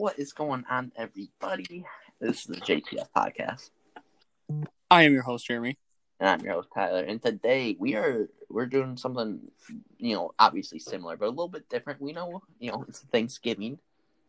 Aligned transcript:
What 0.00 0.18
is 0.18 0.32
going 0.32 0.64
on, 0.70 0.92
everybody? 0.96 1.84
This 2.22 2.38
is 2.38 2.44
the 2.46 2.56
JTF 2.56 3.08
podcast, 3.14 3.68
I 4.90 5.02
am 5.02 5.12
your 5.12 5.20
host, 5.20 5.46
Jeremy. 5.46 5.76
and 6.18 6.26
I'm 6.26 6.40
your 6.40 6.54
host 6.54 6.70
Tyler. 6.74 7.04
And 7.04 7.22
today 7.22 7.76
we 7.78 7.96
are 7.96 8.26
we're 8.48 8.64
doing 8.64 8.96
something, 8.96 9.40
you 9.98 10.14
know, 10.14 10.32
obviously 10.38 10.78
similar, 10.78 11.18
but 11.18 11.26
a 11.26 11.28
little 11.28 11.48
bit 11.48 11.68
different. 11.68 12.00
We 12.00 12.14
know, 12.14 12.40
you 12.58 12.72
know, 12.72 12.86
it's 12.88 13.00
Thanksgiving 13.12 13.78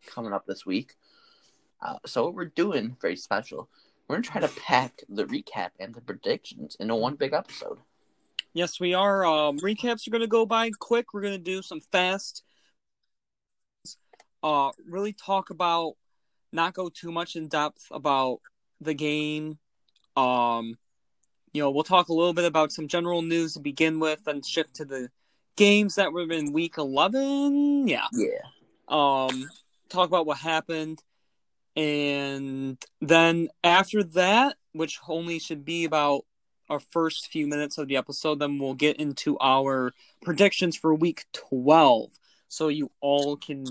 coming 0.04 0.34
up 0.34 0.44
this 0.44 0.66
week, 0.66 0.96
uh, 1.80 1.96
so 2.04 2.24
what 2.24 2.34
we're 2.34 2.44
doing 2.44 2.98
very 3.00 3.16
special. 3.16 3.70
We're 4.08 4.16
gonna 4.16 4.24
try 4.24 4.42
to 4.42 4.60
pack 4.60 5.00
the 5.08 5.24
recap 5.24 5.70
and 5.80 5.94
the 5.94 6.02
predictions 6.02 6.76
into 6.80 6.96
one 6.96 7.14
big 7.14 7.32
episode. 7.32 7.78
Yes, 8.52 8.78
we 8.78 8.92
are. 8.92 9.24
Um, 9.24 9.58
recaps 9.60 10.06
are 10.06 10.10
going 10.10 10.20
to 10.20 10.26
go 10.26 10.44
by 10.44 10.70
quick. 10.78 11.14
We're 11.14 11.22
going 11.22 11.32
to 11.32 11.38
do 11.38 11.62
some 11.62 11.80
fast. 11.80 12.42
Uh, 14.42 14.70
really 14.88 15.12
talk 15.12 15.50
about, 15.50 15.94
not 16.52 16.74
go 16.74 16.88
too 16.88 17.12
much 17.12 17.36
in 17.36 17.48
depth 17.48 17.86
about 17.90 18.40
the 18.80 18.94
game. 18.94 19.58
Um, 20.16 20.76
you 21.52 21.62
know, 21.62 21.70
we'll 21.70 21.84
talk 21.84 22.08
a 22.08 22.14
little 22.14 22.32
bit 22.34 22.44
about 22.44 22.72
some 22.72 22.88
general 22.88 23.22
news 23.22 23.54
to 23.54 23.60
begin 23.60 24.00
with, 24.00 24.24
then 24.24 24.42
shift 24.42 24.76
to 24.76 24.84
the 24.84 25.10
games 25.56 25.94
that 25.96 26.12
were 26.12 26.30
in 26.30 26.52
week 26.52 26.78
eleven. 26.78 27.86
Yeah. 27.86 28.06
Yeah, 28.12 28.38
um 28.88 29.48
talk 29.88 30.08
about 30.08 30.26
what 30.26 30.38
happened 30.38 31.02
and 31.76 32.82
then 33.00 33.48
after 33.62 34.02
that 34.02 34.56
which 34.72 34.98
only 35.08 35.38
should 35.38 35.64
be 35.64 35.84
about 35.84 36.24
our 36.68 36.80
first 36.80 37.28
few 37.28 37.46
minutes 37.46 37.78
of 37.78 37.88
the 37.88 37.96
episode 37.96 38.38
then 38.38 38.58
we'll 38.58 38.74
get 38.74 38.96
into 38.96 39.38
our 39.40 39.92
predictions 40.22 40.76
for 40.76 40.94
week 40.94 41.24
12 41.32 42.10
so 42.48 42.68
you 42.68 42.90
all 43.00 43.36
can 43.36 43.64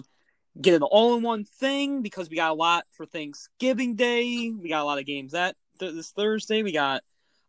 get 0.59 0.73
an 0.73 0.83
all-in-one 0.83 1.45
thing 1.45 2.01
because 2.01 2.29
we 2.29 2.35
got 2.35 2.51
a 2.51 2.55
lot 2.55 2.85
for 2.91 3.05
thanksgiving 3.05 3.95
day 3.95 4.51
we 4.51 4.69
got 4.69 4.81
a 4.81 4.85
lot 4.85 4.99
of 4.99 5.05
games 5.05 5.31
that 5.31 5.55
th- 5.79 5.93
this 5.93 6.11
thursday 6.11 6.63
we 6.63 6.71
got 6.71 7.01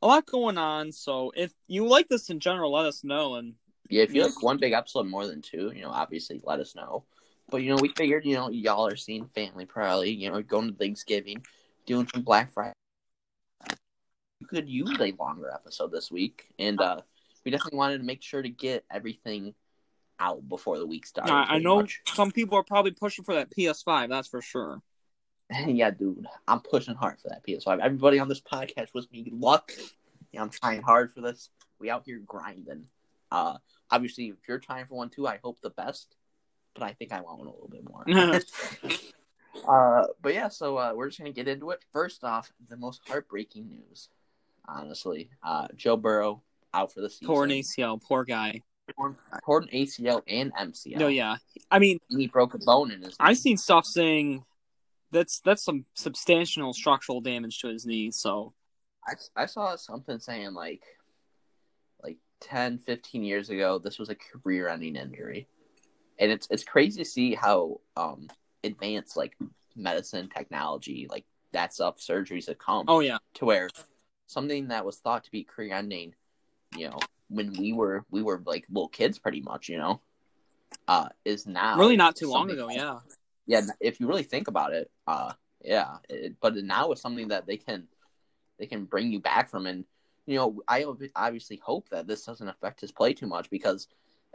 a 0.03 0.07
lot 0.07 0.27
going 0.27 0.59
on 0.59 0.93
so 0.93 1.33
if 1.35 1.53
you 1.67 1.87
like 1.87 2.09
this 2.09 2.31
in 2.31 2.39
general 2.39 2.73
let 2.73 2.87
us 2.87 3.03
know 3.03 3.35
and 3.35 3.55
yeah. 3.93 4.05
If 4.05 4.15
you 4.15 4.23
like 4.23 4.43
one 4.43 4.57
big 4.57 4.73
episode 4.73 5.07
more 5.07 5.27
than 5.27 5.43
two, 5.43 5.71
you 5.77 5.83
know, 5.83 5.91
obviously 5.91 6.41
let 6.45 6.61
us 6.61 6.75
know. 6.75 7.05
But 7.51 7.59
you 7.59 7.69
know, 7.69 7.79
we 7.79 7.89
figured, 7.89 8.25
you 8.25 8.35
know, 8.35 8.49
y'all 8.49 8.87
are 8.87 8.97
seeing 8.97 9.27
family 9.35 9.67
probably, 9.67 10.11
you 10.13 10.31
know, 10.31 10.41
going 10.41 10.71
to 10.71 10.75
Thanksgiving, 10.75 11.45
doing 11.85 12.09
some 12.11 12.23
Black 12.23 12.51
Friday. 12.51 12.73
You 14.41 14.47
could 14.47 14.67
use 14.67 14.99
a 14.99 15.13
longer 15.21 15.51
episode 15.53 15.93
this 15.93 16.11
week, 16.11 16.55
and 16.59 16.81
uh 16.81 17.03
we 17.45 17.51
definitely 17.51 17.77
wanted 17.77 17.99
to 17.99 18.05
make 18.05 18.23
sure 18.23 18.41
to 18.41 18.49
get 18.49 18.87
everything 18.91 19.53
out 20.23 20.49
before 20.49 20.79
the 20.79 20.87
week 20.87 21.07
started. 21.07 21.33
I, 21.33 21.57
I 21.57 21.59
know 21.59 21.77
much. 21.77 22.01
some 22.15 22.31
people 22.31 22.57
are 22.57 22.63
probably 22.63 22.93
pushing 22.93 23.25
for 23.25 23.35
that 23.35 23.51
ps5 23.51 24.09
that's 24.09 24.29
for 24.29 24.41
sure 24.41 24.83
yeah, 25.67 25.91
dude, 25.91 26.27
I'm 26.49 26.61
pushing 26.61 26.95
hard 26.95 27.21
for 27.21 27.29
that 27.29 27.45
PS5. 27.47 27.81
Everybody 27.81 28.19
on 28.19 28.29
this 28.29 28.41
podcast 28.41 28.95
wish 28.95 29.05
me 29.13 29.29
luck. 29.33 29.73
Yeah, 30.33 30.43
I'm 30.43 30.51
trying 30.51 30.83
hard 30.83 31.13
for 31.13 31.21
this. 31.21 31.51
We 31.79 31.91
out 31.91 32.05
here 32.07 32.21
grinding. 32.25 32.87
Uh, 33.31 33.59
obviously, 33.91 34.27
if 34.27 34.37
you're 34.49 34.59
trying 34.59 34.87
for 34.87 34.95
one 34.95 35.11
too, 35.11 35.27
I 35.27 35.39
hope 35.43 35.61
the 35.61 35.71
best. 35.71 36.17
But 36.75 36.85
I 36.85 36.93
think 36.93 37.13
I 37.13 37.21
want 37.21 37.39
one 37.39 37.49
a 37.49 37.53
little 37.53 37.69
bit 37.69 37.85
more. 37.87 38.05
uh, 39.69 40.07
but 40.23 40.35
yeah, 40.35 40.49
so 40.49 40.79
uh, 40.79 40.93
we're 40.95 41.09
just 41.09 41.19
gonna 41.19 41.33
get 41.33 41.49
into 41.49 41.71
it. 41.71 41.85
First 41.93 42.25
off, 42.25 42.51
the 42.69 42.77
most 42.77 43.03
heartbreaking 43.07 43.69
news, 43.69 44.09
honestly. 44.67 45.31
Uh, 45.43 45.69
Joe 45.77 45.97
Burrow 45.97 46.43
out 46.73 46.93
for 46.93 47.03
the 47.03 47.11
season. 47.11 47.27
Torn 47.27 47.51
ACL, 47.51 48.03
poor 48.03 48.25
guy. 48.25 48.63
Torn, 49.45 49.69
ACL 49.73 50.23
and 50.27 50.53
MCL. 50.55 50.99
No, 50.99 51.07
yeah. 51.09 51.37
I 51.71 51.79
mean, 51.79 51.99
He 52.09 52.27
broke 52.27 52.55
a 52.55 52.59
bone 52.59 52.91
in 52.91 53.03
his. 53.03 53.17
I've 53.19 53.39
seen 53.39 53.57
stuff 53.57 53.87
saying 53.87 54.45
that's 55.11 55.41
that's 55.41 55.63
some 55.63 55.85
substantial 55.95 56.73
structural 56.73 57.21
damage 57.21 57.61
to 57.61 57.69
his 57.69 57.87
knee. 57.87 58.11
So 58.11 58.55
I, 59.07 59.43
I 59.43 59.47
saw 59.47 59.77
something 59.77 60.19
saying 60.19 60.55
like 60.55 60.83
like 62.03 62.17
10 62.41 62.79
15 62.79 63.23
years 63.23 63.51
ago 63.51 63.79
this 63.79 63.99
was 63.99 64.09
a 64.09 64.15
career 64.15 64.69
ending 64.69 64.97
injury 64.97 65.47
and 66.19 66.31
it's 66.31 66.49
it's 66.51 66.65
crazy 66.65 67.03
to 67.03 67.09
see 67.09 67.35
how 67.35 67.81
um 67.97 68.29
advanced 68.65 69.17
like 69.17 69.37
medicine 69.75 70.29
technology 70.29 71.07
like 71.11 71.25
that 71.53 71.73
stuff 71.73 71.99
surgeries 71.99 72.47
have 72.47 72.59
come 72.59 72.85
oh 72.89 73.01
yeah, 73.01 73.19
to 73.35 73.45
where 73.45 73.69
something 74.27 74.69
that 74.69 74.85
was 74.85 74.99
thought 74.99 75.25
to 75.25 75.31
be 75.31 75.45
career 75.45 75.75
ending 75.75 76.15
you 76.77 76.89
know 76.89 76.99
when 77.33 77.53
we 77.55 77.73
were 77.73 78.05
we 78.11 78.23
were 78.23 78.43
like 78.45 78.67
little 78.69 78.89
kids 78.89 79.19
pretty 79.19 79.41
much 79.41 79.69
you 79.69 79.79
know 79.79 80.01
uh 80.89 81.09
is 81.25 81.47
now 81.47 81.79
really 81.79 81.97
not 81.97 82.15
too 82.15 82.29
long 82.29 82.51
ago. 82.51 82.69
Yeah, 82.71 82.99
yeah 83.47 83.63
if 83.81 84.01
you 84.01 84.07
really 84.07 84.23
think 84.23 84.49
about 84.49 84.73
it 84.73 84.91
uh 85.07 85.33
yeah 85.65 85.97
it, 86.09 86.35
but 86.41 86.55
now 86.57 86.91
it's 86.93 87.01
something 87.01 87.29
that 87.29 87.47
they 87.47 87.57
can 87.57 87.89
they 88.59 88.67
can 88.67 88.85
bring 88.85 89.11
you 89.11 89.21
back 89.21 89.49
from 89.49 89.67
and 89.67 89.85
you 90.27 90.37
know 90.37 90.61
i 90.69 90.85
obviously 91.17 91.61
hope 91.63 91.89
that 91.89 92.07
this 92.07 92.25
doesn't 92.25 92.49
affect 92.49 92.81
his 92.81 92.93
play 92.93 93.13
too 93.13 93.27
much 93.27 93.51
because 93.51 93.89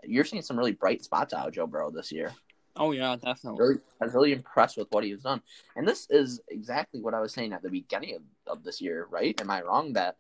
you're 0.04 0.26
seeing 0.26 0.42
some 0.42 0.58
really 0.58 0.74
bright 0.74 1.04
spots 1.04 1.34
out 1.34 1.48
of 1.48 1.54
joe 1.54 1.68
burrow 1.68 1.92
this 1.92 2.12
year 2.12 2.34
oh 2.76 2.92
yeah, 2.92 3.16
definitely. 3.16 3.60
really 3.60 3.80
i 4.02 4.06
was 4.06 4.14
really 4.14 4.34
impressed 4.34 4.78
with 4.78 4.88
what 4.92 5.04
he 5.04 5.12
has 5.12 5.22
done 5.22 5.42
and 5.76 5.88
this 5.88 6.08
is 6.10 6.42
exactly 6.50 7.02
what 7.02 7.14
i 7.14 7.20
was 7.20 7.34
saying 7.34 7.54
at 7.54 7.62
the 7.62 7.70
beginning 7.70 8.16
of, 8.16 8.22
of 8.58 8.64
this 8.64 8.82
year 8.82 9.08
right 9.10 9.40
am 9.42 9.50
i 9.50 9.62
wrong 9.62 9.94
that 9.94 10.18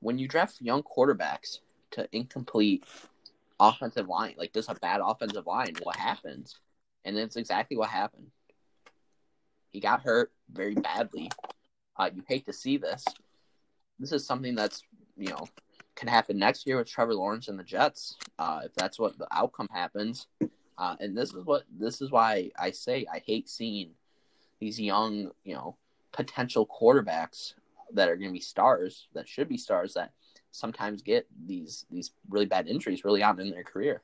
when 0.00 0.18
you 0.18 0.28
draft 0.28 0.60
young 0.60 0.82
quarterbacks 0.82 1.58
to 1.92 2.08
incomplete 2.12 2.84
offensive 3.58 4.06
line 4.06 4.34
like 4.36 4.52
just 4.52 4.68
a 4.68 4.74
bad 4.74 5.00
offensive 5.02 5.46
line 5.46 5.74
what 5.82 5.96
happens? 5.96 6.58
And 7.04 7.16
it's 7.16 7.36
exactly 7.36 7.76
what 7.76 7.88
happened. 7.88 8.26
He 9.70 9.80
got 9.80 10.02
hurt 10.02 10.32
very 10.52 10.74
badly. 10.74 11.30
Uh, 11.96 12.10
you 12.14 12.22
hate 12.26 12.46
to 12.46 12.52
see 12.52 12.76
this. 12.76 13.04
This 13.98 14.12
is 14.12 14.26
something 14.26 14.54
that's 14.54 14.82
you 15.16 15.28
know 15.28 15.46
can 15.94 16.08
happen 16.08 16.38
next 16.38 16.66
year 16.66 16.76
with 16.76 16.90
Trevor 16.90 17.14
Lawrence 17.14 17.48
and 17.48 17.58
the 17.58 17.64
Jets 17.64 18.16
uh, 18.38 18.60
if 18.64 18.74
that's 18.74 18.98
what 18.98 19.18
the 19.18 19.26
outcome 19.32 19.68
happens. 19.72 20.26
Uh, 20.78 20.94
and 21.00 21.16
this 21.16 21.32
is 21.32 21.44
what 21.44 21.64
this 21.70 22.02
is 22.02 22.10
why 22.10 22.50
I 22.58 22.70
say 22.70 23.06
I 23.12 23.22
hate 23.24 23.48
seeing 23.48 23.90
these 24.60 24.80
young 24.80 25.30
you 25.44 25.54
know 25.54 25.76
potential 26.12 26.66
quarterbacks 26.66 27.54
that 27.92 28.08
are 28.08 28.16
going 28.16 28.30
to 28.30 28.32
be 28.32 28.40
stars 28.40 29.06
that 29.14 29.28
should 29.28 29.48
be 29.48 29.58
stars 29.58 29.94
that 29.94 30.12
sometimes 30.56 31.02
get 31.02 31.26
these 31.46 31.84
these 31.90 32.12
really 32.28 32.46
bad 32.46 32.66
injuries 32.66 33.04
really 33.04 33.22
on 33.22 33.38
in 33.40 33.50
their 33.50 33.64
career. 33.64 34.02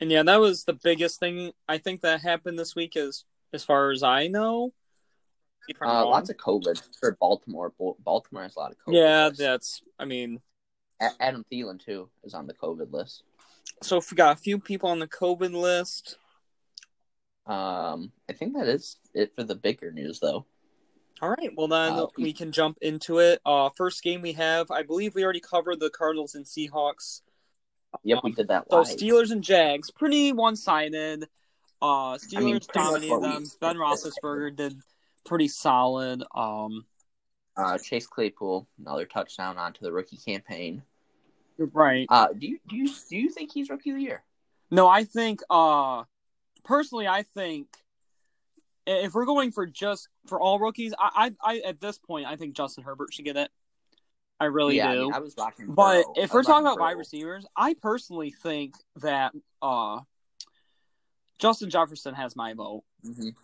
And 0.00 0.10
yeah, 0.10 0.22
that 0.22 0.40
was 0.40 0.64
the 0.64 0.72
biggest 0.72 1.20
thing 1.20 1.52
I 1.68 1.78
think 1.78 2.00
that 2.00 2.20
happened 2.20 2.58
this 2.58 2.74
week. 2.74 2.96
Is 2.96 3.24
as 3.52 3.64
far 3.64 3.90
as 3.90 4.02
I 4.02 4.28
know. 4.28 4.72
Uh, 5.80 6.04
lots 6.04 6.28
of 6.28 6.36
COVID 6.36 6.82
for 6.98 7.16
Baltimore. 7.20 7.72
Baltimore 8.00 8.42
has 8.42 8.56
a 8.56 8.58
lot 8.58 8.72
of 8.72 8.78
COVID. 8.78 8.94
yeah, 8.94 9.30
that's. 9.36 9.82
I 9.98 10.04
mean, 10.04 10.40
Adam 11.20 11.44
Thielen 11.50 11.84
too 11.84 12.08
is 12.24 12.34
on 12.34 12.46
the 12.46 12.54
COVID 12.54 12.92
list. 12.92 13.22
so 13.80 13.96
if 13.96 14.10
we 14.10 14.16
got 14.16 14.36
a 14.36 14.40
few 14.40 14.58
people 14.58 14.88
on 14.88 14.98
the 14.98 15.08
COVID 15.08 15.52
list. 15.52 16.16
Um, 17.44 18.12
I 18.30 18.34
think 18.34 18.54
that 18.54 18.68
is 18.68 18.98
it 19.14 19.34
for 19.34 19.42
the 19.42 19.56
bigger 19.56 19.90
news, 19.90 20.20
though. 20.20 20.46
All 21.22 21.30
right, 21.30 21.50
well 21.56 21.68
then 21.68 21.92
Uh, 21.92 22.06
we 22.18 22.32
can 22.32 22.50
jump 22.50 22.78
into 22.82 23.20
it. 23.20 23.40
Uh, 23.46 23.68
first 23.70 24.02
game 24.02 24.22
we 24.22 24.32
have, 24.32 24.72
I 24.72 24.82
believe 24.82 25.14
we 25.14 25.22
already 25.22 25.40
covered 25.40 25.78
the 25.78 25.88
Cardinals 25.88 26.34
and 26.34 26.44
Seahawks. 26.44 27.22
Yep, 28.02 28.18
we 28.24 28.32
did 28.32 28.48
that 28.48 28.66
So 28.68 28.78
live. 28.78 28.86
Steelers 28.88 29.30
and 29.30 29.44
Jags, 29.44 29.90
pretty 29.90 30.32
one-sided. 30.32 31.28
Uh, 31.80 32.16
Steelers 32.16 32.36
I 32.36 32.40
mean, 32.40 32.60
dominated 32.72 33.22
them. 33.22 33.46
Ben 33.60 33.76
Roethlisberger 33.76 34.56
did 34.56 34.76
pretty 35.24 35.46
solid. 35.48 36.24
Um, 36.34 36.86
Uh, 37.56 37.78
Chase 37.78 38.06
Claypool, 38.06 38.66
another 38.80 39.04
touchdown 39.06 39.58
onto 39.58 39.80
the 39.82 39.92
rookie 39.92 40.16
campaign. 40.16 40.82
right. 41.58 42.06
Uh, 42.08 42.28
do 42.32 42.48
you 42.48 42.58
do 42.66 42.76
you 42.76 42.88
do 43.10 43.16
you 43.16 43.28
think 43.28 43.52
he's 43.52 43.68
rookie 43.70 43.90
of 43.90 43.96
the 43.96 44.02
year? 44.02 44.24
No, 44.70 44.88
I 44.88 45.04
think. 45.04 45.40
Uh, 45.50 46.04
personally, 46.64 47.06
I 47.06 47.22
think 47.22 47.68
if 48.86 49.14
we're 49.14 49.26
going 49.26 49.52
for 49.52 49.66
just 49.66 50.08
for 50.26 50.40
all 50.40 50.58
rookies, 50.58 50.92
I, 50.98 51.32
I, 51.42 51.54
I 51.54 51.58
at 51.60 51.80
this 51.80 51.98
point, 51.98 52.26
I 52.26 52.36
think 52.36 52.54
Justin 52.54 52.84
Herbert 52.84 53.12
should 53.12 53.24
get 53.24 53.36
it. 53.36 53.50
I 54.40 54.46
really 54.46 54.76
yeah, 54.76 54.90
I, 54.90 54.94
do. 54.94 55.02
mean, 55.02 55.14
I 55.14 55.20
was 55.20 55.34
watching. 55.36 55.66
But 55.68 56.02
Burrow. 56.02 56.14
if 56.16 56.32
we're 56.32 56.42
talking 56.42 56.66
about 56.66 56.80
wide 56.80 56.96
receivers, 56.96 57.46
I 57.56 57.74
personally 57.80 58.34
think 58.42 58.74
that 58.96 59.32
uh, 59.60 60.00
Justin 61.38 61.70
Jefferson 61.70 62.14
has 62.14 62.34
my 62.34 62.54
vote. 62.54 62.82
Mhm. 63.06 63.34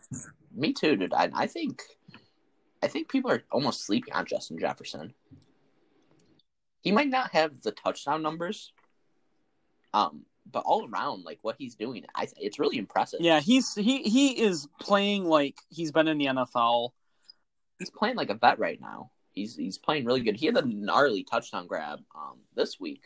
me 0.52 0.72
too, 0.72 0.96
dude. 0.96 1.12
I, 1.12 1.30
I 1.34 1.46
think, 1.46 1.82
I 2.82 2.88
think 2.88 3.08
people 3.08 3.30
are 3.30 3.42
almost 3.52 3.84
sleeping 3.84 4.12
on 4.12 4.26
Justin 4.26 4.58
Jefferson. 4.58 5.14
He 6.80 6.92
might 6.92 7.08
not 7.08 7.32
have 7.32 7.60
the 7.62 7.72
touchdown 7.72 8.22
numbers, 8.22 8.72
um, 9.94 10.24
but 10.50 10.62
all 10.64 10.88
around, 10.88 11.24
like 11.24 11.38
what 11.42 11.56
he's 11.58 11.74
doing, 11.74 12.04
I 12.14 12.28
it's 12.38 12.58
really 12.58 12.78
impressive. 12.78 13.20
Yeah, 13.20 13.40
he's 13.40 13.74
he 13.74 14.02
he 14.02 14.40
is 14.40 14.68
playing 14.80 15.24
like 15.24 15.58
he's 15.70 15.92
been 15.92 16.08
in 16.08 16.18
the 16.18 16.26
NFL. 16.26 16.90
he's 17.78 17.90
playing 17.90 18.16
like 18.16 18.30
a 18.30 18.34
vet 18.34 18.58
right 18.58 18.80
now. 18.80 19.10
He's 19.32 19.56
he's 19.56 19.78
playing 19.78 20.04
really 20.04 20.20
good. 20.20 20.36
He 20.36 20.46
had 20.46 20.56
a 20.56 20.66
gnarly 20.66 21.24
touchdown 21.24 21.66
grab 21.66 22.00
um 22.14 22.38
this 22.54 22.80
week 22.80 23.02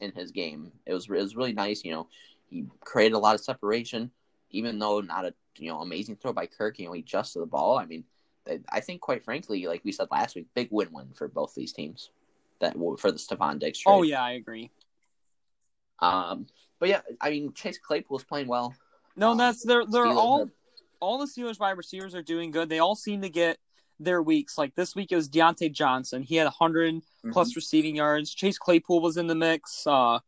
in 0.00 0.12
his 0.12 0.30
game. 0.30 0.72
It 0.86 0.94
was 0.94 1.06
it 1.06 1.12
was 1.12 1.36
really 1.36 1.52
nice. 1.52 1.84
You 1.84 1.92
know, 1.92 2.08
he 2.48 2.66
created 2.80 3.14
a 3.14 3.18
lot 3.18 3.34
of 3.34 3.40
separation, 3.40 4.10
even 4.50 4.78
though 4.78 5.00
not 5.00 5.24
a 5.24 5.34
you 5.58 5.70
know, 5.70 5.80
amazing 5.80 6.16
throw 6.16 6.32
by 6.32 6.46
Kirk. 6.46 6.78
You 6.78 6.86
know, 6.86 6.92
he 6.92 7.00
adjusted 7.00 7.40
the 7.40 7.46
ball. 7.46 7.78
I 7.78 7.86
mean, 7.86 8.04
I 8.68 8.80
think, 8.80 9.00
quite 9.00 9.24
frankly, 9.24 9.66
like 9.66 9.84
we 9.84 9.92
said 9.92 10.08
last 10.10 10.36
week, 10.36 10.46
big 10.54 10.68
win-win 10.70 11.08
for 11.14 11.28
both 11.28 11.54
these 11.54 11.72
teams. 11.72 12.10
That 12.60 12.74
for 12.74 13.12
the 13.12 13.18
Stefon 13.18 13.58
Diggs 13.58 13.80
trade. 13.80 13.92
Oh 13.92 14.02
yeah, 14.02 14.22
I 14.22 14.32
agree. 14.32 14.70
Um, 16.00 16.46
but 16.78 16.88
yeah, 16.88 17.00
I 17.20 17.30
mean, 17.30 17.52
Chase 17.54 17.78
Claypool 17.78 18.18
is 18.18 18.24
playing 18.24 18.48
well. 18.48 18.74
No, 19.16 19.30
Um, 19.32 19.38
that's 19.38 19.62
they're 19.64 19.84
they're 19.86 20.04
Steelers 20.06 20.16
all 20.16 20.38
have- 20.40 20.50
all 21.00 21.18
the 21.18 21.26
Steelers 21.26 21.58
wide 21.60 21.76
receivers 21.76 22.14
are 22.14 22.22
doing 22.22 22.50
good. 22.50 22.68
They 22.68 22.78
all 22.78 22.94
seem 22.96 23.22
to 23.22 23.28
get 23.28 23.58
their 24.00 24.22
weeks. 24.22 24.56
Like 24.58 24.74
this 24.74 24.94
week 24.94 25.12
it 25.12 25.16
was 25.16 25.28
Diontae 25.28 25.72
Johnson. 25.72 26.22
He 26.22 26.36
had 26.36 26.44
100 26.44 27.02
plus 27.32 27.50
Mm-hmm. 27.50 27.56
receiving 27.56 27.96
yards. 27.96 28.32
Chase 28.34 28.58
Claypool 28.58 29.00
was 29.00 29.16
in 29.16 29.26
the 29.26 29.34
mix. 29.34 29.86
Uh, 29.86 30.20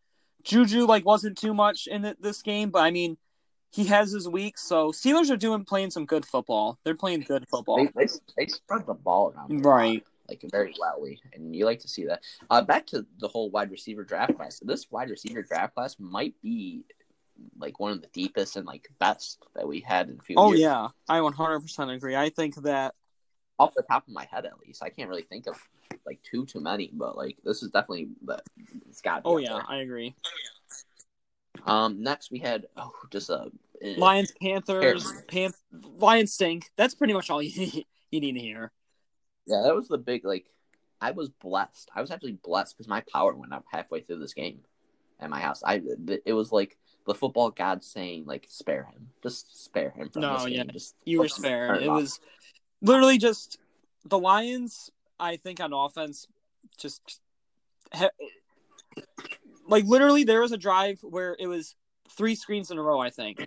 Juju 0.44 0.86
like 0.86 1.04
wasn't 1.04 1.36
too 1.38 1.52
much 1.54 1.86
in 1.86 2.04
it, 2.04 2.20
this 2.22 2.42
game, 2.42 2.70
but 2.70 2.80
I 2.80 2.90
mean, 2.90 3.16
he 3.70 3.84
has 3.86 4.12
his 4.12 4.26
weeks. 4.28 4.62
So 4.66 4.90
Steelers 4.92 5.30
are 5.30 5.36
doing 5.36 5.64
playing 5.64 5.90
some 5.90 6.06
good 6.06 6.24
football. 6.24 6.78
They're 6.84 6.94
playing 6.94 7.20
good 7.22 7.46
football. 7.50 7.76
They, 7.76 7.90
they, 8.06 8.12
they 8.38 8.46
spread 8.46 8.86
the 8.86 8.94
ball 8.94 9.34
around, 9.36 9.64
Right. 9.64 10.02
Like 10.28 10.44
very 10.50 10.74
wellly, 10.78 11.20
and 11.32 11.56
you 11.56 11.64
like 11.64 11.80
to 11.80 11.88
see 11.88 12.04
that. 12.04 12.22
Uh, 12.50 12.60
back 12.62 12.86
to 12.88 13.06
the 13.18 13.28
whole 13.28 13.50
wide 13.50 13.70
receiver 13.70 14.04
draft 14.04 14.36
class. 14.36 14.60
This 14.60 14.90
wide 14.90 15.08
receiver 15.08 15.42
draft 15.42 15.74
class 15.74 15.96
might 15.98 16.34
be 16.42 16.84
like 17.58 17.80
one 17.80 17.92
of 17.92 18.02
the 18.02 18.08
deepest 18.08 18.56
and 18.56 18.66
like 18.66 18.88
best 18.98 19.42
that 19.54 19.66
we 19.66 19.80
had 19.80 20.08
in 20.10 20.18
a 20.18 20.22
few 20.22 20.36
Oh 20.38 20.52
years. 20.52 20.60
yeah, 20.60 20.88
I 21.08 21.20
100% 21.20 21.94
agree. 21.94 22.16
I 22.16 22.28
think 22.30 22.56
that 22.56 22.94
off 23.58 23.74
the 23.74 23.82
top 23.82 24.06
of 24.06 24.12
my 24.12 24.26
head, 24.30 24.44
at 24.44 24.58
least, 24.60 24.82
I 24.82 24.90
can't 24.90 25.08
really 25.08 25.22
think 25.22 25.46
of 25.46 25.56
like 26.06 26.22
too 26.22 26.46
too 26.46 26.60
many, 26.60 26.90
but 26.92 27.16
like 27.16 27.38
this 27.44 27.62
is 27.62 27.70
definitely 27.70 28.08
the 28.24 28.42
it's 28.88 29.00
got. 29.00 29.22
Oh 29.24 29.38
yeah, 29.38 29.62
I 29.66 29.78
agree. 29.78 30.14
Um, 31.66 32.02
next 32.02 32.30
we 32.30 32.38
had 32.38 32.66
oh 32.76 32.92
just 33.10 33.30
a 33.30 33.50
eh, 33.82 33.94
Lions, 33.96 34.32
Panthers, 34.40 35.10
Pan- 35.28 35.52
Lions 35.72 36.32
stink. 36.32 36.70
That's 36.76 36.94
pretty 36.94 37.14
much 37.14 37.30
all 37.30 37.42
you 37.42 37.58
need, 37.58 37.86
you 38.10 38.20
need 38.20 38.32
to 38.32 38.40
hear. 38.40 38.72
Yeah, 39.48 39.62
that 39.62 39.74
was 39.74 39.88
the 39.88 39.98
big 39.98 40.24
like. 40.24 40.46
I 41.00 41.12
was 41.12 41.28
blessed. 41.28 41.90
I 41.94 42.00
was 42.00 42.10
actually 42.10 42.32
blessed 42.32 42.76
because 42.76 42.88
my 42.88 43.02
power 43.12 43.32
went 43.34 43.52
up 43.52 43.64
halfway 43.70 44.00
through 44.00 44.18
this 44.18 44.34
game 44.34 44.60
at 45.20 45.30
my 45.30 45.40
house. 45.40 45.62
I 45.64 45.80
it 46.26 46.32
was 46.32 46.50
like 46.50 46.76
the 47.06 47.14
football 47.14 47.50
god 47.50 47.84
saying 47.84 48.24
like 48.26 48.46
spare 48.50 48.84
him, 48.84 49.08
just 49.22 49.64
spare 49.64 49.90
him 49.90 50.10
from 50.10 50.22
No, 50.22 50.34
this 50.34 50.46
game. 50.46 50.54
yeah, 50.56 50.64
Just 50.72 50.96
You 51.04 51.20
were 51.20 51.28
spared. 51.28 51.82
It 51.82 51.88
off. 51.88 52.00
was 52.00 52.20
literally 52.82 53.16
just 53.16 53.58
the 54.04 54.18
Lions. 54.18 54.90
I 55.20 55.36
think 55.36 55.60
on 55.60 55.72
offense, 55.72 56.26
just 56.76 57.20
like 59.68 59.84
literally 59.84 60.24
there 60.24 60.40
was 60.40 60.52
a 60.52 60.56
drive 60.58 60.98
where 61.02 61.36
it 61.38 61.46
was 61.46 61.74
three 62.10 62.34
screens 62.34 62.70
in 62.70 62.78
a 62.78 62.82
row. 62.82 62.98
I 63.00 63.10
think 63.10 63.46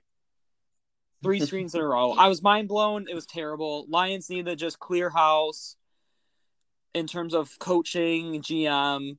three 1.24 1.40
screens 1.40 1.76
in 1.76 1.82
a 1.82 1.86
row. 1.86 2.12
I 2.18 2.28
was 2.28 2.42
mind 2.42 2.68
blown. 2.68 3.08
It 3.10 3.16
was 3.16 3.26
terrible. 3.26 3.86
Lions 3.90 4.30
need 4.30 4.46
to 4.46 4.56
just 4.56 4.80
clear 4.80 5.10
house 5.10 5.76
in 6.94 7.08
terms 7.08 7.34
of 7.34 7.58
coaching, 7.60 8.42
GM, 8.42 9.18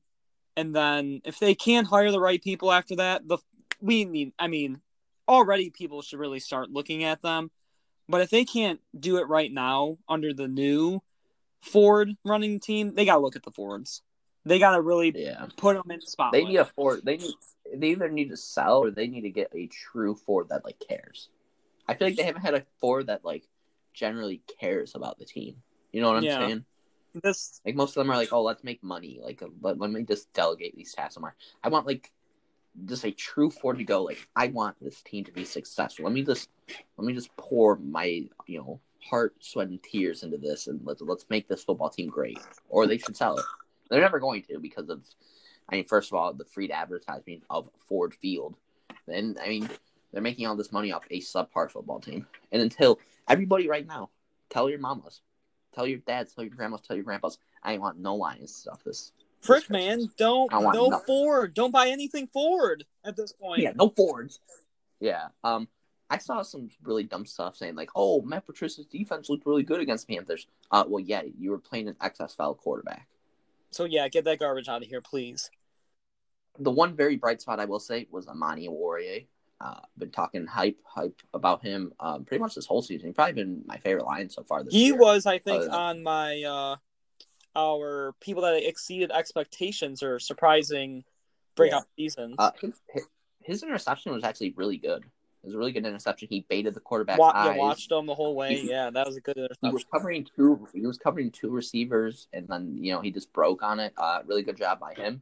and 0.55 0.75
then 0.75 1.21
if 1.25 1.39
they 1.39 1.55
can't 1.55 1.87
hire 1.87 2.11
the 2.11 2.19
right 2.19 2.41
people 2.41 2.71
after 2.71 2.95
that, 2.97 3.27
the 3.27 3.37
we 3.81 4.05
mean 4.05 4.33
I 4.39 4.47
mean, 4.47 4.81
already 5.27 5.69
people 5.69 6.01
should 6.01 6.19
really 6.19 6.39
start 6.39 6.69
looking 6.71 7.03
at 7.03 7.21
them. 7.21 7.51
But 8.09 8.21
if 8.21 8.29
they 8.29 8.43
can't 8.45 8.81
do 8.97 9.17
it 9.17 9.27
right 9.27 9.51
now 9.51 9.97
under 10.09 10.33
the 10.33 10.47
new 10.47 11.01
Ford 11.61 12.15
running 12.25 12.59
team, 12.59 12.93
they 12.95 13.05
got 13.05 13.15
to 13.15 13.21
look 13.21 13.35
at 13.35 13.43
the 13.43 13.51
Fords. 13.51 14.01
They 14.45 14.59
got 14.59 14.75
to 14.75 14.81
really 14.81 15.13
Yeah, 15.15 15.45
put 15.55 15.75
them 15.75 15.89
in 15.89 15.99
the 16.01 16.05
spotlight. 16.05 16.43
they 16.43 16.47
need 16.49 16.57
a 16.57 16.65
Ford. 16.65 17.01
They 17.03 17.17
need 17.17 17.33
they 17.73 17.87
either 17.91 18.09
need 18.09 18.29
to 18.29 18.37
sell 18.37 18.79
or 18.79 18.91
they 18.91 19.07
need 19.07 19.21
to 19.21 19.29
get 19.29 19.51
a 19.55 19.67
true 19.67 20.15
Ford 20.15 20.49
that 20.49 20.65
like 20.65 20.79
cares. 20.85 21.29
I 21.87 21.93
feel 21.93 22.07
like 22.09 22.17
they 22.17 22.23
haven't 22.23 22.41
had 22.41 22.53
a 22.53 22.65
Ford 22.79 23.07
that 23.07 23.23
like 23.25 23.43
generally 23.93 24.41
cares 24.59 24.95
about 24.95 25.17
the 25.17 25.25
team. 25.25 25.63
You 25.91 26.01
know 26.01 26.09
what 26.09 26.17
I'm 26.17 26.23
Yeah. 26.25 26.39
saying? 26.39 26.65
This. 27.21 27.61
Like 27.65 27.75
most 27.75 27.95
of 27.95 28.01
them 28.01 28.11
are 28.11 28.17
like, 28.17 28.33
oh, 28.33 28.43
let's 28.43 28.63
make 28.63 28.83
money. 28.83 29.19
Like, 29.23 29.41
let, 29.61 29.79
let 29.79 29.91
me 29.91 30.03
just 30.03 30.31
delegate 30.33 30.75
these 30.75 30.93
tasks 30.93 31.15
somewhere. 31.15 31.35
I 31.63 31.69
want 31.69 31.87
like 31.87 32.11
just 32.85 33.05
a 33.05 33.11
true 33.11 33.49
Ford 33.49 33.77
to 33.77 33.83
go. 33.83 34.03
Like, 34.03 34.27
I 34.35 34.47
want 34.47 34.77
this 34.81 35.01
team 35.01 35.23
to 35.25 35.31
be 35.31 35.45
successful. 35.45 36.05
Let 36.05 36.13
me 36.13 36.23
just 36.23 36.49
let 36.97 37.05
me 37.05 37.13
just 37.13 37.35
pour 37.37 37.77
my 37.77 38.25
you 38.47 38.57
know 38.57 38.79
heart, 38.99 39.35
sweat, 39.39 39.67
and 39.67 39.81
tears 39.81 40.23
into 40.23 40.37
this, 40.37 40.67
and 40.67 40.81
let's 40.83 41.01
let's 41.01 41.25
make 41.29 41.47
this 41.47 41.63
football 41.63 41.89
team 41.89 42.09
great. 42.09 42.39
Or 42.69 42.87
they 42.87 42.97
should 42.97 43.17
sell 43.17 43.37
it. 43.37 43.45
They're 43.89 44.01
never 44.01 44.19
going 44.19 44.43
to 44.43 44.59
because 44.59 44.89
of, 44.89 45.03
I 45.69 45.75
mean, 45.75 45.85
first 45.85 46.09
of 46.11 46.15
all, 46.15 46.33
the 46.33 46.45
free 46.45 46.71
advertising 46.71 47.41
of 47.49 47.69
Ford 47.77 48.15
Field. 48.15 48.55
Then 49.07 49.37
I 49.43 49.49
mean, 49.49 49.69
they're 50.11 50.21
making 50.21 50.47
all 50.47 50.55
this 50.55 50.71
money 50.71 50.91
off 50.91 51.05
a 51.11 51.19
subpar 51.19 51.69
football 51.69 51.99
team. 51.99 52.27
And 52.51 52.61
until 52.61 52.99
everybody 53.27 53.67
right 53.67 53.85
now, 53.85 54.09
tell 54.49 54.69
your 54.69 54.79
mamas, 54.79 55.21
tell 55.73 55.87
your 55.87 55.99
dads, 55.99 56.33
tell 56.33 56.43
your 56.43 56.55
grandmas, 56.55 56.81
tell 56.81 56.95
your 56.95 57.05
grandpas, 57.05 57.37
I 57.63 57.73
ain't 57.73 57.81
want 57.81 57.99
no 57.99 58.15
Lions 58.15 58.55
stuff. 58.55 58.83
This 58.83 59.11
Frick, 59.41 59.63
this 59.63 59.69
man, 59.69 60.09
don't 60.17 60.51
no 60.51 60.87
nothing. 60.87 61.05
Ford. 61.05 61.53
Don't 61.53 61.71
buy 61.71 61.89
anything 61.89 62.27
Ford 62.27 62.85
at 63.03 63.15
this 63.15 63.33
point. 63.33 63.61
Yeah, 63.61 63.73
no 63.75 63.89
Fords. 63.89 64.39
Yeah. 64.99 65.27
Um, 65.43 65.67
I 66.09 66.17
saw 66.17 66.43
some 66.43 66.69
really 66.83 67.03
dumb 67.03 67.25
stuff 67.25 67.57
saying 67.57 67.75
like, 67.75 67.89
"Oh, 67.95 68.21
Matt 68.21 68.45
Patricia's 68.45 68.85
defense 68.85 69.29
looked 69.29 69.45
really 69.45 69.63
good 69.63 69.81
against 69.81 70.07
Panthers." 70.07 70.47
Uh, 70.71 70.85
well, 70.87 71.03
yeah, 71.03 71.23
you 71.37 71.51
were 71.51 71.59
playing 71.59 71.87
an 71.87 71.95
XFL 71.95 72.57
quarterback. 72.57 73.07
So 73.71 73.85
yeah, 73.85 74.07
get 74.07 74.23
that 74.25 74.39
garbage 74.39 74.69
out 74.69 74.83
of 74.83 74.87
here, 74.87 75.01
please. 75.01 75.49
The 76.59 76.71
one 76.71 76.95
very 76.95 77.17
bright 77.17 77.41
spot 77.41 77.59
I 77.59 77.65
will 77.65 77.79
say 77.79 78.07
was 78.11 78.27
Amani 78.27 78.67
Oruwariye. 78.67 79.25
Uh, 79.63 79.79
been 79.97 80.11
talking 80.11 80.45
hype, 80.45 80.75
hype 80.85 81.21
about 81.33 81.63
him 81.63 81.93
um, 82.01 82.25
pretty 82.25 82.41
much 82.41 82.53
this 82.53 82.65
whole 82.65 82.81
season. 82.81 83.07
He's 83.07 83.15
probably 83.15 83.31
been 83.33 83.61
my 83.65 83.77
favorite 83.77 84.05
line 84.05 84.29
so 84.29 84.43
far 84.43 84.61
this 84.61 84.73
He 84.73 84.87
year. 84.87 84.97
was, 84.97 85.25
I 85.25 85.39
think, 85.39 85.71
on 85.71 86.03
my 86.03 86.43
uh 86.43 86.75
our 87.55 88.13
people 88.19 88.41
that 88.43 88.67
exceeded 88.67 89.09
expectations 89.11 90.03
or 90.03 90.19
surprising 90.19 91.05
breakout 91.55 91.85
seasons. 91.95 92.35
Uh, 92.39 92.51
his, 92.59 93.07
his 93.41 93.63
interception 93.63 94.11
was 94.11 94.23
actually 94.25 94.53
really 94.57 94.75
good. 94.77 95.03
It 95.03 95.45
was 95.47 95.53
a 95.55 95.57
really 95.57 95.71
good 95.71 95.85
interception. 95.85 96.27
He 96.29 96.45
baited 96.49 96.73
the 96.73 96.79
quarterback's 96.81 97.19
Wa- 97.19 97.31
eyes. 97.33 97.55
yeah, 97.55 97.61
watched 97.61 97.91
him 97.91 98.05
the 98.05 98.15
whole 98.15 98.35
way. 98.35 98.55
He- 98.55 98.69
Yeah, 98.69 98.89
that 98.89 99.05
was 99.07 99.15
a 99.17 99.21
good 99.21 99.35
he 99.37 99.43
interception. 99.43 99.73
was 99.73 99.85
covering 99.85 100.27
two. 100.35 100.67
He 100.73 100.81
was 100.85 100.97
covering 100.97 101.31
two 101.31 101.49
receivers, 101.51 102.27
and 102.33 102.47
then 102.49 102.75
you 102.77 102.91
know 102.91 102.99
he 103.01 103.11
just 103.11 103.31
broke 103.31 103.61
on 103.63 103.79
it. 103.79 103.93
Uh, 103.97 104.19
really 104.25 104.43
good 104.43 104.57
job 104.57 104.79
by 104.79 104.93
him. 104.95 105.21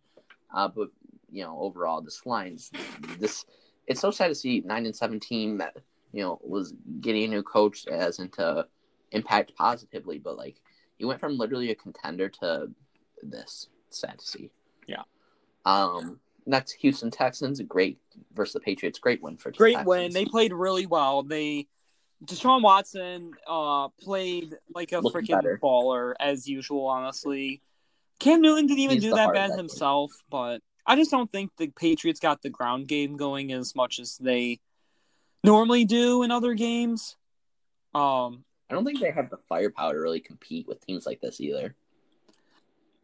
Uh, 0.51 0.67
but 0.67 0.89
you 1.31 1.43
know 1.43 1.57
overall, 1.59 2.01
this 2.01 2.25
lines 2.25 2.71
this 3.19 3.45
it's 3.91 4.01
so 4.01 4.12
sad 4.12 4.29
to 4.29 4.36
see 4.36 4.62
nine 4.65 4.86
and 4.86 4.95
seven 4.95 5.19
team 5.19 5.57
that 5.60 5.77
you 6.12 6.24
know 6.24 6.39
was 6.43 6.74
getting 7.00 7.25
a 7.25 7.27
new 7.27 7.43
coach 7.43 7.88
as 7.88 8.19
into 8.19 8.65
impact 9.12 9.55
positively, 9.55 10.17
but 10.17 10.38
like 10.38 10.57
he 10.98 11.05
went 11.05 11.19
from 11.19 11.38
literally 11.38 11.71
a 11.71 11.75
contender 11.75 12.29
to 12.29 12.69
this. 13.21 13.67
Sad 13.89 14.19
to 14.19 14.25
see. 14.25 14.50
Yeah. 14.88 15.03
Um. 15.65 16.19
Next, 16.48 16.71
Houston 16.71 17.12
Texans, 17.12 17.60
a 17.60 17.63
great 17.63 18.00
versus 18.33 18.53
the 18.53 18.60
Patriots. 18.62 18.98
Great 18.98 19.21
win 19.21 19.38
for 19.38 19.51
Great 19.51 19.74
Texans. 19.74 19.88
win. 19.88 20.13
They 20.13 20.25
played 20.25 20.53
really 20.53 20.88
well. 20.88 21.21
They 21.21 21.67
Deshaun 22.25 22.62
Watson 22.62 23.31
uh 23.48 23.89
played 24.01 24.55
like 24.74 24.91
a 24.91 25.01
freaking 25.01 25.60
baller 25.60 26.13
as 26.19 26.48
usual. 26.48 26.88
Honestly, 26.88 27.62
Cam 28.19 28.41
Newton 28.41 28.67
didn't 28.67 28.79
even 28.79 28.95
He's 28.98 29.03
do 29.03 29.15
that 29.15 29.33
bad 29.33 29.51
himself, 29.51 30.12
but 30.29 30.62
I 30.85 30.95
just 30.95 31.11
don't 31.11 31.31
think 31.31 31.51
the 31.57 31.67
Patriots 31.67 32.19
got 32.19 32.41
the 32.41 32.50
ground 32.50 32.88
game 32.88 33.17
going 33.17 33.51
as 33.51 33.75
much 33.75 34.00
as 34.00 34.17
they 34.17 34.59
normally 35.43 35.85
do 35.85 36.23
in 36.23 36.31
other 36.31 36.53
games. 36.53 37.15
Um, 37.93 38.43
I 38.69 38.73
don't 38.73 38.85
think 38.85 39.00
they 39.00 39.11
have 39.11 39.29
the 39.29 39.38
firepower 39.50 39.93
to 39.93 40.00
really 40.00 40.19
compete 40.19 40.67
with 40.67 40.85
teams 40.85 41.05
like 41.05 41.21
this 41.21 41.41
either. 41.41 41.75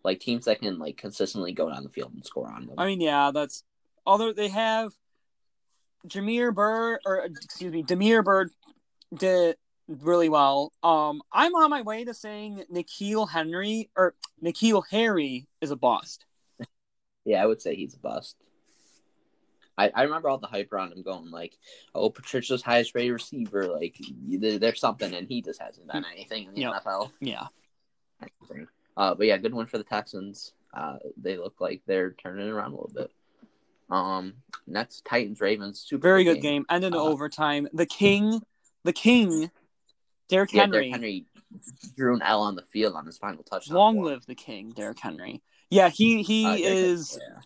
Like 0.03 0.19
teams 0.19 0.45
that 0.45 0.61
can 0.61 0.79
like 0.79 0.97
consistently 0.97 1.51
go 1.51 1.69
down 1.69 1.83
the 1.83 1.89
field 1.89 2.13
and 2.13 2.25
score 2.25 2.49
on 2.49 2.67
them. 2.67 2.75
I 2.77 2.85
mean, 2.85 3.01
yeah, 3.01 3.31
that's 3.33 3.63
although 4.05 4.31
they 4.31 4.47
have 4.47 4.93
Jameer 6.07 6.53
Bird 6.53 6.99
or 7.05 7.25
excuse 7.25 7.73
me, 7.73 7.83
Damiere 7.83 8.23
Byrd 8.23 8.51
did 9.13 9.57
really 9.87 10.29
well. 10.29 10.71
Um, 10.83 11.21
I'm 11.31 11.55
on 11.55 11.69
my 11.69 11.81
way 11.81 12.05
to 12.05 12.13
saying 12.13 12.63
N'Keal 12.73 13.29
Henry 13.29 13.89
or 13.95 14.15
N'Keal 14.43 14.83
Harry 14.91 15.47
is 15.61 15.71
a 15.71 15.75
bust. 15.75 16.25
Yeah, 17.27 17.43
I 17.43 17.45
would 17.45 17.61
say 17.61 17.75
he's 17.75 17.93
a 17.93 17.99
bust. 17.99 18.37
I, 19.77 19.91
I 19.93 20.03
remember 20.03 20.29
all 20.29 20.39
the 20.39 20.47
hype 20.47 20.71
around 20.73 20.93
him 20.93 21.03
going 21.03 21.29
like, 21.29 21.55
"Oh, 21.93 22.09
Patricia's 22.09 22.63
highest 22.63 22.95
rated 22.95 23.13
receiver, 23.13 23.67
like 23.67 23.95
there's 24.25 24.79
something," 24.79 25.13
and 25.13 25.27
he 25.27 25.41
just 25.43 25.61
hasn't 25.61 25.87
done 25.87 26.05
anything 26.11 26.45
in 26.47 26.53
the 26.55 26.61
Yep. 26.61 26.83
NFL. 26.83 27.11
Yeah, 27.19 27.47
Uh, 28.95 29.13
but 29.13 29.27
yeah, 29.27 29.37
good 29.37 29.53
one 29.53 29.67
for 29.67 29.77
the 29.77 29.83
Texans. 29.83 30.53
Uh, 30.73 30.97
they 31.17 31.37
look 31.37 31.59
like 31.59 31.81
they're 31.85 32.11
turning 32.13 32.47
around 32.49 32.71
a 32.71 32.75
little 32.75 32.91
bit. 32.93 33.11
Um, 33.89 34.33
next 34.65 35.05
Titans 35.05 35.39
Ravens, 35.41 35.79
super 35.79 36.01
very 36.01 36.23
good 36.23 36.41
game. 36.41 36.65
Ended 36.69 36.93
in 36.93 36.99
Uh, 36.99 37.03
overtime. 37.03 37.67
The 37.73 37.85
King, 37.85 38.41
the 38.83 38.93
King, 38.93 39.51
Derrick 40.27 40.51
Yeah, 40.53 40.61
Henry. 40.61 40.89
Derrick 40.89 40.91
Henry 40.91 41.25
drew 41.95 42.15
an 42.15 42.21
L 42.23 42.41
on 42.41 42.55
the 42.55 42.63
field 42.63 42.95
on 42.95 43.05
his 43.05 43.17
final 43.17 43.43
touchdown. 43.43 43.77
Long 43.77 44.01
live 44.01 44.25
the 44.25 44.35
King, 44.35 44.71
Derrick 44.71 44.99
Henry. 44.99 45.41
Yeah, 45.69 45.89
he 45.89 46.23
he 46.23 46.45
Uh, 46.45 46.55
is 46.55 47.19
yeah. 47.21 47.41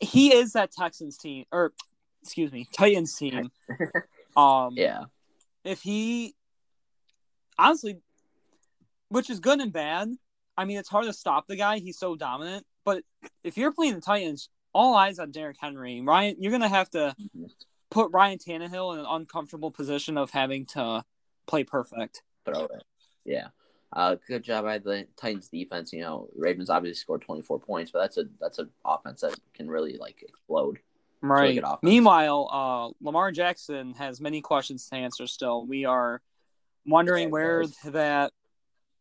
he 0.00 0.34
is 0.34 0.52
that 0.52 0.72
Texans 0.72 1.16
team 1.16 1.44
or 1.52 1.72
excuse 2.22 2.50
me 2.52 2.66
Titans 2.72 3.14
team. 3.16 3.50
Um, 4.36 4.74
Yeah. 4.76 5.04
if 5.62 5.80
he 5.82 6.34
honestly, 7.56 7.98
which 9.08 9.30
is 9.30 9.38
good 9.40 9.60
and 9.60 9.72
bad. 9.72 10.08
I 10.56 10.64
mean, 10.64 10.78
it's 10.78 10.88
hard 10.88 11.04
to 11.06 11.12
stop 11.12 11.46
the 11.46 11.54
guy. 11.56 11.78
He's 11.78 11.98
so 11.98 12.16
dominant. 12.16 12.66
But 12.84 13.02
if 13.44 13.56
you're 13.56 13.72
playing 13.72 13.94
the 13.94 14.00
Titans, 14.00 14.48
all 14.72 14.94
eyes 14.96 15.18
on 15.20 15.30
Derrick 15.30 15.56
Henry. 15.60 16.00
Ryan, 16.00 16.36
you're 16.40 16.50
gonna 16.52 16.68
have 16.68 16.90
to 16.90 17.14
put 17.90 18.10
Ryan 18.12 18.38
Tannehill 18.38 18.94
in 18.94 19.00
an 19.00 19.06
uncomfortable 19.08 19.70
position 19.70 20.18
of 20.18 20.30
having 20.30 20.66
to 20.66 21.04
play 21.46 21.62
perfect. 21.62 22.22
Throw 22.44 22.64
it. 22.64 22.82
Yeah. 23.24 23.48
Uh, 23.94 24.16
good 24.26 24.42
job 24.42 24.64
by 24.64 24.78
the 24.78 25.06
Titans 25.16 25.48
defense. 25.48 25.92
You 25.92 26.00
know, 26.00 26.28
Ravens 26.34 26.68
obviously 26.68 26.98
scored 26.98 27.22
24 27.22 27.60
points, 27.60 27.92
but 27.92 28.00
that's 28.00 28.18
a 28.18 28.24
that's 28.40 28.58
an 28.58 28.70
offense 28.84 29.20
that 29.20 29.38
can 29.54 29.70
really 29.70 29.96
like 29.96 30.22
explode. 30.22 30.80
Right. 31.20 31.62
Meanwhile, 31.82 32.48
uh, 32.52 33.04
Lamar 33.04 33.30
Jackson 33.30 33.94
has 33.94 34.20
many 34.20 34.40
questions 34.40 34.88
to 34.88 34.96
answer. 34.96 35.26
Still, 35.26 35.64
we 35.64 35.84
are 35.84 36.20
wondering 36.84 37.28
yeah, 37.28 37.32
where 37.32 37.64
that. 37.84 38.32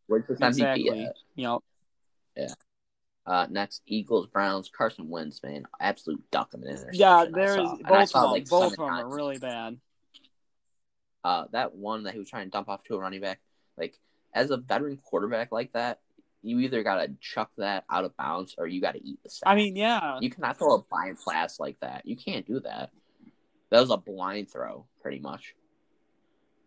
Where's 0.07 0.27
the 0.27 0.33
exactly? 0.45 1.07
You 1.35 1.43
know. 1.43 1.63
Yeah. 2.37 2.53
Uh, 3.25 3.47
next, 3.49 3.81
Eagles, 3.87 4.27
Browns, 4.27 4.69
Carson 4.75 5.09
Wentz, 5.09 5.41
man, 5.43 5.65
absolute 5.79 6.21
duck 6.29 6.53
of 6.53 6.61
an 6.61 6.67
interception. 6.67 6.99
Yeah, 6.99 7.25
there's 7.31 7.55
both 7.55 8.15
of 8.15 8.21
them. 8.21 8.31
Like, 8.31 8.49
both 8.49 8.71
of 8.73 8.77
them 8.77 8.85
are 8.85 9.15
really 9.15 9.39
bad. 9.39 9.77
Uh, 11.23 11.45
that 11.53 11.73
one 11.73 12.03
that 12.03 12.13
he 12.13 12.19
was 12.19 12.29
trying 12.29 12.47
to 12.47 12.51
dump 12.51 12.67
off 12.67 12.83
to 12.83 12.95
a 12.95 12.99
running 12.99 13.21
back, 13.21 13.39
like 13.77 13.97
as 14.33 14.51
a 14.51 14.57
veteran 14.57 14.97
quarterback 14.97 15.51
like 15.51 15.73
that, 15.73 15.99
you 16.41 16.59
either 16.59 16.83
gotta 16.83 17.11
chuck 17.21 17.51
that 17.57 17.85
out 17.89 18.05
of 18.05 18.15
bounds 18.17 18.55
or 18.57 18.67
you 18.67 18.81
gotta 18.81 18.99
eat 19.01 19.21
the 19.23 19.29
sack. 19.29 19.47
I 19.47 19.55
mean, 19.55 19.75
yeah, 19.75 20.19
you 20.19 20.29
cannot 20.29 20.57
throw 20.57 20.75
a 20.75 20.81
blind 20.83 21.17
pass 21.27 21.59
like 21.59 21.79
that. 21.79 22.05
You 22.05 22.15
can't 22.15 22.45
do 22.45 22.59
that. 22.61 22.91
That 23.69 23.79
was 23.79 23.91
a 23.91 23.97
blind 23.97 24.51
throw, 24.51 24.85
pretty 25.01 25.19
much. 25.19 25.55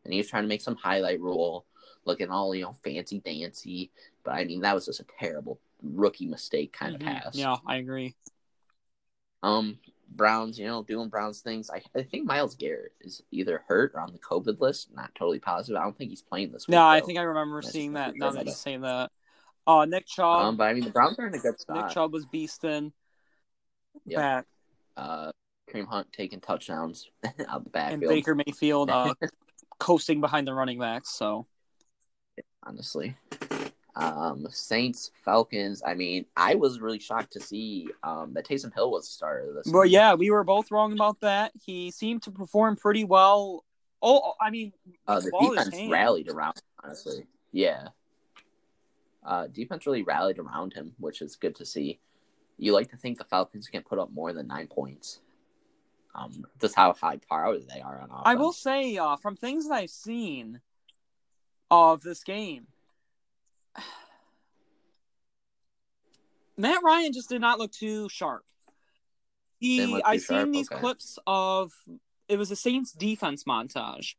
And 0.04 0.12
he 0.12 0.18
was 0.18 0.28
trying 0.28 0.44
to 0.44 0.48
make 0.48 0.62
some 0.62 0.76
highlight 0.76 1.20
rule, 1.20 1.66
looking 2.04 2.30
all 2.30 2.54
you 2.54 2.62
know 2.62 2.74
fancy 2.84 3.20
dancy. 3.20 3.90
But 4.24 4.32
I 4.32 4.44
mean, 4.44 4.62
that 4.62 4.74
was 4.74 4.86
just 4.86 5.00
a 5.00 5.06
terrible 5.20 5.60
rookie 5.82 6.26
mistake 6.26 6.72
kind 6.72 6.94
of 6.94 7.00
mm-hmm. 7.00 7.14
pass. 7.14 7.34
Yeah, 7.34 7.56
I 7.66 7.76
agree. 7.76 8.14
Um, 9.42 9.78
Browns, 10.08 10.58
you 10.58 10.66
know, 10.66 10.82
doing 10.82 11.08
Browns 11.08 11.40
things. 11.40 11.70
I, 11.70 11.82
I 11.98 12.02
think 12.02 12.26
Myles 12.26 12.54
Garrett 12.54 12.92
is 13.00 13.22
either 13.30 13.62
hurt 13.68 13.92
or 13.94 14.00
on 14.00 14.12
the 14.12 14.18
COVID 14.18 14.60
list. 14.60 14.88
Not 14.94 15.14
totally 15.14 15.38
positive. 15.38 15.80
I 15.80 15.84
don't 15.84 15.96
think 15.96 16.10
he's 16.10 16.22
playing 16.22 16.52
this 16.52 16.66
week. 16.66 16.72
No, 16.72 16.86
I 16.86 17.00
think 17.00 17.18
I 17.18 17.22
remember 17.22 17.60
That's 17.60 17.72
seeing 17.72 17.94
that. 17.94 18.16
Now 18.16 18.30
that 18.30 18.46
you 18.46 18.52
say 18.52 18.76
that. 18.76 19.10
Oh, 19.66 19.80
uh, 19.80 19.84
Nick 19.84 20.06
Chubb. 20.06 20.42
Um, 20.42 20.56
but 20.56 20.64
I 20.64 20.74
mean, 20.74 20.84
the 20.84 20.90
Browns 20.90 21.18
are 21.18 21.26
in 21.26 21.34
a 21.34 21.38
good 21.38 21.58
spot. 21.58 21.76
Nick 21.76 21.94
Chubb 21.94 22.12
was 22.12 22.24
beasting. 22.26 22.92
Yep. 24.06 24.18
Back. 24.18 24.46
Uh, 24.96 25.32
Kareem 25.70 25.88
Hunt 25.88 26.12
taking 26.12 26.40
touchdowns 26.40 27.10
out 27.48 27.64
the 27.64 27.70
backfield. 27.70 28.02
And 28.02 28.08
Baker 28.08 28.34
Mayfield 28.34 28.90
uh, 28.90 29.14
coasting 29.78 30.20
behind 30.20 30.46
the 30.46 30.54
running 30.54 30.78
backs. 30.78 31.10
So, 31.10 31.46
honestly, 32.62 33.16
um, 33.96 34.46
Saints, 34.50 35.10
Falcons. 35.24 35.82
I 35.84 35.94
mean, 35.94 36.26
I 36.36 36.54
was 36.54 36.80
really 36.80 36.98
shocked 36.98 37.32
to 37.32 37.40
see 37.40 37.88
um, 38.02 38.34
that 38.34 38.46
Taysom 38.46 38.72
Hill 38.74 38.90
was 38.90 39.06
the 39.06 39.12
starter 39.12 39.52
this. 39.54 39.72
Well, 39.72 39.82
week. 39.82 39.92
yeah, 39.92 40.14
we 40.14 40.30
were 40.30 40.44
both 40.44 40.70
wrong 40.70 40.92
about 40.92 41.20
that. 41.20 41.52
He 41.64 41.90
seemed 41.90 42.22
to 42.24 42.30
perform 42.30 42.76
pretty 42.76 43.04
well. 43.04 43.64
Oh, 44.02 44.34
I 44.40 44.50
mean, 44.50 44.72
uh, 45.08 45.20
the 45.20 45.32
defense 45.40 45.90
rallied 45.90 46.30
around. 46.30 46.60
Honestly, 46.84 47.26
yeah. 47.52 47.88
Uh, 49.24 49.46
defense 49.48 49.86
really 49.86 50.02
rallied 50.02 50.38
around 50.38 50.74
him, 50.74 50.92
which 50.98 51.22
is 51.22 51.34
good 51.34 51.56
to 51.56 51.64
see. 51.64 51.98
You 52.58 52.72
like 52.72 52.90
to 52.90 52.96
think 52.96 53.18
the 53.18 53.24
Falcons 53.24 53.66
can 53.66 53.82
put 53.82 53.98
up 53.98 54.12
more 54.12 54.32
than 54.32 54.46
nine 54.46 54.68
points. 54.68 55.20
Um, 56.14 56.46
just 56.60 56.74
how 56.76 56.92
high 56.92 57.18
powered 57.28 57.68
they 57.68 57.80
are 57.80 57.98
on 58.00 58.10
offense. 58.10 58.22
I 58.24 58.34
will 58.36 58.52
say, 58.52 58.96
uh, 58.96 59.16
from 59.16 59.36
things 59.36 59.68
that 59.68 59.74
I've 59.74 59.90
seen 59.90 60.60
of 61.70 62.02
this 62.02 62.22
game, 62.22 62.68
Matt 66.56 66.82
Ryan 66.82 67.12
just 67.12 67.28
did 67.28 67.40
not 67.40 67.58
look 67.58 67.72
too 67.72 68.08
sharp. 68.08 68.44
He, 69.58 70.02
I 70.04 70.18
seen 70.18 70.52
these 70.52 70.70
okay. 70.70 70.80
clips 70.80 71.18
of 71.26 71.72
it 72.28 72.38
was 72.38 72.50
a 72.50 72.56
Saints 72.56 72.92
defense 72.92 73.44
montage, 73.44 74.14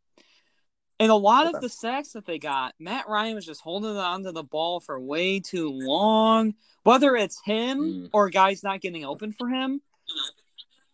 and 1.00 1.12
a 1.12 1.16
lot 1.16 1.46
okay. 1.46 1.56
of 1.56 1.62
the 1.62 1.70
sacks 1.70 2.14
that 2.14 2.26
they 2.26 2.40
got, 2.40 2.74
Matt 2.80 3.08
Ryan 3.08 3.36
was 3.36 3.46
just 3.46 3.62
holding 3.62 3.98
on 3.98 4.24
to 4.24 4.32
the 4.32 4.44
ball 4.44 4.80
for 4.80 5.00
way 5.00 5.40
too 5.40 5.70
long. 5.70 6.56
Whether 6.84 7.16
it's 7.16 7.40
him 7.46 7.80
mm. 7.80 8.10
or 8.14 8.30
guys 8.30 8.64
not 8.64 8.82
getting 8.82 9.06
open 9.06 9.32
for 9.32 9.50
him, 9.50 9.82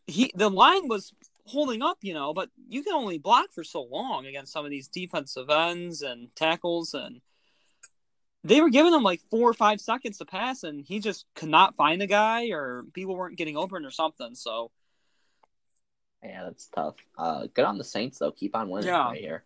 he 0.07 0.31
the 0.35 0.50
line 0.50 0.88
was 0.88 1.13
holding 1.45 1.81
up, 1.81 2.00
you 2.01 2.13
know, 2.13 2.33
but 2.33 2.50
you 2.67 2.83
can 2.83 2.93
only 2.93 3.17
block 3.17 3.51
for 3.53 3.63
so 3.63 3.81
long 3.83 4.25
against 4.25 4.51
some 4.51 4.65
of 4.65 4.71
these 4.71 4.88
defensive 4.88 5.50
ends 5.50 6.01
and 6.01 6.35
tackles 6.35 6.93
and 6.93 7.21
they 8.43 8.62
were 8.62 8.69
giving 8.69 8.93
him 8.93 9.03
like 9.03 9.21
four 9.29 9.50
or 9.50 9.53
five 9.53 9.79
seconds 9.79 10.17
to 10.17 10.25
pass, 10.25 10.63
and 10.63 10.83
he 10.83 11.00
just 11.00 11.25
could 11.35 11.50
not 11.50 11.75
find 11.75 12.01
the 12.01 12.07
guy, 12.07 12.50
or 12.50 12.83
people 12.93 13.15
weren't 13.15 13.38
getting 13.38 13.57
open 13.57 13.85
or 13.85 13.91
something. 13.91 14.35
So, 14.35 14.71
yeah, 16.23 16.43
that's 16.43 16.67
tough. 16.67 16.95
Uh, 17.17 17.47
good 17.53 17.65
on 17.65 17.77
the 17.77 17.83
Saints 17.83 18.19
though. 18.19 18.31
Keep 18.31 18.55
on 18.55 18.69
winning 18.69 18.89
yeah. 18.89 19.05
right 19.05 19.19
here. 19.19 19.43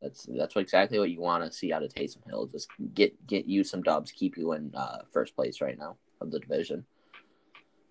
That's 0.00 0.26
that's 0.36 0.54
what, 0.54 0.62
exactly 0.62 0.98
what 0.98 1.10
you 1.10 1.20
want 1.20 1.44
to 1.44 1.56
see 1.56 1.72
out 1.72 1.82
of 1.82 1.92
Taysom 1.92 2.26
Hill. 2.26 2.46
Just 2.46 2.68
get 2.94 3.26
get 3.26 3.46
you 3.46 3.64
some 3.64 3.82
dubs, 3.82 4.12
keep 4.12 4.36
you 4.36 4.52
in 4.52 4.72
uh, 4.74 5.02
first 5.12 5.34
place 5.34 5.60
right 5.60 5.78
now 5.78 5.96
of 6.20 6.30
the 6.30 6.40
division. 6.40 6.84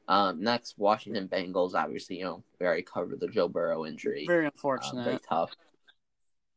Um, 0.07 0.43
next, 0.43 0.77
Washington 0.77 1.27
Bengals. 1.27 1.73
Obviously, 1.73 2.17
you 2.17 2.25
know 2.25 2.43
we 2.59 2.65
already 2.65 2.81
covered 2.81 3.19
the 3.19 3.27
Joe 3.27 3.47
Burrow 3.47 3.85
injury. 3.85 4.25
Very 4.27 4.45
unfortunate. 4.45 4.99
Um, 4.99 5.05
very 5.05 5.19
tough. 5.27 5.51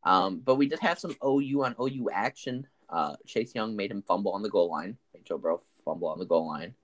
Um, 0.04 0.40
but 0.44 0.56
we 0.56 0.68
did 0.68 0.80
have 0.80 0.98
some 0.98 1.16
OU 1.24 1.64
on 1.64 1.74
OU 1.80 2.10
action. 2.12 2.66
Uh, 2.94 3.16
Chase 3.26 3.52
Young 3.56 3.74
made 3.74 3.90
him 3.90 4.02
fumble 4.06 4.30
on 4.32 4.42
the 4.42 4.48
goal 4.48 4.70
line. 4.70 4.96
Joe 5.24 5.36
Burrow 5.36 5.60
fumble 5.84 6.06
on 6.08 6.20
the 6.20 6.24
goal 6.24 6.46
line. 6.46 6.74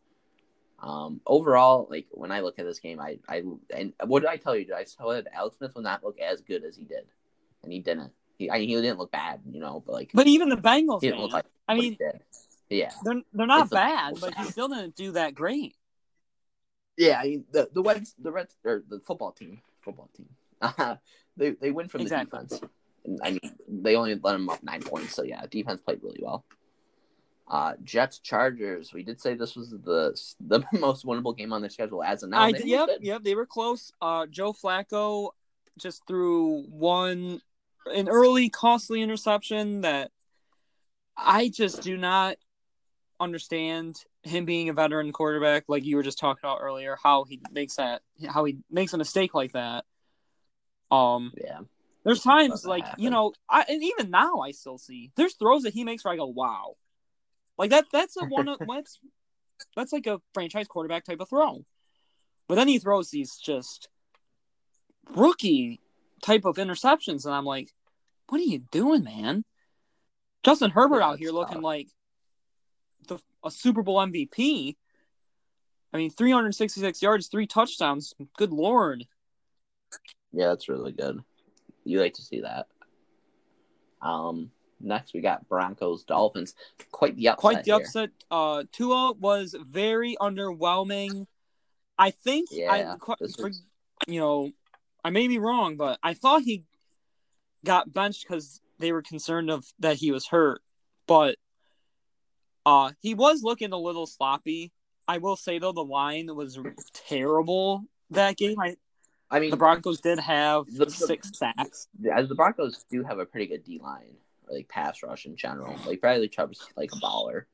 Um, 0.83 1.21
overall, 1.25 1.87
like 1.89 2.07
when 2.11 2.33
I 2.33 2.41
look 2.41 2.59
at 2.59 2.65
this 2.65 2.81
game, 2.81 2.99
I, 3.01 3.19
I, 3.29 3.45
and 3.73 3.93
what 4.07 4.21
did 4.21 4.29
I 4.29 4.37
tell 4.37 4.57
you? 4.57 4.65
Did 4.65 4.75
I 4.75 4.85
tell 4.85 5.15
you 5.15 5.23
that 5.23 5.33
Alex 5.35 5.59
Smith 5.59 5.75
will 5.77 5.83
not 5.83 6.03
look 6.03 6.19
as 6.19 6.41
good 6.41 6.65
as 6.65 6.75
he 6.75 6.83
did, 6.83 7.05
and 7.63 7.73
he 7.73 7.79
didn't. 7.79 8.11
He, 8.39 8.51
I, 8.51 8.59
he 8.59 8.67
didn't 8.67 8.99
look 8.99 9.13
bad, 9.13 9.41
you 9.49 9.61
know, 9.61 9.85
but 9.87 9.93
like. 9.93 10.11
But 10.13 10.27
even 10.27 10.49
the 10.49 10.57
Bengals, 10.57 11.03
didn't 11.03 11.21
look 11.21 11.33
like 11.33 11.45
I 11.69 11.77
mean, 11.77 11.97
yeah, 12.69 12.91
they're 13.05 13.23
they're 13.33 13.47
not 13.47 13.63
it's 13.63 13.71
bad, 13.71 14.15
but 14.21 14.35
he 14.35 14.45
still 14.47 14.69
didn't 14.69 14.97
do 14.97 15.13
that 15.13 15.35
great. 15.35 15.77
Yeah, 16.97 17.21
I 17.21 17.25
mean, 17.25 17.45
the 17.53 17.69
the 17.73 17.83
Reds, 17.83 18.17
the 18.19 18.33
Reds, 18.33 18.57
or 18.65 18.83
the 18.89 18.99
football 18.99 19.31
team, 19.31 19.61
football 19.83 20.11
team, 20.17 20.31
uh, 20.61 20.97
they 21.37 21.51
they 21.51 21.71
win 21.71 21.87
from 21.89 22.01
exactly. 22.01 22.41
the 22.41 22.57
defense. 22.57 22.73
I 23.23 23.31
mean, 23.31 23.41
they 23.69 23.97
only 23.97 24.15
let 24.15 24.33
them 24.33 24.49
up 24.49 24.63
nine 24.63 24.83
points, 24.83 25.15
so 25.15 25.23
yeah, 25.23 25.45
defense 25.51 25.81
played 25.81 26.03
really 26.03 26.21
well. 26.23 26.45
Uh, 27.49 27.73
Jets 27.83 28.19
Chargers. 28.19 28.93
We 28.93 29.03
did 29.03 29.21
say 29.21 29.35
this 29.35 29.57
was 29.57 29.71
the 29.71 30.17
the 30.41 30.65
most 30.79 31.05
winnable 31.05 31.37
game 31.37 31.53
on 31.53 31.63
the 31.63 31.71
schedule 31.71 32.03
as 32.03 32.23
of 32.23 32.31
now. 32.31 32.43
I, 32.43 32.53
yep, 32.65 32.89
yep, 33.01 33.23
they 33.23 33.35
were 33.35 33.47
close. 33.47 33.93
Uh, 34.01 34.27
Joe 34.27 34.53
Flacco 34.53 35.31
just 35.79 36.07
threw 36.07 36.65
one 36.69 37.41
an 37.87 38.09
early 38.09 38.51
costly 38.51 39.03
interception 39.03 39.81
that 39.81 40.11
I 41.17 41.49
just 41.49 41.83
do 41.83 41.97
not 41.97 42.37
understand 43.19 44.05
him 44.23 44.45
being 44.45 44.69
a 44.69 44.73
veteran 44.73 45.13
quarterback, 45.13 45.65
like 45.69 45.85
you 45.85 45.97
were 45.97 46.03
just 46.03 46.19
talking 46.19 46.41
about 46.43 46.59
earlier, 46.61 46.97
how 47.03 47.25
he 47.25 47.41
makes 47.51 47.77
that, 47.77 48.03
how 48.29 48.45
he 48.45 48.59
makes 48.71 48.93
a 48.93 48.99
mistake 48.99 49.35
like 49.35 49.53
that. 49.53 49.85
Um, 50.91 51.33
yeah. 51.37 51.61
There's 52.05 52.23
times 52.23 52.65
like 52.65 52.85
happen. 52.85 53.03
you 53.03 53.11
know, 53.11 53.33
I 53.49 53.65
and 53.69 53.83
even 53.83 54.11
now 54.11 54.39
I 54.39 54.53
still 54.53 54.79
see 54.79 55.11
there's 55.17 55.35
throws 55.35 55.63
that 55.63 55.75
he 55.75 55.85
makes 55.85 56.05
where 56.05 56.15
I 56.15 56.17
go, 56.17 56.27
wow, 56.27 56.77
like 57.59 57.71
that. 57.71 57.87
That's 57.93 58.17
a 58.17 58.25
one. 58.25 58.47
that's 58.69 58.99
that's 59.77 59.93
like 59.93 60.07
a 60.07 60.21
franchise 60.33 60.67
quarterback 60.67 61.05
type 61.05 61.21
of 61.21 61.29
throw. 61.29 61.65
But 62.49 62.55
then 62.55 62.69
he 62.69 62.79
throws 62.79 63.11
these 63.11 63.37
just 63.37 63.89
rookie 65.15 65.81
type 66.23 66.45
of 66.45 66.57
interceptions, 66.57 67.27
and 67.27 67.35
I'm 67.35 67.45
like, 67.45 67.73
what 68.29 68.41
are 68.41 68.45
you 68.45 68.61
doing, 68.71 69.05
man? 69.05 69.45
Justin 70.43 70.71
Herbert 70.71 71.01
yeah, 71.01 71.09
out 71.09 71.19
here 71.19 71.33
looking 71.33 71.61
like 71.61 71.89
the 73.09 73.19
a 73.45 73.51
Super 73.51 73.83
Bowl 73.83 73.99
MVP. 73.99 74.77
I 75.93 75.97
mean, 75.97 76.11
366 76.11 77.03
yards, 77.03 77.27
three 77.27 77.47
touchdowns. 77.47 78.15
Good 78.37 78.53
lord. 78.53 79.05
Yeah, 80.33 80.49
that's 80.49 80.69
really 80.69 80.93
good. 80.93 81.21
You 81.85 82.01
like 82.01 82.15
to 82.15 82.23
see 82.23 82.41
that. 82.43 82.67
Um, 84.03 84.51
next 84.81 85.15
we 85.15 85.21
got 85.21 85.49
Broncos 85.49 86.05
Dolphins. 86.05 86.55
Quite 86.91 87.17
the 87.17 87.29
upset. 87.29 87.41
Quite 87.41 87.65
the 87.65 87.73
here. 87.73 87.81
upset. 87.81 88.11
Uh, 88.31 88.65
Tua 88.73 89.13
was 89.13 89.55
very 89.61 90.17
underwhelming. 90.21 91.27
I 91.99 92.11
think. 92.11 92.49
Yeah. 92.51 92.97
I, 92.99 93.17
for, 93.37 93.51
you 94.07 94.21
know, 94.21 94.51
I 95.05 95.11
may 95.11 95.29
be 95.29 95.39
wrong, 95.39 95.77
but 95.77 95.99
I 96.03 96.15
thought 96.15 96.43
he 96.43 96.65
got 97.65 97.93
benched 97.93 98.27
because 98.27 98.61
they 98.79 98.93
were 98.93 99.03
concerned 99.03 99.51
of 99.51 99.67
that 99.79 99.97
he 99.97 100.11
was 100.11 100.27
hurt. 100.27 100.63
But 101.07 101.37
uh, 102.65 102.93
he 103.01 103.15
was 103.15 103.43
looking 103.43 103.73
a 103.73 103.79
little 103.79 104.07
sloppy. 104.07 104.73
I 105.07 105.19
will 105.19 105.37
say 105.37 105.59
though, 105.59 105.73
the 105.73 105.85
line 105.85 106.35
was 106.35 106.59
terrible 106.93 107.85
that 108.11 108.37
game. 108.37 108.59
I 108.59 108.77
I 109.31 109.39
mean, 109.41 109.51
The 109.51 109.57
Broncos 109.57 110.01
did 110.01 110.19
have 110.19 110.67
The- 110.67 110.91
six 110.91 111.31
sacks. 111.37 111.89
as 112.13 112.29
the 112.29 112.35
Broncos 112.35 112.85
do 112.91 113.03
have 113.05 113.19
a 113.19 113.27
pretty 113.27 113.47
good 113.47 113.63
D 113.65 113.79
line, 113.79 114.17
like 114.49 114.69
pass 114.69 115.03
rush 115.03 115.27
in 115.27 115.37
general. 115.37 115.77
Like 115.87 116.01
Bradley 116.01 116.29
Chubb's 116.29 116.67
like 116.77 116.91
a 116.93 116.97
baller, 116.97 117.45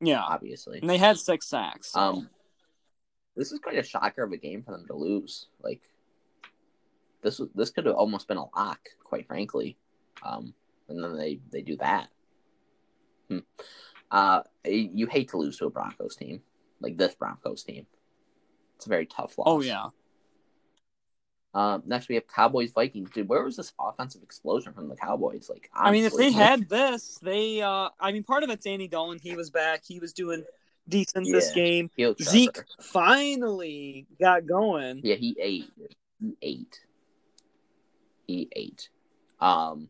Yeah, 0.00 0.22
obviously. 0.22 0.78
and 0.80 0.88
they 0.88 0.96
had 0.98 1.18
six 1.18 1.46
sacks. 1.46 1.92
so- 1.92 2.00
Um, 2.00 2.30
this 3.36 3.52
is 3.52 3.58
quite 3.60 3.78
a 3.78 3.82
shocker 3.82 4.22
of 4.22 4.32
a 4.32 4.36
game 4.38 4.62
for 4.62 4.72
them 4.72 4.86
to 4.86 4.94
lose. 4.94 5.48
Like 5.60 5.82
this, 7.20 7.38
was- 7.38 7.50
this 7.54 7.70
could 7.70 7.84
have 7.86 7.96
almost 7.96 8.26
been 8.28 8.36
a 8.38 8.46
lock, 8.56 8.88
quite 9.04 9.26
frankly. 9.26 9.76
Um, 10.22 10.54
and 10.88 11.02
then 11.04 11.14
they 11.16 11.40
they 11.50 11.60
do 11.62 11.76
that. 11.76 12.10
Hmm. 13.28 13.38
Uh, 14.10 14.42
you 14.64 15.06
hate 15.06 15.28
to 15.28 15.36
lose 15.36 15.58
to 15.58 15.66
a 15.66 15.70
Broncos 15.70 16.16
team 16.16 16.42
like 16.80 16.96
this 16.96 17.14
Broncos 17.14 17.62
team. 17.62 17.86
It's 18.76 18.86
a 18.86 18.88
very 18.88 19.04
tough 19.04 19.36
loss. 19.36 19.46
oh 19.46 19.60
yeah, 19.60 19.90
Uh, 21.54 21.78
next 21.86 22.08
we 22.08 22.14
have 22.14 22.26
Cowboys 22.26 22.72
Vikings. 22.72 23.10
Dude, 23.10 23.28
where 23.28 23.42
was 23.42 23.56
this 23.56 23.72
offensive 23.80 24.22
explosion 24.22 24.72
from 24.72 24.88
the 24.88 24.96
Cowboys? 24.96 25.48
Like, 25.48 25.70
I 25.74 25.90
mean, 25.90 26.04
if 26.04 26.12
honestly, 26.12 26.30
they 26.30 26.32
had 26.32 26.68
this, 26.68 27.18
they. 27.22 27.62
uh 27.62 27.88
I 27.98 28.12
mean, 28.12 28.22
part 28.22 28.42
of 28.42 28.50
it's 28.50 28.66
Andy 28.66 28.86
Dalton. 28.88 29.18
He 29.22 29.34
was 29.34 29.50
back. 29.50 29.82
He 29.86 29.98
was 29.98 30.12
doing 30.12 30.44
decent 30.88 31.26
this 31.26 31.52
game. 31.52 31.90
Zeke 32.20 32.58
finally 32.80 34.06
got 34.20 34.46
going. 34.46 35.00
Yeah, 35.02 35.16
he 35.16 35.36
ate. 35.40 35.70
He 36.20 36.36
ate. 36.42 36.80
He 38.26 38.48
ate. 38.54 38.88
Um, 39.40 39.88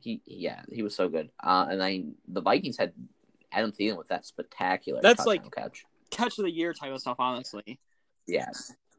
he 0.00 0.22
yeah, 0.24 0.62
he 0.72 0.82
was 0.82 0.94
so 0.94 1.08
good. 1.08 1.30
Uh, 1.42 1.66
and 1.70 1.82
I 1.82 2.04
the 2.28 2.40
Vikings 2.40 2.78
had 2.78 2.92
Adam 3.52 3.72
Thielen 3.72 3.98
with 3.98 4.08
that 4.08 4.24
spectacular. 4.24 5.00
That's 5.02 5.26
like- 5.26 5.50
catch. 5.52 5.84
Catch 6.10 6.38
of 6.38 6.44
the 6.44 6.50
year 6.52 6.72
type 6.72 6.92
of 6.92 7.00
stuff, 7.00 7.16
honestly. 7.18 7.80
Yeah, 8.28 8.48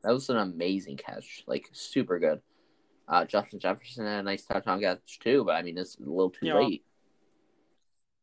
that 0.08 0.14
was 0.14 0.30
an 0.30 0.38
amazing 0.38 0.96
catch. 0.96 1.44
Like 1.48 1.70
super 1.74 2.18
good. 2.18 2.42
Uh, 3.10 3.26
Justin 3.26 3.60
Jefferson 3.60 4.06
had 4.06 4.20
a 4.20 4.24
nice 4.24 4.44
touchdown 4.46 4.80
catch 4.80 5.20
too, 5.20 5.44
but 5.44 5.56
I 5.56 5.64
mean 5.64 5.78
it's 5.78 5.98
a 5.98 6.04
little 6.04 6.30
too 6.30 6.46
Yeah. 6.48 6.56
late. 6.60 6.86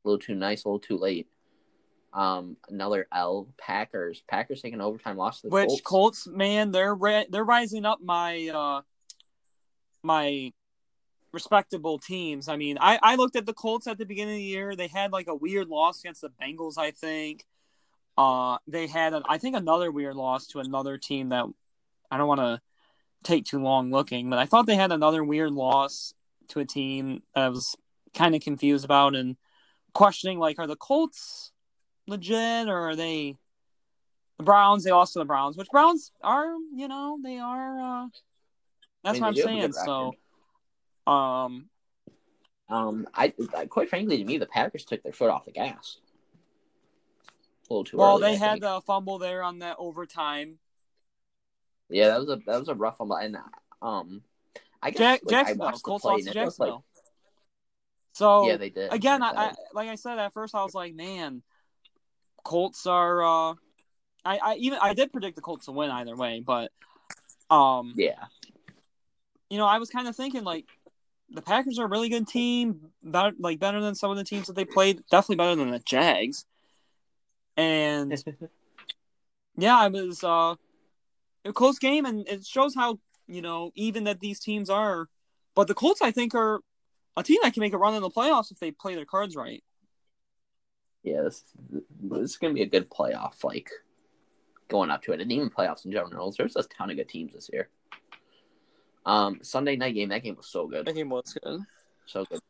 A 0.04 0.08
little 0.08 0.18
too 0.18 0.34
nice, 0.34 0.64
a 0.64 0.68
little 0.68 0.78
too 0.80 0.96
late. 0.96 1.28
Um, 2.14 2.56
another 2.70 3.06
L. 3.12 3.48
Packers. 3.58 4.22
Packers 4.28 4.62
taking 4.62 4.80
overtime 4.80 5.16
loss 5.18 5.40
to 5.42 5.48
the 5.48 5.52
Which 5.54 5.66
Colts. 5.68 5.82
Colts, 5.82 6.26
man, 6.28 6.70
they're 6.70 6.94
ri- 6.94 7.26
they're 7.28 7.44
rising 7.44 7.84
up 7.84 8.00
my 8.00 8.48
uh 8.48 8.80
my 10.02 10.52
respectable 11.32 11.98
teams. 11.98 12.48
I 12.48 12.56
mean, 12.56 12.78
I 12.80 12.98
I 13.02 13.16
looked 13.16 13.36
at 13.36 13.44
the 13.44 13.52
Colts 13.54 13.86
at 13.86 13.98
the 13.98 14.06
beginning 14.06 14.34
of 14.36 14.38
the 14.38 14.44
year. 14.44 14.74
They 14.76 14.86
had 14.88 15.12
like 15.12 15.26
a 15.28 15.34
weird 15.34 15.68
loss 15.68 16.00
against 16.00 16.22
the 16.22 16.30
Bengals, 16.30 16.78
I 16.78 16.92
think. 16.92 17.44
Uh, 18.16 18.58
they 18.68 18.86
had 18.86 19.12
I 19.28 19.38
think 19.38 19.56
another 19.56 19.90
weird 19.90 20.14
loss 20.14 20.46
to 20.48 20.60
another 20.60 20.96
team 20.98 21.30
that 21.30 21.46
I 22.14 22.16
don't 22.16 22.28
want 22.28 22.40
to 22.40 22.61
take 23.25 23.44
too 23.44 23.59
long 23.59 23.90
looking, 23.90 24.30
but 24.30 24.38
I 24.38 24.47
thought 24.47 24.66
they 24.66 24.76
had 24.76 24.92
another 24.92 25.25
weird 25.25 25.50
loss 25.50 26.14
to 26.49 26.61
a 26.61 26.64
team 26.64 27.23
that 27.35 27.44
I 27.44 27.49
was 27.49 27.75
kind 28.14 28.37
of 28.37 28.40
confused 28.40 28.85
about 28.85 29.16
and 29.16 29.37
questioning 29.94 30.38
like, 30.38 30.61
are 30.61 30.68
the 30.68 30.76
Colts 30.76 31.50
legit 32.06 32.68
or 32.68 32.90
are 32.90 32.94
they 32.94 33.37
the 34.38 34.44
Browns? 34.44 34.85
They 34.85 34.92
lost 34.92 35.14
to 35.14 35.18
the 35.18 35.25
Browns, 35.25 35.56
which 35.56 35.66
Browns 35.73 36.12
are, 36.23 36.52
you 36.73 36.87
know, 36.87 37.18
they 37.21 37.38
are. 37.38 37.80
uh 37.80 38.06
That's 39.02 39.06
I 39.06 39.12
mean, 39.14 39.23
what 39.23 39.28
I'm 39.28 39.35
they 39.35 39.40
do 39.40 39.49
have 39.49 39.71
a 39.71 39.73
saying. 39.73 40.12
So, 41.06 41.12
um, 41.12 41.68
Um, 42.68 43.09
I, 43.12 43.33
I 43.56 43.66
quite 43.66 43.88
frankly 43.90 44.18
to 44.18 44.25
me 44.25 44.38
the 44.38 44.47
Packers 44.47 44.85
took 44.85 45.02
their 45.02 45.12
foot 45.12 45.30
off 45.30 45.47
the 45.47 45.52
gas. 45.52 45.99
A 47.68 47.73
little 47.73 47.85
too 47.85 47.97
well, 47.97 48.18
early. 48.18 48.23
they 48.23 48.33
I 48.35 48.37
had 48.37 48.50
think. 48.52 48.62
the 48.62 48.80
fumble 48.83 49.18
there 49.18 49.42
on 49.42 49.59
that 49.59 49.76
overtime. 49.78 50.59
Yeah, 51.94 52.08
that 52.08 52.20
was 52.20 52.28
a 52.28 52.36
that 52.46 52.58
was 52.58 52.68
a 52.68 52.74
rough 52.74 52.98
one, 53.00 53.24
and 53.24 53.36
um, 53.80 54.22
I 54.83 54.90
guess 54.90 54.98
Jack, 54.98 55.20
like, 55.24 55.35
I 55.35 55.38
Jacksonville, 55.38 55.66
watched 55.66 55.83
Colts 55.83 56.04
lost 56.04 56.26
it 56.26 56.37
like- 56.59 56.72
So 58.12 58.46
yeah, 58.48 58.57
they 58.57 58.70
did 58.70 58.92
again, 58.92 59.22
I, 59.22 59.30
I 59.30 59.52
like 59.72 59.88
I 59.88 59.94
said 59.94 60.18
at 60.18 60.33
first, 60.33 60.54
I 60.54 60.62
was 60.62 60.74
like, 60.74 60.94
man, 60.94 61.42
Colts 62.44 62.87
are. 62.87 63.22
uh 63.22 63.54
I, 64.26 64.38
I 64.38 64.54
even 64.57 64.78
I 64.80 64.94
did 64.94 65.12
predict 65.12 65.37
the 65.37 65.42
Colts 65.42 65.66
to 65.66 65.72
win 65.72 65.90
either 65.90 66.16
way, 66.16 66.40
but 66.40 66.72
um, 67.50 67.92
yeah, 67.96 68.24
you 69.50 69.59
know, 69.59 69.66
I 69.66 69.78
was 69.78 69.90
kind 69.90 70.09
of 70.09 70.16
thinking 70.16 70.44
like 70.44 70.64
the 71.30 71.42
Packers 71.42 71.78
are 71.78 71.85
a 71.85 71.88
really 71.88 72.09
good 72.09 72.26
team, 72.26 72.90
better 73.02 73.33
like 73.38 73.59
better 73.59 73.80
than 73.83 73.94
some 73.94 74.11
of 74.11 74.16
the 74.16 74.24
teams 74.24 74.46
that 74.46 74.57
they 74.57 74.64
played, 74.64 75.02
definitely 75.11 75.37
better 75.37 75.57
than 75.57 75.70
the 75.70 75.78
Jags. 75.78 76.46
And 77.57 78.12
yeah, 79.59 79.76
I 79.78 79.88
was 79.88 80.24
uh 80.24 80.54
a 81.44 81.52
close 81.52 81.78
game 81.78 82.04
and 82.07 82.26
it 82.28 82.44
shows 82.44 82.74
how, 82.74 82.98
you 83.26 83.42
know, 83.42 83.70
even 83.74 84.04
that 84.04 84.20
these 84.20 84.40
teams 84.40 84.70
are. 84.70 85.09
But 85.54 85.68
the 85.68 85.74
Colts 85.74 86.02
I 86.02 86.11
think 86.11 86.35
are 86.35 86.61
a 87.16 87.22
team 87.22 87.38
that 87.42 87.54
can 87.54 87.61
make 87.61 87.72
a 87.72 87.78
run 87.78 87.94
in 87.94 88.02
the 88.02 88.11
playoffs 88.11 88.50
if 88.50 88.59
they 88.59 88.70
play 88.70 88.94
their 88.94 89.04
cards 89.04 89.37
right. 89.37 89.62
yeah. 91.02 91.22
This, 91.22 91.44
this 92.00 92.30
is 92.30 92.37
gonna 92.37 92.54
be 92.54 92.62
a 92.62 92.66
good 92.66 92.90
playoff, 92.90 93.44
like 93.44 93.70
going 94.68 94.90
up 94.90 95.02
to 95.02 95.12
it, 95.12 95.20
and 95.20 95.30
even 95.30 95.50
playoffs 95.50 95.85
in 95.85 95.92
general. 95.92 96.33
There's 96.37 96.57
a 96.57 96.62
ton 96.64 96.90
of 96.90 96.96
good 96.96 97.09
teams 97.09 97.35
this 97.35 97.50
year. 97.52 97.68
Um, 99.07 99.40
Sunday 99.42 99.76
night 99.76 99.94
game. 99.94 100.09
That 100.09 100.22
game 100.22 100.37
was 100.37 100.46
so 100.46 100.66
good. 100.66 100.87
That 100.87 100.94
game 100.94 101.11
was 101.11 101.37
good. 101.42 101.61
so 102.07 102.24
good. 102.24 102.40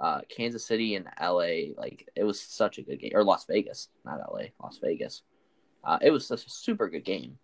Uh, 0.00 0.20
Kansas 0.28 0.64
City 0.64 0.96
and 0.96 1.06
LA, 1.20 1.74
like 1.76 2.08
it 2.16 2.24
was 2.24 2.40
such 2.40 2.78
a 2.78 2.82
good 2.82 3.00
game, 3.00 3.12
or 3.14 3.24
Las 3.24 3.44
Vegas, 3.46 3.88
not 4.04 4.18
LA, 4.18 4.46
Las 4.62 4.78
Vegas. 4.82 5.22
Uh, 5.84 5.98
it 6.00 6.10
was 6.10 6.26
such 6.26 6.46
a 6.46 6.50
super 6.50 6.88
good 6.88 7.04
game. 7.04 7.38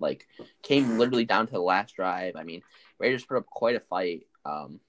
Like 0.00 0.28
came 0.62 0.98
literally 0.98 1.24
down 1.24 1.46
to 1.46 1.52
the 1.52 1.60
last 1.60 1.94
drive. 1.96 2.36
I 2.36 2.44
mean, 2.44 2.62
Raiders 2.98 3.24
put 3.24 3.36
up 3.36 3.46
quite 3.46 3.76
a 3.76 3.80
fight. 3.80 4.26
Um, 4.44 4.80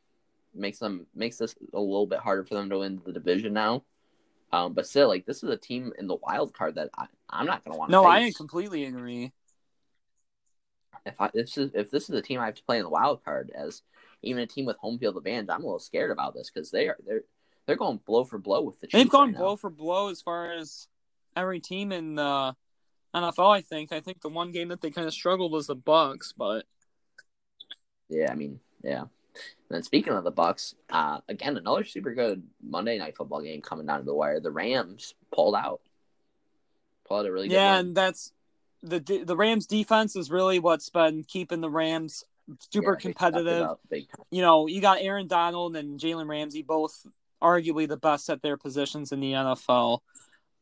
makes 0.54 0.80
them 0.80 1.06
makes 1.16 1.38
this 1.38 1.56
a 1.74 1.80
little 1.80 2.08
bit 2.08 2.20
harder 2.20 2.44
for 2.44 2.56
them 2.56 2.70
to 2.70 2.80
win 2.80 3.02
the 3.06 3.14
division 3.14 3.54
now. 3.54 3.84
Um, 4.52 4.74
but 4.74 4.88
still, 4.88 5.08
like 5.08 5.26
this 5.26 5.44
is 5.44 5.50
a 5.50 5.58
team 5.58 5.94
in 6.00 6.08
the 6.08 6.16
wild 6.16 6.54
card 6.54 6.76
that 6.76 6.90
I, 6.98 7.06
I'm 7.30 7.46
not 7.46 7.64
gonna 7.64 7.78
want. 7.78 7.92
No, 7.92 8.04
face. 8.04 8.36
I 8.36 8.38
completely 8.38 8.86
agree. 8.86 9.32
if 11.06 11.20
I 11.22 11.30
this 11.34 11.58
is 11.58 11.72
if 11.74 11.92
this 11.92 12.10
is 12.10 12.16
a 12.16 12.22
team 12.22 12.40
I 12.40 12.48
have 12.48 12.56
to 12.56 12.64
play 12.64 12.78
in 12.78 12.84
the 12.84 12.90
wild 12.90 13.24
card 13.24 13.52
as 13.54 13.84
even 14.24 14.42
a 14.42 14.48
team 14.48 14.66
with 14.66 14.78
home 14.78 14.98
field 14.98 15.18
advantage, 15.18 15.50
I'm 15.50 15.62
a 15.62 15.66
little 15.66 15.80
scared 15.80 16.12
about 16.12 16.34
this 16.34 16.50
because 16.50 16.72
they 16.72 16.88
are 16.88 16.98
they're 17.06 17.24
they're 17.66 17.76
going 17.76 18.00
blow 18.06 18.24
for 18.24 18.40
blow 18.40 18.62
with 18.62 18.80
the 18.80 18.88
Chiefs. 18.88 19.04
They've 19.04 19.12
gone 19.12 19.28
right 19.30 19.38
blow 19.38 19.56
for 19.56 19.70
blow 19.70 20.10
as 20.10 20.22
far 20.22 20.52
as 20.52 20.88
every 21.36 21.60
team 21.60 21.92
in 21.92 22.16
the 22.16 22.56
NFL. 23.14 23.56
I 23.56 23.62
think. 23.62 23.92
I 23.92 24.00
think 24.00 24.22
the 24.22 24.30
one 24.30 24.52
game 24.52 24.70
that 24.70 24.82
they 24.82 24.92
kind 24.92 25.08
of 25.08 25.14
struggled 25.14 25.52
was 25.52 25.68
the 25.68 25.76
Bucks, 25.76 26.34
but 26.38 26.66
Yeah, 28.10 28.32
I 28.32 28.36
mean, 28.36 28.60
yeah. 28.84 29.02
And 29.02 29.76
then 29.76 29.84
speaking 29.84 30.14
of 30.14 30.24
the 30.24 30.32
Bucks, 30.32 30.76
uh, 30.90 31.20
again 31.28 31.58
another 31.58 31.84
super 31.84 32.14
good 32.14 32.44
Monday 32.62 32.98
night 32.98 33.16
football 33.16 33.42
game 33.42 33.62
coming 33.62 33.86
down 33.86 34.00
to 34.00 34.06
the 34.06 34.14
wire. 34.14 34.40
The 34.40 34.52
Rams 34.52 35.14
pulled 35.34 35.56
out, 35.56 35.82
pulled 37.08 37.22
out 37.22 37.30
a 37.30 37.32
really 37.32 37.48
good 37.48 37.56
yeah, 37.56 37.80
and 37.80 37.96
that's 37.96 38.32
the 38.82 39.00
the 39.00 39.36
Rams 39.36 39.66
defense 39.66 40.16
is 40.16 40.32
really 40.32 40.60
what's 40.60 40.90
been 40.90 41.24
keeping 41.24 41.62
the 41.62 41.70
Rams 41.70 42.24
super 42.72 42.94
Yeah, 42.94 42.96
they 42.96 43.00
stepped 43.00 43.08
it 43.08 43.18
competitive. 43.18 43.62
up 43.62 43.80
big 43.90 44.08
time. 44.10 44.26
You 44.32 44.42
know, 44.42 44.68
you 44.68 44.82
got 44.82 45.02
Aaron 45.02 45.28
Donald 45.28 45.76
and 45.76 46.00
Jalen 46.00 46.28
Ramsey, 46.28 46.64
both 46.64 47.06
arguably 47.42 47.88
the 47.88 47.98
best 47.98 48.30
at 48.30 48.42
their 48.42 48.58
positions 48.58 49.12
in 49.12 49.20
the 49.20 49.34
NFL, 49.34 50.00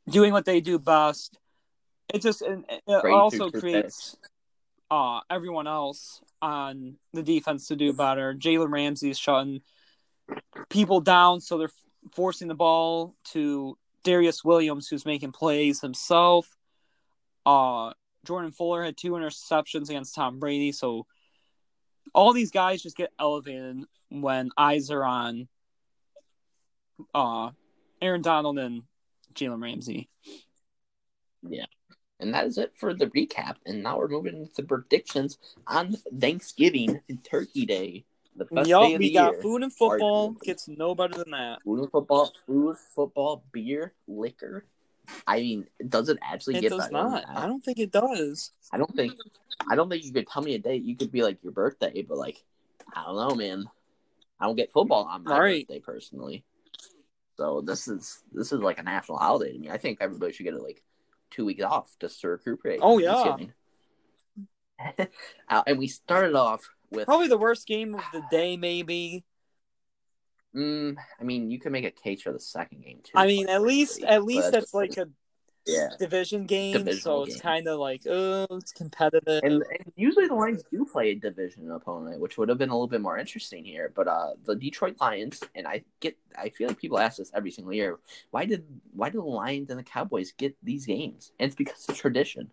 doing 0.09 0.33
what 0.33 0.45
they 0.45 0.61
do 0.61 0.79
best. 0.79 1.39
It 2.13 2.21
just 2.21 2.41
it, 2.41 2.59
it 2.69 2.81
also 3.05 3.49
creates 3.49 4.15
uh 4.89 5.19
everyone 5.29 5.67
else 5.67 6.21
on 6.41 6.97
the 7.13 7.23
defense 7.23 7.67
to 7.67 7.75
do 7.75 7.91
better. 7.93 8.33
Jalen 8.33 8.71
Ramsey's 8.71 9.19
shutting 9.19 9.61
people 10.69 11.01
down, 11.01 11.41
so 11.41 11.57
they're 11.57 11.69
forcing 12.15 12.47
the 12.47 12.55
ball 12.55 13.15
to 13.31 13.77
Darious 14.03 14.45
Williams, 14.45 14.87
who's 14.87 15.05
making 15.05 15.33
plays 15.33 15.81
himself. 15.81 16.55
Uh 17.45 17.93
Jordan 18.25 18.51
Fuller 18.51 18.83
had 18.83 18.97
two 18.97 19.11
interceptions 19.11 19.89
against 19.89 20.15
Tom 20.15 20.39
Brady, 20.39 20.71
so 20.71 21.05
all 22.13 22.33
these 22.33 22.51
guys 22.51 22.81
just 22.81 22.97
get 22.97 23.11
elevated 23.19 23.83
when 24.09 24.49
eyes 24.57 24.89
are 24.91 25.03
on 25.03 25.47
uh 27.13 27.51
Aaron 28.01 28.21
Donald 28.21 28.57
and 28.59 28.83
Jalen 29.33 29.61
Ramsey. 29.61 30.09
And 32.19 32.33
that 32.33 32.45
is 32.47 32.57
it 32.57 32.73
for 32.75 32.93
the 32.93 33.07
recap. 33.07 33.55
And 33.65 33.83
now 33.83 33.97
we're 33.99 34.07
moving 34.07 34.35
into 34.37 34.63
predictions 34.63 35.37
on 35.67 35.95
Thanksgiving 36.19 37.01
and 37.09 37.23
Turkey 37.23 37.65
Day, 37.65 38.05
the 38.35 38.45
best 38.45 38.67
day 38.69 38.93
of 38.93 38.99
the 38.99 39.07
we 39.07 39.13
got 39.13 39.33
year. 39.33 39.41
food 39.41 39.63
and 39.63 39.73
football. 39.73 40.33
Arguably. 40.33 40.41
Gets 40.43 40.67
no 40.67 40.95
better 40.95 41.15
than 41.15 41.31
that. 41.31 41.59
Food 41.63 41.81
and 41.81 41.91
football, 41.91 42.33
food, 42.47 42.75
football, 42.95 43.43
beer, 43.51 43.93
liquor. 44.07 44.65
I 45.27 45.41
mean, 45.41 45.67
does 45.87 46.09
it 46.09 46.17
actually 46.21 46.57
It 46.57 46.61
get 46.61 46.69
does 46.69 46.89
not. 46.91 47.23
that? 47.27 47.37
I 47.37 47.45
don't 47.45 47.63
think 47.63 47.79
it 47.79 47.91
does. 47.91 48.51
I 48.71 48.77
don't 48.77 48.93
think. 48.95 49.13
I 49.69 49.75
don't 49.75 49.89
think 49.89 50.03
you 50.03 50.11
could 50.13 50.27
tell 50.27 50.41
me 50.41 50.55
a 50.55 50.59
date. 50.59 50.83
You 50.83 50.95
could 50.95 51.11
be 51.11 51.21
like 51.23 51.43
your 51.43 51.51
birthday, 51.51 52.01
but 52.01 52.17
like, 52.17 52.43
I 52.95 53.03
don't 53.03 53.15
know, 53.15 53.35
man. 53.35 53.69
I 54.39 54.45
don't 54.45 54.55
get 54.55 54.71
football 54.71 55.03
on 55.05 55.23
my 55.23 55.37
Right. 55.37 55.67
birthday 55.67 55.79
personally. 55.79 56.43
So 57.37 57.61
this 57.61 57.87
is 57.87 58.23
this 58.31 58.51
is 58.51 58.59
like 58.59 58.79
a 58.79 58.83
national 58.83 59.17
holiday 59.19 59.53
to 59.53 59.59
me. 59.59 59.69
I 59.69 59.77
think 59.77 59.99
everybody 60.01 60.33
should 60.33 60.43
get 60.43 60.53
it 60.55 60.61
like 60.61 60.81
two 61.31 61.45
weeks 61.45 61.63
off 61.63 61.95
just 61.99 62.21
to 62.21 62.29
recuperate. 62.29 62.79
Oh, 62.81 62.97
yeah. 62.97 63.37
Uh, 65.49 65.63
and 65.67 65.79
we 65.79 65.87
started 65.87 66.35
off 66.35 66.69
with 66.91 67.05
Probably 67.05 67.27
the 67.27 67.37
worst 67.37 67.67
game 67.67 67.95
of 67.95 68.03
the 68.13 68.23
day, 68.31 68.57
maybe. 68.57 69.23
Mm, 70.55 70.95
I 71.19 71.23
mean, 71.23 71.51
you 71.51 71.59
can 71.59 71.71
make 71.71 71.85
a 71.85 71.91
case 71.91 72.21
for 72.21 72.31
the 72.31 72.39
second 72.39 72.83
game 72.83 73.01
too. 73.03 73.11
I 73.15 73.27
mean, 73.27 73.49
at 73.49 73.61
least 73.61 74.03
at 74.03 74.23
least 74.23 74.51
that's 74.51 74.73
like 74.73 74.97
a 74.97 75.07
yeah. 75.67 75.89
division 75.99 76.45
game, 76.45 76.73
Divisional 76.73 77.01
so 77.19 77.23
it's 77.23 77.35
game. 77.35 77.41
kind 77.41 77.67
of 77.67 77.79
like 77.79 78.01
oh, 78.09 78.47
it's 78.51 78.71
competitive. 78.71 79.41
And, 79.43 79.63
and 79.63 79.91
usually 79.95 80.27
the 80.27 80.33
Lions 80.35 80.63
do 80.71 80.85
play 80.85 81.11
a 81.11 81.15
division 81.15 81.69
opponent, 81.71 82.19
which 82.19 82.37
would 82.37 82.49
have 82.49 82.57
been 82.57 82.69
a 82.69 82.73
little 82.73 82.87
bit 82.87 83.01
more 83.01 83.17
interesting 83.17 83.63
here. 83.65 83.91
But 83.95 84.07
uh, 84.07 84.31
the 84.45 84.55
Detroit 84.55 84.95
Lions, 85.01 85.41
and 85.55 85.67
I 85.67 85.83
get, 85.99 86.17
I 86.37 86.49
feel 86.49 86.67
like 86.69 86.77
people 86.79 86.99
ask 86.99 87.17
this 87.17 87.31
every 87.33 87.51
single 87.51 87.73
year. 87.73 87.97
Why 88.31 88.45
did 88.45 88.65
why 88.93 89.09
do 89.09 89.19
the 89.19 89.25
Lions 89.25 89.69
and 89.69 89.77
the 89.79 89.83
Cowboys 89.83 90.31
get 90.31 90.55
these 90.63 90.85
games? 90.85 91.31
And 91.39 91.47
it's 91.47 91.55
because 91.55 91.87
of 91.89 91.95
tradition. 91.95 92.49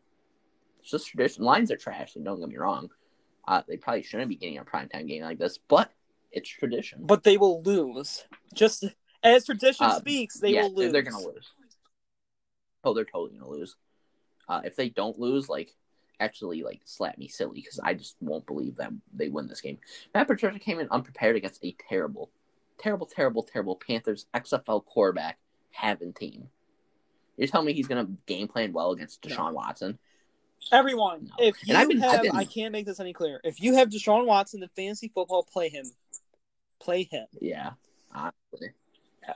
It's 0.80 0.90
just 0.90 1.06
tradition. 1.08 1.44
Lions 1.44 1.70
are 1.70 1.76
trash. 1.76 2.16
and 2.16 2.24
don't 2.24 2.40
get 2.40 2.48
me 2.48 2.56
wrong. 2.56 2.90
Uh, 3.46 3.62
they 3.68 3.76
probably 3.76 4.02
shouldn't 4.02 4.28
be 4.28 4.36
getting 4.36 4.58
a 4.58 4.64
primetime 4.64 5.06
game 5.06 5.22
like 5.22 5.38
this, 5.38 5.58
but 5.68 5.90
it's 6.32 6.48
tradition. 6.48 7.00
but 7.02 7.22
they 7.24 7.36
will 7.36 7.62
lose. 7.62 8.24
Just 8.54 8.84
as 9.22 9.46
tradition 9.46 9.86
Uh, 9.86 9.98
speaks, 9.98 10.40
they 10.40 10.50
yeah, 10.54 10.62
will 10.62 10.74
lose. 10.74 10.92
They're 10.92 11.02
gonna 11.02 11.18
lose. 11.24 11.48
Oh, 12.84 12.94
they're 12.94 13.04
totally 13.04 13.38
gonna 13.38 13.50
lose. 13.50 13.76
Uh, 14.48 14.60
if 14.64 14.76
they 14.76 14.88
don't 14.90 15.18
lose, 15.18 15.48
like 15.48 15.74
actually, 16.20 16.62
like 16.62 16.80
slap 16.84 17.18
me 17.18 17.28
silly 17.28 17.60
because 17.60 17.80
I 17.82 17.94
just 17.94 18.16
won't 18.20 18.46
believe 18.46 18.76
that 18.76 18.92
they 19.12 19.28
win 19.28 19.48
this 19.48 19.60
game. 19.60 19.78
Matt 20.14 20.26
Patricia 20.28 20.58
came 20.58 20.78
in 20.78 20.88
unprepared 20.90 21.36
against 21.36 21.64
a 21.64 21.74
terrible, 21.88 22.30
terrible, 22.78 23.06
terrible, 23.06 23.42
terrible 23.42 23.76
Panthers 23.76 24.26
XFL 24.34 24.84
quarterback 24.84 25.38
having 25.70 26.12
team. 26.12 26.48
You're 27.36 27.48
telling 27.48 27.66
me 27.66 27.72
he's 27.72 27.88
gonna 27.88 28.08
game 28.26 28.46
plan 28.48 28.72
well 28.72 28.92
against 28.92 29.24
No. 29.24 29.34
Deshaun 29.34 29.54
Watson? 29.54 29.98
Everyone, 30.72 31.30
No. 31.38 31.44
if 31.44 31.56
you 31.66 31.74
I've 31.74 31.88
been- 31.88 31.98
been- 32.00 32.30
I 32.36 32.44
can't 32.44 32.72
make 32.72 32.86
this 32.86 33.00
any 33.00 33.12
clearer. 33.12 33.40
If 33.44 33.60
you 33.60 33.74
have 33.74 33.88
Deshaun 33.90 34.24
Watson 34.26 34.62
in 34.62 34.68
fantasy 34.70 35.08
football, 35.08 35.42
play 35.42 35.68
him. 35.68 35.84
Play 36.78 37.02
him. 37.04 37.26
Yeah, 37.40 37.72
honestly. 38.14 38.70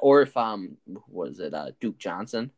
Or 0.01 0.23
if 0.23 0.37
um, 0.37 0.77
was 1.09 1.41
it 1.41 1.55
uh 1.55 1.73
Duke 1.81 1.99
Johnson? 1.99 2.51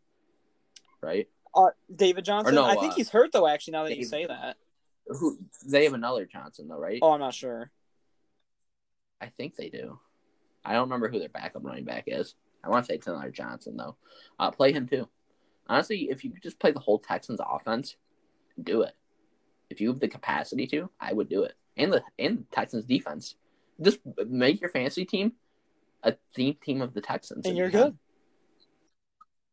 Right? 1.02 1.28
Uh, 1.54 1.70
David 1.94 2.24
Johnson. 2.24 2.54
no, 2.54 2.64
I 2.64 2.76
think 2.76 2.92
uh, 2.92 2.96
he's 2.96 3.08
hurt 3.08 3.32
though. 3.32 3.46
Actually, 3.46 3.72
now 3.72 3.84
that 3.84 3.96
you 3.96 4.04
say 4.04 4.26
that. 4.26 4.56
Who 5.06 5.38
they 5.66 5.84
have 5.84 5.94
another 5.94 6.24
Johnson 6.26 6.68
though, 6.68 6.78
right? 6.78 7.00
Oh, 7.02 7.12
I'm 7.12 7.20
not 7.20 7.34
sure. 7.34 7.70
I 9.20 9.26
think 9.26 9.56
they 9.56 9.68
do. 9.68 9.98
I 10.64 10.72
don't 10.72 10.82
remember 10.82 11.08
who 11.08 11.18
their 11.18 11.28
backup 11.28 11.64
running 11.64 11.84
back 11.84 12.04
is. 12.06 12.34
I 12.62 12.68
want 12.68 12.84
to 12.84 12.92
say 12.92 12.96
it's 12.96 13.06
another 13.06 13.30
Johnson 13.30 13.76
though. 13.76 13.96
Uh, 14.38 14.50
play 14.50 14.72
him 14.72 14.86
too. 14.86 15.08
Honestly, 15.66 16.08
if 16.10 16.24
you 16.24 16.30
could 16.30 16.42
just 16.42 16.58
play 16.58 16.72
the 16.72 16.80
whole 16.80 16.98
Texans 16.98 17.40
offense, 17.44 17.96
do 18.62 18.82
it. 18.82 18.94
If 19.68 19.80
you 19.80 19.88
have 19.88 20.00
the 20.00 20.08
capacity 20.08 20.66
to, 20.68 20.90
I 21.00 21.12
would 21.12 21.28
do 21.28 21.44
it. 21.44 21.54
And 21.76 21.92
the 21.92 22.02
and 22.18 22.38
the 22.38 22.44
Texans 22.50 22.84
defense, 22.84 23.36
just 23.80 24.00
make 24.26 24.60
your 24.60 24.70
fantasy 24.70 25.04
team 25.04 25.32
a 26.02 26.14
theme 26.34 26.56
team 26.62 26.82
of 26.82 26.94
the 26.94 27.00
Texans, 27.00 27.46
And 27.46 27.56
you're 27.56 27.70
good. 27.70 27.86
And 27.86 27.98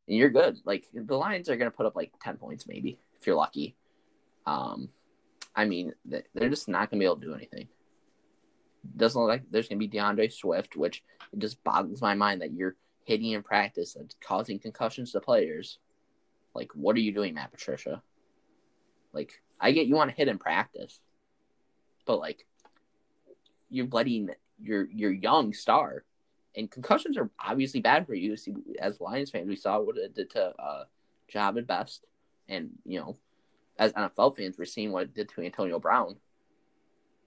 you're 0.07 0.29
good. 0.29 0.57
Like 0.65 0.85
the 0.93 1.17
Lions 1.17 1.49
are 1.49 1.57
gonna 1.57 1.71
put 1.71 1.85
up 1.85 1.95
like 1.95 2.13
ten 2.21 2.37
points 2.37 2.67
maybe 2.67 2.99
if 3.19 3.27
you're 3.27 3.35
lucky. 3.35 3.75
Um, 4.45 4.89
I 5.55 5.65
mean 5.65 5.93
they- 6.05 6.23
they're 6.33 6.49
just 6.49 6.67
not 6.67 6.89
gonna 6.89 6.99
be 6.99 7.05
able 7.05 7.17
to 7.17 7.27
do 7.27 7.33
anything. 7.33 7.67
Doesn't 8.95 9.19
look 9.19 9.27
like 9.27 9.43
there's 9.51 9.67
gonna 9.67 9.79
be 9.79 9.89
DeAndre 9.89 10.31
Swift, 10.31 10.75
which 10.75 11.03
it 11.33 11.39
just 11.39 11.63
boggles 11.63 12.01
my 12.01 12.13
mind 12.13 12.41
that 12.41 12.53
you're 12.53 12.75
hitting 13.03 13.31
in 13.31 13.43
practice 13.43 13.95
and 13.95 14.13
causing 14.21 14.59
concussions 14.59 15.11
to 15.11 15.19
players. 15.21 15.79
Like, 16.53 16.71
what 16.73 16.95
are 16.95 16.99
you 16.99 17.13
doing, 17.13 17.33
Matt 17.35 17.51
Patricia? 17.51 18.01
Like, 19.13 19.41
I 19.59 19.71
get 19.71 19.87
you 19.87 19.95
want 19.95 20.09
to 20.09 20.15
hit 20.15 20.27
in 20.27 20.37
practice, 20.37 20.99
but 22.05 22.19
like, 22.19 22.45
you're 23.69 23.87
letting 23.87 24.29
your 24.59 24.89
your 24.89 25.11
young 25.11 25.53
star, 25.53 26.03
and 26.57 26.69
concussions 26.69 27.17
are 27.17 27.29
obviously 27.39 27.79
bad 27.79 28.07
for 28.07 28.15
you. 28.15 28.35
See, 28.35 28.55
as 28.79 28.99
Lions 28.99 29.29
fans, 29.29 29.47
we 29.47 29.55
saw 29.55 29.79
what 29.79 29.97
it 29.97 30.15
did 30.15 30.31
to 30.31 30.53
uh, 30.59 30.85
Jahvid 31.33 31.67
Best, 31.67 32.05
and 32.49 32.71
you 32.83 32.99
know, 32.99 33.17
as 33.77 33.93
NFL 33.93 34.35
fans, 34.35 34.57
we're 34.57 34.65
seeing 34.65 34.91
what 34.91 35.03
it 35.03 35.13
did 35.13 35.29
to 35.29 35.41
Antonio 35.41 35.79
Brown. 35.79 36.17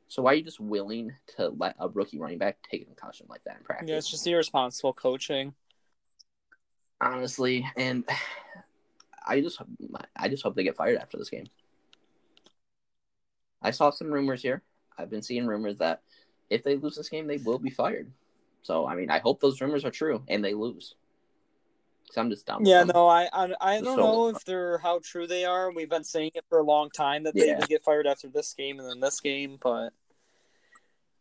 So 0.09 0.23
why 0.23 0.33
are 0.33 0.35
you 0.35 0.43
just 0.43 0.59
willing 0.59 1.12
to 1.37 1.51
let 1.51 1.77
a 1.79 1.88
rookie 1.88 2.19
running 2.19 2.38
back 2.38 2.59
take 2.69 2.83
a 2.83 2.85
concussion 2.85 3.27
like 3.31 3.45
that 3.45 3.59
in 3.59 3.62
practice? 3.62 3.88
Yeah, 3.88 3.97
it's 3.97 4.11
just 4.11 4.27
irresponsible 4.27 4.93
coaching. 4.93 5.55
honestly, 7.01 7.64
and 7.77 8.05
I 9.27 9.40
just 9.40 9.62
I 10.16 10.29
just 10.29 10.43
hope 10.43 10.57
they 10.57 10.64
get 10.64 10.77
fired 10.77 10.99
after 10.99 11.16
this 11.16 11.31
game. 11.31 11.47
I 13.62 13.71
saw 13.71 13.90
some 13.90 14.12
rumors 14.12 14.43
here. 14.43 14.62
I've 14.99 15.11
been 15.11 15.23
seeing 15.23 15.47
rumors 15.47 15.79
that 15.79 16.03
if 16.49 16.64
they 16.64 16.77
lose 16.77 16.97
this 16.97 17.09
game, 17.09 17.29
they 17.29 17.37
will 17.37 17.59
be 17.59 17.71
fired. 17.71 18.11
So 18.62 18.87
I 18.87 18.94
mean, 18.94 19.11
I 19.11 19.18
hope 19.18 19.40
those 19.40 19.61
rumors 19.61 19.85
are 19.85 19.90
true 19.90 20.23
and 20.29 20.44
they 20.44 20.55
lose. 20.55 20.94
Cause 22.09 22.16
I'm 22.18 22.31
just 22.31 22.44
dumb. 22.44 22.64
Yeah, 22.64 22.83
no, 22.83 23.07
I 23.07 23.29
I, 23.33 23.53
I 23.61 23.75
don't 23.81 23.96
So- 23.96 23.96
know 23.96 24.29
if 24.29 24.44
they're 24.44 24.79
how 24.79 25.01
true 25.03 25.27
they 25.27 25.44
are. 25.44 25.70
We've 25.73 25.88
been 25.88 26.05
saying 26.05 26.33
it 26.35 26.44
for 26.49 26.59
a 26.59 26.64
long 26.64 26.90
time 26.90 27.23
that 27.25 27.35
they 27.35 27.46
Yeah. 27.49 27.64
get 27.66 27.85
fired 27.85 28.07
after 28.07 28.29
this 28.29 28.53
game 28.53 28.81
and 28.81 28.88
then 28.88 29.01
this 29.01 29.20
game, 29.20 29.59
but 29.62 29.90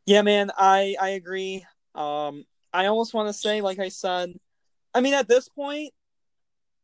yeah, 0.05 0.21
man, 0.23 0.51
I 0.57 0.95
I 0.99 1.09
agree. 1.09 1.65
Um, 1.95 2.45
I 2.73 2.87
almost 2.87 3.13
want 3.13 3.29
to 3.29 3.33
say, 3.33 3.61
like 3.61 3.79
I 3.79 3.89
said, 3.89 4.33
I 4.93 5.01
mean, 5.01 5.13
at 5.13 5.27
this 5.27 5.47
point, 5.49 5.93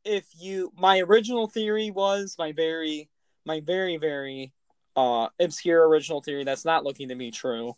if 0.03 0.25
you, 0.37 0.71
my 0.77 0.99
original 0.99 1.47
theory 1.47 1.89
was 1.89 2.35
my 2.37 2.51
very, 2.51 3.09
my 3.45 3.61
very 3.61 3.97
very 3.97 4.51
uh 4.95 5.27
obscure 5.39 5.87
original 5.89 6.21
theory 6.21 6.43
that's 6.43 6.63
not 6.65 6.83
looking 6.83 7.09
to 7.09 7.15
be 7.15 7.31
true, 7.31 7.75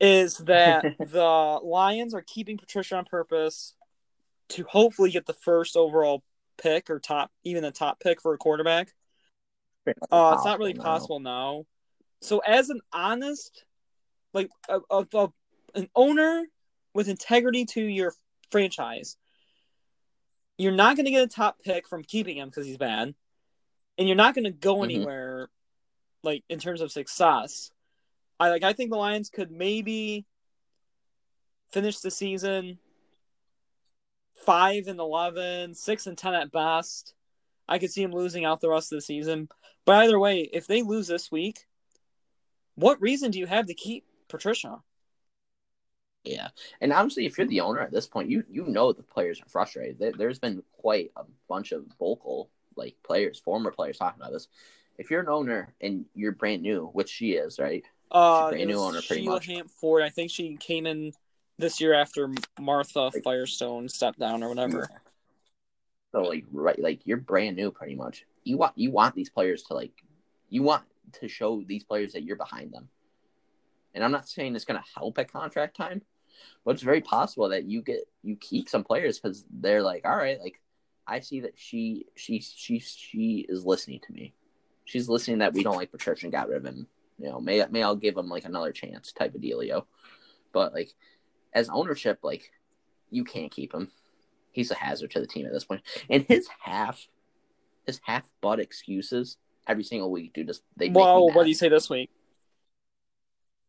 is 0.00 0.38
that 0.38 0.84
the 0.98 1.60
Lions 1.62 2.14
are 2.14 2.22
keeping 2.26 2.58
Patricia 2.58 2.96
on 2.96 3.04
purpose 3.04 3.74
to 4.50 4.64
hopefully 4.64 5.10
get 5.10 5.26
the 5.26 5.34
first 5.34 5.76
overall 5.76 6.22
pick 6.56 6.90
or 6.90 6.98
top, 6.98 7.30
even 7.44 7.62
the 7.62 7.70
top 7.70 8.00
pick 8.00 8.20
for 8.20 8.34
a 8.34 8.38
quarterback. 8.38 8.92
Uh, 10.10 10.32
it's 10.34 10.44
not 10.44 10.58
really 10.58 10.74
now. 10.74 10.82
possible 10.82 11.20
now. 11.20 11.64
So, 12.20 12.38
as 12.38 12.68
an 12.70 12.80
honest, 12.92 13.64
like 14.32 14.50
a, 14.68 14.80
a, 14.90 15.06
a- 15.14 15.32
an 15.74 15.88
owner 15.94 16.44
with 16.94 17.08
integrity 17.08 17.64
to 17.66 17.82
your 17.82 18.14
franchise, 18.50 19.16
you're 20.56 20.72
not 20.72 20.96
going 20.96 21.04
to 21.04 21.12
get 21.12 21.22
a 21.22 21.28
top 21.28 21.58
pick 21.62 21.86
from 21.86 22.02
keeping 22.02 22.36
him 22.36 22.48
because 22.48 22.66
he's 22.66 22.76
bad, 22.76 23.14
and 23.96 24.08
you're 24.08 24.16
not 24.16 24.34
going 24.34 24.44
to 24.44 24.50
go 24.50 24.76
Mhm. 24.76 24.84
anywhere, 24.84 25.48
like 26.22 26.42
in 26.48 26.58
terms 26.58 26.80
of 26.80 26.90
success. 26.90 27.70
I 28.40 28.50
like. 28.50 28.62
I 28.62 28.72
think 28.72 28.90
the 28.90 28.96
Lions 28.96 29.30
could 29.30 29.50
maybe 29.50 30.26
finish 31.70 31.98
the 32.00 32.10
season 32.10 32.78
five 34.44 34.86
and 34.86 35.00
11, 35.00 35.74
6 35.74 36.06
and 36.06 36.16
ten 36.16 36.34
at 36.34 36.50
best. 36.50 37.14
I 37.68 37.78
could 37.78 37.90
see 37.90 38.02
them 38.02 38.12
losing 38.12 38.44
out 38.44 38.60
the 38.60 38.70
rest 38.70 38.92
of 38.92 38.96
the 38.96 39.02
season. 39.02 39.48
But 39.84 39.96
either 40.04 40.18
way, 40.18 40.48
if 40.52 40.66
they 40.66 40.82
lose 40.82 41.06
this 41.06 41.30
week, 41.30 41.66
what 42.74 43.00
reason 43.00 43.30
do 43.30 43.38
you 43.38 43.46
have 43.46 43.66
to 43.66 43.74
keep 43.74 44.06
Patricia? 44.28 44.78
Yeah, 46.24 46.48
and 46.80 46.92
honestly, 46.92 47.26
if 47.26 47.38
you're 47.38 47.46
the 47.46 47.60
owner 47.60 47.80
at 47.80 47.90
this 47.90 48.06
point, 48.06 48.30
you 48.30 48.44
you 48.50 48.66
know 48.66 48.92
the 48.92 49.02
players 49.02 49.40
are 49.40 49.48
frustrated. 49.48 50.14
There's 50.16 50.38
been 50.38 50.62
quite 50.72 51.10
a 51.16 51.24
bunch 51.48 51.72
of 51.72 51.84
vocal 51.98 52.50
like 52.76 52.96
players, 53.02 53.38
former 53.38 53.70
players 53.70 53.98
talking 53.98 54.20
about 54.20 54.32
this. 54.32 54.48
If 54.98 55.10
you're 55.10 55.20
an 55.20 55.28
owner 55.28 55.74
and 55.80 56.06
you're 56.14 56.32
brand 56.32 56.62
new, 56.62 56.86
which 56.92 57.08
she 57.08 57.32
is, 57.32 57.58
right? 57.58 57.84
Uh, 58.10 58.50
new 58.54 58.78
owner, 58.78 59.00
pretty 59.06 59.22
Sheila 59.22 59.34
much. 59.34 59.46
Hampford. 59.46 60.02
I 60.02 60.08
think 60.08 60.30
she 60.30 60.56
came 60.56 60.86
in 60.86 61.12
this 61.58 61.80
year 61.80 61.94
after 61.94 62.30
Martha 62.58 63.10
Firestone 63.22 63.88
stepped 63.88 64.18
down 64.18 64.42
or 64.42 64.48
whatever. 64.48 64.88
So 66.12 66.22
like 66.22 66.44
right, 66.52 66.78
like 66.78 67.00
you're 67.04 67.18
brand 67.18 67.56
new, 67.56 67.70
pretty 67.70 67.94
much. 67.94 68.24
You 68.44 68.56
want 68.56 68.72
you 68.76 68.90
want 68.90 69.14
these 69.14 69.28
players 69.28 69.64
to 69.64 69.74
like, 69.74 69.92
you 70.48 70.62
want 70.62 70.84
to 71.20 71.28
show 71.28 71.62
these 71.66 71.84
players 71.84 72.12
that 72.12 72.22
you're 72.22 72.36
behind 72.36 72.72
them. 72.72 72.88
And 73.94 74.04
I'm 74.04 74.12
not 74.12 74.28
saying 74.28 74.54
it's 74.54 74.64
going 74.64 74.80
to 74.80 74.88
help 74.94 75.18
at 75.18 75.32
contract 75.32 75.76
time, 75.76 76.02
but 76.64 76.72
it's 76.72 76.82
very 76.82 77.00
possible 77.00 77.48
that 77.50 77.64
you 77.64 77.82
get 77.82 78.08
you 78.22 78.36
keep 78.36 78.68
some 78.68 78.84
players 78.84 79.18
because 79.18 79.44
they're 79.50 79.82
like, 79.82 80.06
all 80.06 80.16
right, 80.16 80.40
like 80.40 80.60
I 81.06 81.20
see 81.20 81.40
that 81.40 81.54
she 81.56 82.06
she 82.14 82.40
she 82.40 82.78
she 82.78 83.46
is 83.48 83.66
listening 83.66 84.00
to 84.06 84.12
me. 84.12 84.34
She's 84.84 85.08
listening 85.08 85.38
that 85.38 85.52
we 85.52 85.62
don't 85.62 85.76
like 85.76 85.90
Patricia 85.90 86.26
and 86.26 86.32
got 86.32 86.48
rid 86.48 86.58
of 86.58 86.64
him. 86.64 86.86
You 87.18 87.28
know, 87.28 87.40
may 87.40 87.64
may 87.70 87.82
I'll 87.82 87.96
give 87.96 88.16
him 88.16 88.28
like 88.28 88.44
another 88.44 88.72
chance 88.72 89.12
type 89.12 89.34
of 89.34 89.40
dealio. 89.40 89.84
But 90.52 90.72
like 90.72 90.90
as 91.52 91.68
ownership, 91.68 92.20
like 92.22 92.52
you 93.10 93.24
can't 93.24 93.50
keep 93.50 93.74
him. 93.74 93.90
He's 94.52 94.70
a 94.70 94.74
hazard 94.74 95.10
to 95.12 95.20
the 95.20 95.26
team 95.26 95.46
at 95.46 95.52
this 95.52 95.64
point. 95.64 95.82
And 96.08 96.24
his 96.28 96.48
half 96.60 97.06
his 97.86 98.00
half 98.04 98.30
butt 98.40 98.60
excuses 98.60 99.38
every 99.66 99.84
single 99.84 100.10
week, 100.10 100.32
dude. 100.32 100.46
Just 100.46 100.62
they. 100.76 100.88
Well, 100.88 101.30
what 101.30 101.44
do 101.44 101.48
you 101.48 101.54
say 101.54 101.68
this 101.68 101.90
week? 101.90 102.10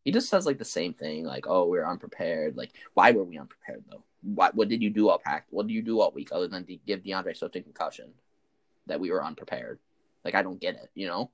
He 0.04 0.12
just 0.12 0.28
says 0.28 0.46
like 0.46 0.58
the 0.58 0.64
same 0.64 0.94
thing, 0.94 1.24
like, 1.24 1.46
"Oh, 1.46 1.66
we're 1.66 1.86
unprepared." 1.86 2.56
Like, 2.56 2.70
why 2.94 3.12
were 3.12 3.24
we 3.24 3.38
unprepared 3.38 3.84
though? 3.90 4.04
What 4.22 4.54
What 4.54 4.68
did 4.68 4.82
you 4.82 4.90
do 4.90 5.08
all 5.08 5.18
practice? 5.18 5.52
What 5.52 5.66
did 5.66 5.74
you 5.74 5.82
do 5.82 6.00
all 6.00 6.12
week 6.12 6.30
other 6.32 6.48
than 6.48 6.64
to 6.66 6.76
give 6.86 7.02
DeAndre 7.02 7.36
Swift 7.36 7.56
a 7.56 7.60
concussion? 7.60 8.12
That 8.86 9.00
we 9.00 9.10
were 9.10 9.24
unprepared. 9.24 9.78
Like, 10.24 10.34
I 10.34 10.42
don't 10.42 10.60
get 10.60 10.74
it. 10.74 10.90
You 10.94 11.06
know, 11.06 11.30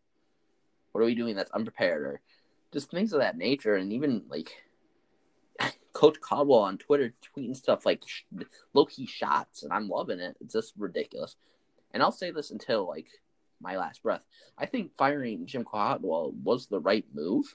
What 0.96 1.02
are 1.02 1.06
we 1.06 1.14
doing 1.14 1.36
that's 1.36 1.50
unprepared? 1.50 2.02
Or 2.02 2.20
just 2.72 2.90
things 2.90 3.12
of 3.12 3.20
that 3.20 3.36
nature. 3.36 3.76
And 3.76 3.92
even 3.92 4.22
like 4.30 4.50
Coach 5.92 6.18
Caldwell 6.22 6.60
on 6.60 6.78
Twitter 6.78 7.12
tweeting 7.36 7.54
stuff 7.54 7.84
like 7.84 8.00
sh- 8.06 8.22
low 8.72 8.86
key 8.86 9.06
shots, 9.06 9.62
and 9.62 9.74
I'm 9.74 9.90
loving 9.90 10.20
it. 10.20 10.38
It's 10.40 10.54
just 10.54 10.72
ridiculous. 10.78 11.36
And 11.92 12.02
I'll 12.02 12.12
say 12.12 12.30
this 12.30 12.50
until 12.50 12.88
like 12.88 13.08
my 13.60 13.76
last 13.76 14.02
breath. 14.02 14.24
I 14.56 14.64
think 14.64 14.96
firing 14.96 15.44
Jim 15.44 15.64
Caldwell 15.64 16.32
was 16.42 16.66
the 16.66 16.80
right 16.80 17.04
move, 17.12 17.54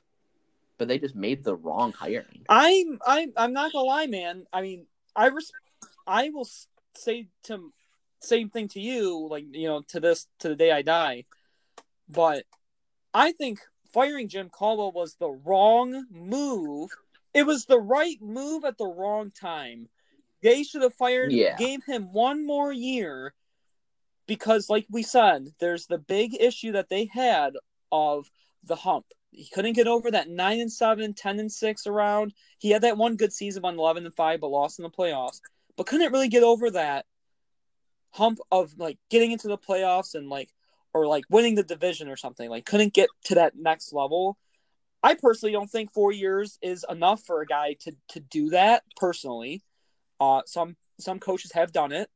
but 0.78 0.88
they 0.88 1.00
just 1.00 1.16
made 1.16 1.44
the 1.44 1.56
wrong 1.56 1.94
hiring. 1.94 2.46
I'm 2.48 3.00
I'm 3.08 3.34
I'm 3.36 3.54
not 3.54 3.74
gonna 3.74 3.86
lie, 3.86 4.06
man. 4.06 4.46
I 4.54 4.62
mean, 4.62 4.86
I 5.16 5.30
res- 5.30 5.52
I 6.06 6.30
will 6.30 6.48
say 6.96 7.30
to 7.46 7.72
same 8.20 8.50
thing 8.50 8.68
to 8.68 8.80
you, 8.80 9.28
like 9.28 9.46
you 9.52 9.68
know, 9.68 9.82
to 9.88 10.00
this 10.00 10.28
to 10.40 10.50
the 10.50 10.56
day 10.56 10.72
I 10.72 10.84
die. 10.84 11.26
But 12.08 12.46
I 13.14 13.32
think 13.32 13.60
firing 13.94 14.28
Jim 14.30 14.50
Caldwell 14.50 14.92
was 14.92 15.16
the 15.16 15.30
wrong 15.30 16.06
move. 16.10 16.90
It 17.34 17.44
was 17.44 17.66
the 17.66 17.80
right 17.80 18.22
move 18.22 18.66
at 18.66 18.78
the 18.78 18.88
wrong 18.88 19.32
time. 19.32 19.90
They 20.42 20.64
should 20.64 20.82
have 20.82 20.94
fired, 20.94 21.32
Yeah. 21.32 21.56
gave 21.58 21.84
him 21.86 22.12
one 22.14 22.46
more 22.46 22.72
year 22.72 23.34
because, 24.28 24.70
like 24.70 24.86
we 24.90 25.04
said, 25.04 25.54
there's 25.60 25.88
the 25.88 25.98
big 25.98 26.36
issue 26.40 26.72
that 26.74 26.90
they 26.90 27.06
had 27.06 27.54
of 27.92 28.30
the 28.64 28.76
hump. 28.76 29.06
He 29.32 29.48
couldn't 29.48 29.74
get 29.74 29.88
over 29.88 30.12
that 30.12 30.30
9 30.30 30.60
and 30.60 30.72
7, 30.72 31.14
10 31.14 31.40
and 31.40 31.52
6 31.52 31.88
around. 31.88 32.34
He 32.58 32.70
had 32.72 32.82
that 32.82 32.98
one 32.98 33.16
good 33.16 33.32
season 33.32 33.64
on 33.66 33.78
11 33.78 34.06
and 34.06 34.16
5, 34.16 34.42
but 34.42 34.48
lost 34.48 34.80
in 34.80 34.84
the 34.84 34.90
playoffs. 34.90 35.40
But 35.78 35.88
couldn't 35.88 36.12
really 36.12 36.28
get 36.28 36.44
over 36.44 36.70
that 36.72 37.06
hump 38.10 38.40
of 38.52 38.78
like 38.78 38.98
getting 39.10 39.32
into 39.32 39.48
the 39.48 39.58
playoffs 39.58 40.16
and 40.16 40.30
like 40.30 40.50
or 40.94 41.08
like 41.08 41.24
winning 41.30 41.56
the 41.56 41.64
division 41.64 42.10
or 42.10 42.16
something. 42.16 42.50
Like 42.50 42.66
couldn't 42.66 42.94
get 42.94 43.10
to 43.26 43.36
that 43.36 43.56
next 43.56 43.94
level. 43.94 44.38
I 45.04 45.16
personally 45.16 45.54
don't 45.54 45.70
think 45.70 45.92
four 45.92 46.12
years 46.12 46.60
is 46.62 46.86
enough 46.90 47.24
for 47.24 47.42
a 47.42 47.46
guy 47.46 47.76
to 47.82 47.96
to 48.10 48.20
do 48.20 48.50
that. 48.50 48.84
Personally, 48.98 49.64
uh, 50.20 50.42
some 50.46 50.76
some 51.00 51.20
coaches 51.20 51.52
have 51.54 51.72
done 51.72 51.92
it, 51.92 52.10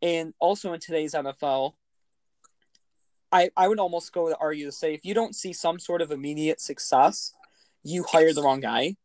and 0.00 0.32
also 0.38 0.72
in 0.72 0.80
today's 0.80 1.14
NFL, 1.14 1.72
I 3.32 3.50
I 3.56 3.68
would 3.68 3.80
almost 3.80 4.12
go 4.12 4.28
to 4.28 4.36
argue 4.38 4.66
to 4.66 4.72
say 4.72 4.94
if 4.94 5.04
you 5.04 5.14
don't 5.14 5.34
see 5.34 5.52
some 5.52 5.78
sort 5.78 6.02
of 6.02 6.12
immediate 6.12 6.60
success, 6.60 7.32
you 7.82 8.04
hire 8.04 8.32
the 8.32 8.42
wrong 8.42 8.60
guy. 8.60 8.96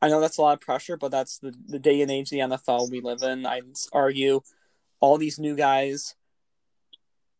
I 0.00 0.08
know 0.08 0.20
that's 0.20 0.38
a 0.38 0.42
lot 0.42 0.54
of 0.54 0.60
pressure, 0.60 0.96
but 0.96 1.10
that's 1.10 1.38
the, 1.38 1.52
the 1.66 1.80
day 1.80 2.00
and 2.02 2.10
age 2.10 2.30
the 2.30 2.38
NFL 2.38 2.90
we 2.90 3.00
live 3.00 3.22
in. 3.22 3.44
I'd 3.44 3.64
argue 3.92 4.42
all 5.00 5.18
these 5.18 5.38
new 5.38 5.56
guys. 5.56 6.14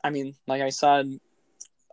I 0.02 0.10
mean, 0.10 0.34
like 0.46 0.62
I 0.62 0.70
said, 0.70 1.18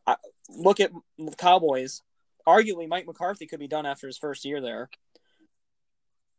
I, 0.06 0.16
look 0.50 0.80
at 0.80 0.92
the 1.18 1.32
Cowboys. 1.32 2.02
Arguably, 2.48 2.88
Mike 2.88 3.08
McCarthy 3.08 3.48
could 3.48 3.60
be 3.60 3.68
done 3.68 3.86
after 3.86 4.08
his 4.08 4.18
first 4.18 4.46
year 4.46 4.62
there. 4.62 4.90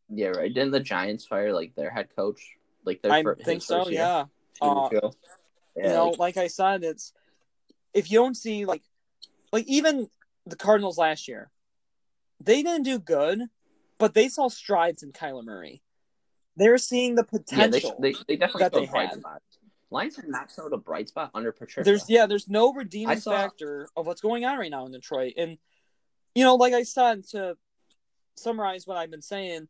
Yeah, 0.08 0.28
right. 0.28 0.52
Didn't 0.52 0.70
the 0.70 0.80
Giants 0.80 1.26
fire 1.26 1.52
like 1.52 1.74
their 1.74 1.90
head 1.90 2.14
coach? 2.14 2.40
Like 2.84 3.02
their 3.02 3.12
I 3.12 3.22
fir- 3.22 3.36
think 3.36 3.62
so. 3.62 3.88
Yeah. 3.88 4.26
Uh, 4.62 4.88
ago? 4.90 5.12
you 5.76 5.82
know, 5.82 6.10
like- 6.10 6.18
like 6.18 6.36
I 6.36 6.46
said, 6.46 6.84
it's 6.84 7.12
if 7.92 8.10
you 8.10 8.18
don't 8.18 8.36
see 8.36 8.64
like 8.64 8.82
like 9.52 9.66
even 9.66 10.08
the 10.46 10.56
Cardinals 10.56 10.98
last 10.98 11.26
year, 11.28 11.50
they 12.40 12.62
didn't 12.62 12.84
do 12.84 12.98
good, 12.98 13.40
but 13.98 14.14
they 14.14 14.28
saw 14.28 14.48
strides 14.48 15.02
in 15.02 15.12
Kyler 15.12 15.44
Murray. 15.44 15.82
They're 16.56 16.78
seeing 16.78 17.16
the 17.16 17.26
yeah, 17.32 17.66
they, 17.66 17.80
potential. 17.80 17.96
they 18.00 18.14
they 18.28 18.36
definitely 18.36 18.62
that 18.62 18.72
they 18.72 18.84
had. 18.86 19.14
spots. 19.14 19.55
Lions 19.90 20.18
are 20.18 20.26
not 20.26 20.50
showed 20.54 20.72
a 20.72 20.76
bright 20.76 21.08
spot 21.08 21.30
under 21.34 21.52
Patricia. 21.52 21.84
there's 21.84 22.08
yeah, 22.08 22.26
there's 22.26 22.48
no 22.48 22.72
redeeming 22.72 23.20
saw- 23.20 23.30
factor 23.30 23.88
of 23.96 24.06
what's 24.06 24.20
going 24.20 24.44
on 24.44 24.58
right 24.58 24.70
now 24.70 24.86
in 24.86 24.92
Detroit. 24.92 25.34
And 25.36 25.58
you 26.34 26.44
know, 26.44 26.56
like 26.56 26.74
I 26.74 26.82
said, 26.82 27.24
to 27.28 27.56
summarize 28.36 28.86
what 28.86 28.96
I've 28.96 29.10
been 29.10 29.22
saying, 29.22 29.68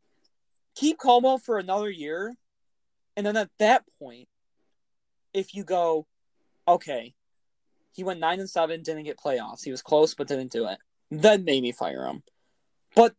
keep 0.75 0.97
Caldwell 0.97 1.37
for 1.37 1.59
another 1.59 1.89
year, 1.89 2.35
and 3.15 3.25
then 3.25 3.37
at 3.37 3.49
that 3.59 3.83
point, 3.99 4.27
if 5.33 5.53
you 5.53 5.63
go, 5.63 6.07
okay, 6.67 7.13
he 7.93 8.03
went 8.03 8.19
nine 8.19 8.39
and 8.39 8.49
seven, 8.49 8.83
didn't 8.83 9.03
get 9.03 9.17
playoffs. 9.17 9.63
He 9.63 9.71
was 9.71 9.81
close 9.81 10.13
but 10.13 10.27
didn't 10.27 10.51
do 10.51 10.67
it. 10.67 10.79
Then 11.09 11.45
maybe 11.45 11.71
fire 11.71 12.05
him. 12.05 12.23
But 12.95 13.15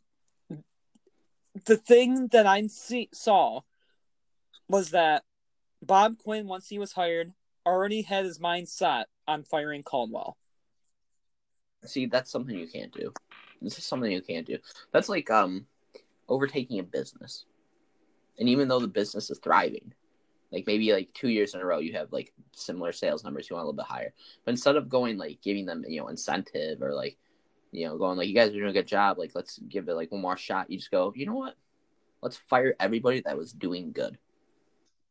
the 1.64 1.76
thing 1.76 2.28
that 2.28 2.46
I 2.46 2.66
see, 2.66 3.08
saw 3.12 3.60
was 4.68 4.90
that 4.90 5.24
Bob 5.82 6.18
Quinn, 6.18 6.46
once 6.46 6.68
he 6.68 6.78
was 6.78 6.92
hired, 6.92 7.32
already 7.64 8.02
had 8.02 8.24
his 8.24 8.40
mind 8.40 8.68
set 8.68 9.06
on 9.26 9.44
firing 9.44 9.82
Caldwell. 9.82 10.36
See, 11.84 12.06
that's 12.06 12.30
something 12.30 12.58
you 12.58 12.66
can't 12.66 12.92
do. 12.92 13.12
This 13.62 13.78
is 13.78 13.84
something 13.84 14.10
you 14.10 14.22
can't 14.22 14.46
do. 14.46 14.58
That's 14.92 15.08
like 15.08 15.30
um 15.30 15.66
overtaking 16.28 16.78
a 16.78 16.82
business. 16.82 17.44
And 18.38 18.48
even 18.48 18.68
though 18.68 18.80
the 18.80 18.88
business 18.88 19.30
is 19.30 19.38
thriving, 19.38 19.92
like 20.52 20.66
maybe 20.66 20.92
like 20.92 21.12
two 21.12 21.28
years 21.28 21.54
in 21.54 21.60
a 21.60 21.64
row 21.64 21.78
you 21.78 21.92
have 21.94 22.12
like 22.12 22.32
similar 22.54 22.92
sales 22.92 23.24
numbers, 23.24 23.48
you 23.48 23.56
want 23.56 23.64
a 23.64 23.68
little 23.68 23.82
bit 23.82 23.90
higher. 23.90 24.12
But 24.44 24.52
instead 24.52 24.76
of 24.76 24.88
going 24.88 25.18
like 25.18 25.40
giving 25.42 25.66
them, 25.66 25.84
you 25.86 26.00
know, 26.00 26.08
incentive 26.08 26.82
or 26.82 26.94
like, 26.94 27.16
you 27.70 27.86
know, 27.86 27.98
going 27.98 28.16
like 28.16 28.28
you 28.28 28.34
guys 28.34 28.50
are 28.50 28.54
doing 28.54 28.70
a 28.70 28.72
good 28.72 28.86
job, 28.86 29.18
like 29.18 29.32
let's 29.34 29.58
give 29.68 29.88
it 29.88 29.94
like 29.94 30.10
one 30.10 30.22
more 30.22 30.36
shot, 30.36 30.70
you 30.70 30.78
just 30.78 30.90
go, 30.90 31.12
you 31.14 31.26
know 31.26 31.34
what? 31.34 31.54
Let's 32.22 32.36
fire 32.36 32.74
everybody 32.80 33.20
that 33.20 33.36
was 33.36 33.52
doing 33.52 33.92
good. 33.92 34.18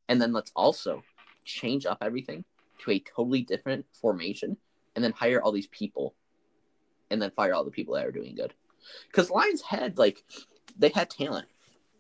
And 0.10 0.22
then 0.22 0.34
let's 0.34 0.52
also 0.56 1.04
change 1.46 1.86
up 1.86 1.98
everything 2.02 2.44
to 2.80 2.92
a 2.92 3.00
totally 3.00 3.42
different 3.42 3.86
formation 4.00 4.58
and 4.96 5.04
then 5.04 5.12
hire 5.12 5.42
all 5.42 5.52
these 5.52 5.68
people 5.68 6.16
and 7.10 7.22
then 7.22 7.32
fire 7.32 7.54
all 7.54 7.64
the 7.64 7.72
people 7.72 7.96
that 7.96 8.06
are 8.06 8.12
doing 8.12 8.36
good. 8.36 8.54
Because 9.08 9.30
Lions 9.30 9.62
had 9.62 9.98
like 9.98 10.24
they 10.78 10.90
had 10.90 11.10
talent. 11.10 11.48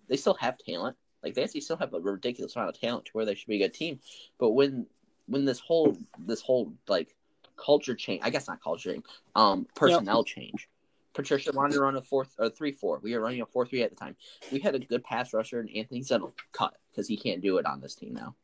They 0.07 0.17
still 0.17 0.35
have 0.35 0.57
talent. 0.57 0.95
Like 1.23 1.33
they 1.33 1.43
actually 1.43 1.61
still 1.61 1.77
have 1.77 1.93
a 1.93 1.99
ridiculous 1.99 2.55
amount 2.55 2.69
of 2.69 2.79
talent 2.79 3.05
to 3.05 3.11
where 3.13 3.25
they 3.25 3.35
should 3.35 3.47
be 3.47 3.61
a 3.61 3.67
good 3.67 3.73
team. 3.73 3.99
But 4.37 4.51
when 4.51 4.85
when 5.27 5.45
this 5.45 5.59
whole 5.59 5.97
this 6.19 6.41
whole 6.41 6.73
like 6.87 7.15
culture 7.55 7.95
change 7.95 8.21
I 8.23 8.29
guess 8.29 8.47
not 8.47 8.61
culture 8.61 8.93
change, 8.93 9.05
um 9.35 9.67
personnel 9.75 10.23
change. 10.23 10.69
Patricia 11.17 11.51
wanted 11.51 11.73
to 11.73 11.81
run 11.81 11.95
a 11.95 12.01
fourth 12.01 12.35
or 12.37 12.47
three 12.47 12.71
four. 12.71 12.99
We 13.01 13.15
were 13.15 13.21
running 13.21 13.41
a 13.41 13.45
four 13.47 13.65
three 13.65 13.81
at 13.81 13.89
the 13.89 13.95
time. 13.95 14.15
We 14.51 14.59
had 14.59 14.75
a 14.75 14.79
good 14.79 15.03
pass 15.03 15.33
rusher 15.33 15.59
and 15.59 15.69
Anthony 15.75 16.01
Zettel 16.01 16.31
cut 16.51 16.75
because 16.91 17.07
he 17.07 17.17
can't 17.17 17.41
do 17.41 17.57
it 17.57 17.65
on 17.65 17.81
this 17.81 17.95
team 17.95 18.13
now. 18.13 18.35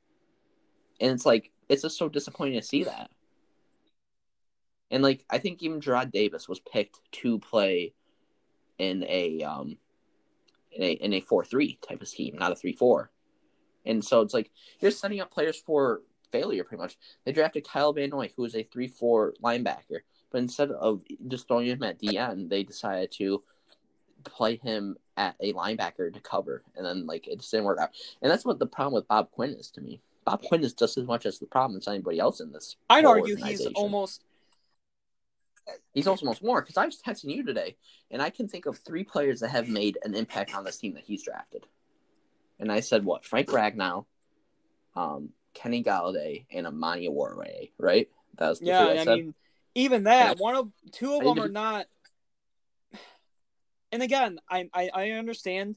And 0.99 1.11
it's 1.11 1.25
like 1.25 1.51
it's 1.69 1.83
just 1.83 1.99
so 1.99 2.09
disappointing 2.09 2.59
to 2.59 2.65
see 2.65 2.83
that. 2.85 3.11
And 4.89 5.03
like 5.03 5.23
I 5.29 5.37
think 5.37 5.61
even 5.61 5.81
Jarrad 5.81 6.11
Davis 6.11 6.49
was 6.49 6.59
picked 6.59 6.99
to 7.11 7.37
play 7.37 7.93
in 8.79 9.05
a 9.07 9.43
um 9.43 9.77
in 10.71 10.81
a 10.81 10.91
in 10.93 11.13
a 11.13 11.21
four 11.21 11.45
three 11.45 11.77
type 11.87 12.01
of 12.01 12.07
scheme, 12.07 12.35
not 12.39 12.51
a 12.51 12.55
three 12.55 12.73
four. 12.73 13.11
And 13.85 14.03
so 14.03 14.21
it's 14.21 14.33
like 14.33 14.49
you're 14.79 14.89
setting 14.89 15.19
up 15.21 15.29
players 15.29 15.61
for 15.63 16.01
failure 16.31 16.63
pretty 16.63 16.81
much. 16.81 16.97
They 17.23 17.33
drafted 17.33 17.67
Kyle 17.67 17.93
Van 17.93 18.09
Noy, 18.09 18.31
who 18.35 18.45
is 18.45 18.55
a 18.55 18.63
three 18.63 18.87
four 18.87 19.35
linebacker, 19.43 19.99
but 20.33 20.39
instead 20.39 20.71
of 20.71 21.03
just 21.29 21.47
throwing 21.47 21.67
him 21.67 21.83
at 21.83 22.01
DN, 22.01 22.49
they 22.49 22.63
decided 22.63 23.11
to 23.13 23.41
play 24.25 24.57
him 24.57 24.97
at 25.15 25.35
a 25.39 25.53
linebacker 25.53 26.11
to 26.13 26.19
cover, 26.19 26.63
and 26.75 26.85
then 26.85 27.05
like 27.05 27.27
it 27.27 27.39
just 27.39 27.51
didn't 27.51 27.65
work 27.65 27.79
out. 27.79 27.91
And 28.21 28.29
that's 28.29 28.43
what 28.43 28.59
the 28.59 28.65
problem 28.65 28.95
with 28.95 29.07
Bob 29.07 29.31
Quinn 29.31 29.51
is 29.51 29.69
to 29.71 29.81
me. 29.81 30.01
Bob 30.25 30.41
Quinn 30.41 30.63
is 30.63 30.73
just 30.73 30.97
as 30.97 31.05
much 31.05 31.25
as 31.25 31.39
the 31.39 31.45
problem 31.45 31.77
as 31.77 31.87
anybody 31.87 32.19
else 32.19 32.41
in 32.41 32.51
this. 32.51 32.75
I'd 32.89 33.05
argue 33.05 33.35
he's 33.37 33.65
almost 33.67 34.25
He's 35.93 36.07
almost 36.07 36.43
more 36.43 36.61
because 36.61 36.77
I 36.77 36.85
was 36.85 37.01
texting 37.01 37.33
you 37.33 37.45
today, 37.45 37.77
and 38.11 38.21
I 38.21 38.29
can 38.29 38.47
think 38.47 38.65
of 38.65 38.77
three 38.77 39.03
players 39.03 39.39
that 39.39 39.49
have 39.49 39.69
made 39.69 39.97
an 40.03 40.13
impact 40.13 40.53
on 40.55 40.63
this 40.63 40.77
team 40.77 40.93
that 40.95 41.03
he's 41.05 41.23
drafted. 41.23 41.65
And 42.59 42.71
I 42.71 42.81
said 42.81 43.05
what? 43.05 43.25
Frank 43.25 43.47
Ragnow, 43.47 44.05
um, 44.95 45.29
Kenny 45.53 45.83
Golladay, 45.83 46.45
and 46.51 46.67
Amani 46.67 47.07
Oruwariye, 47.07 47.71
right? 47.77 48.09
That 48.37 48.49
was 48.49 48.59
the 48.59 48.65
yeah. 48.65 48.85
three 48.85 48.97
I, 48.97 49.01
I 49.01 49.03
said. 49.05 49.17
mean, 49.17 49.33
even 49.75 50.03
that 50.03 50.39
one 50.39 50.55
of 50.55 50.71
two 50.91 51.15
of 51.15 51.23
them 51.23 51.39
are 51.39 51.49
not. 51.49 51.85
And 53.91 54.01
again, 54.01 54.39
I, 54.49 54.69
I 54.73 54.89
I 54.93 55.11
understand 55.11 55.75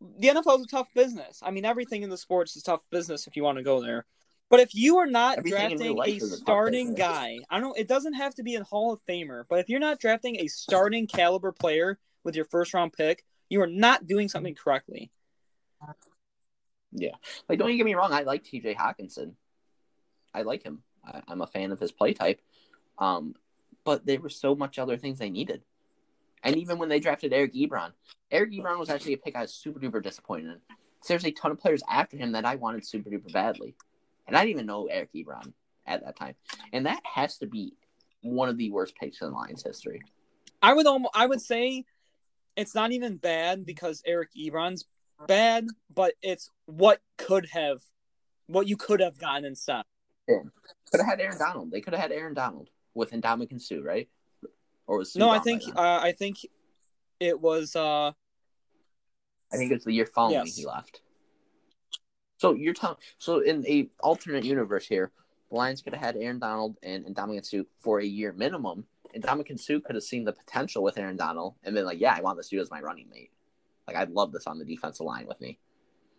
the 0.00 0.28
NFL 0.28 0.58
is 0.58 0.64
a 0.64 0.68
tough 0.68 0.88
business. 0.94 1.40
I 1.42 1.50
mean, 1.50 1.64
everything 1.64 2.02
in 2.02 2.10
the 2.10 2.16
sports 2.16 2.56
is 2.56 2.62
tough 2.62 2.82
business 2.90 3.26
if 3.26 3.36
you 3.36 3.42
want 3.42 3.58
to 3.58 3.64
go 3.64 3.82
there. 3.82 4.06
But 4.50 4.60
if 4.60 4.74
you 4.74 4.98
are 4.98 5.06
not 5.06 5.38
Everything 5.38 5.76
drafting 5.76 5.98
a 5.98 6.16
a 6.16 6.20
starting 6.20 6.94
guy, 6.94 7.38
I 7.50 7.60
don't. 7.60 7.76
It 7.76 7.88
doesn't 7.88 8.14
have 8.14 8.34
to 8.36 8.42
be 8.42 8.54
a 8.54 8.64
Hall 8.64 8.92
of 8.92 9.00
Famer, 9.06 9.44
but 9.48 9.58
if 9.58 9.68
you're 9.68 9.80
not 9.80 9.98
drafting 9.98 10.36
a 10.36 10.46
starting 10.46 11.06
caliber 11.06 11.52
player 11.52 11.98
with 12.24 12.34
your 12.34 12.46
first 12.46 12.72
round 12.72 12.94
pick, 12.94 13.24
you 13.50 13.60
are 13.60 13.66
not 13.66 14.06
doing 14.06 14.28
something 14.28 14.54
correctly. 14.54 15.10
Yeah, 16.92 17.12
like, 17.48 17.58
don't 17.58 17.70
you 17.70 17.76
get 17.76 17.84
me 17.84 17.94
wrong. 17.94 18.12
I 18.12 18.22
like 18.22 18.44
T.J. 18.44 18.74
Hockenson. 18.74 19.34
I 20.32 20.42
like 20.42 20.62
him. 20.62 20.82
I, 21.04 21.20
I'm 21.28 21.42
a 21.42 21.46
fan 21.46 21.70
of 21.70 21.78
his 21.78 21.92
play 21.92 22.14
type. 22.14 22.40
Um, 22.98 23.34
but 23.84 24.04
there 24.04 24.20
were 24.20 24.28
so 24.28 24.54
much 24.54 24.78
other 24.78 24.96
things 24.96 25.18
they 25.18 25.30
needed. 25.30 25.62
And 26.42 26.56
even 26.56 26.78
when 26.78 26.88
they 26.88 27.00
drafted 27.00 27.32
Eric 27.32 27.54
Ebron, 27.54 27.92
Eric 28.30 28.52
Ebron 28.52 28.78
was 28.78 28.90
actually 28.90 29.14
a 29.14 29.18
pick 29.18 29.34
I 29.34 29.42
was 29.42 29.54
super 29.54 29.80
duper 29.80 30.02
disappointed 30.02 30.46
in. 30.46 30.60
There's 31.06 31.24
a 31.24 31.30
ton 31.30 31.52
of 31.52 31.58
players 31.58 31.82
after 31.88 32.16
him 32.16 32.32
that 32.32 32.44
I 32.44 32.56
wanted 32.56 32.86
super 32.86 33.10
duper 33.10 33.32
badly. 33.32 33.74
And 34.26 34.36
I 34.36 34.40
didn't 34.40 34.50
even 34.50 34.66
know 34.66 34.86
Eric 34.86 35.10
Ebron 35.14 35.52
at 35.86 36.04
that 36.04 36.16
time. 36.16 36.34
And 36.72 36.86
that 36.86 37.00
has 37.04 37.38
to 37.38 37.46
be 37.46 37.74
one 38.20 38.48
of 38.48 38.58
the 38.58 38.70
worst 38.70 38.94
picks 38.96 39.22
in 39.22 39.32
Lions 39.32 39.62
history. 39.62 40.02
I 40.60 40.74
would 40.74 40.86
almost, 40.86 41.14
I 41.14 41.26
would 41.26 41.40
say 41.40 41.84
it's 42.56 42.74
not 42.74 42.92
even 42.92 43.16
bad 43.16 43.64
because 43.64 44.02
Eric 44.04 44.30
Ebron's 44.36 44.84
bad, 45.26 45.66
but 45.94 46.14
it's 46.20 46.50
what 46.66 47.00
could 47.16 47.46
have, 47.52 47.80
what 48.48 48.68
you 48.68 48.76
could 48.76 49.00
have 49.00 49.18
gotten 49.18 49.44
instead. 49.44 49.84
Could 50.28 51.00
have 51.00 51.06
had 51.06 51.20
Aaron 51.20 51.38
Donald. 51.38 51.70
They 51.70 51.80
could 51.80 51.94
have 51.94 52.02
had 52.02 52.12
Aaron 52.12 52.34
Donald 52.34 52.68
with 52.98 53.12
and 53.12 53.62
Suh 53.62 53.80
right? 53.80 54.08
Or 54.86 54.98
was 54.98 55.12
Suh 55.12 55.20
No, 55.20 55.30
I 55.30 55.38
think, 55.38 55.62
uh, 55.74 56.00
I 56.02 56.12
think 56.12 56.38
it 57.20 57.40
was, 57.40 57.74
uh, 57.74 58.12
I 59.52 59.56
think 59.56 59.72
it's 59.72 59.84
the 59.84 59.92
year 59.92 60.06
following 60.06 60.46
Yes. 60.46 60.56
he 60.56 60.66
left. 60.66 61.00
So 62.38 62.54
you're 62.54 62.74
telling 62.74 62.98
so 63.18 63.40
in 63.40 63.66
a 63.66 63.88
alternate 64.00 64.44
universe 64.44 64.86
here, 64.86 65.10
the 65.50 65.56
Lions 65.56 65.82
could 65.82 65.94
have 65.94 66.02
had 66.02 66.16
Aaron 66.16 66.38
Donald 66.38 66.76
and 66.82 67.04
Ndamukong 67.06 67.44
Suh 67.44 67.64
for 67.80 68.00
a 68.00 68.04
year 68.04 68.32
minimum, 68.32 68.86
and 69.14 69.22
Ndamukong 69.24 69.58
Suh 69.58 69.80
could 69.80 69.96
have 69.96 70.04
seen 70.04 70.24
the 70.24 70.32
potential 70.32 70.82
with 70.82 70.98
Aaron 70.98 71.16
Donald 71.16 71.54
and 71.64 71.74
been 71.74 71.84
like, 71.84 72.00
"Yeah, 72.00 72.14
I 72.16 72.20
want 72.20 72.36
this 72.36 72.48
dude 72.48 72.60
as 72.60 72.70
my 72.70 72.80
running 72.80 73.08
mate. 73.08 73.32
Like, 73.86 73.96
I'd 73.96 74.10
love 74.10 74.32
this 74.32 74.46
on 74.46 74.58
the 74.58 74.64
defensive 74.64 75.06
line 75.06 75.26
with 75.26 75.40
me." 75.40 75.58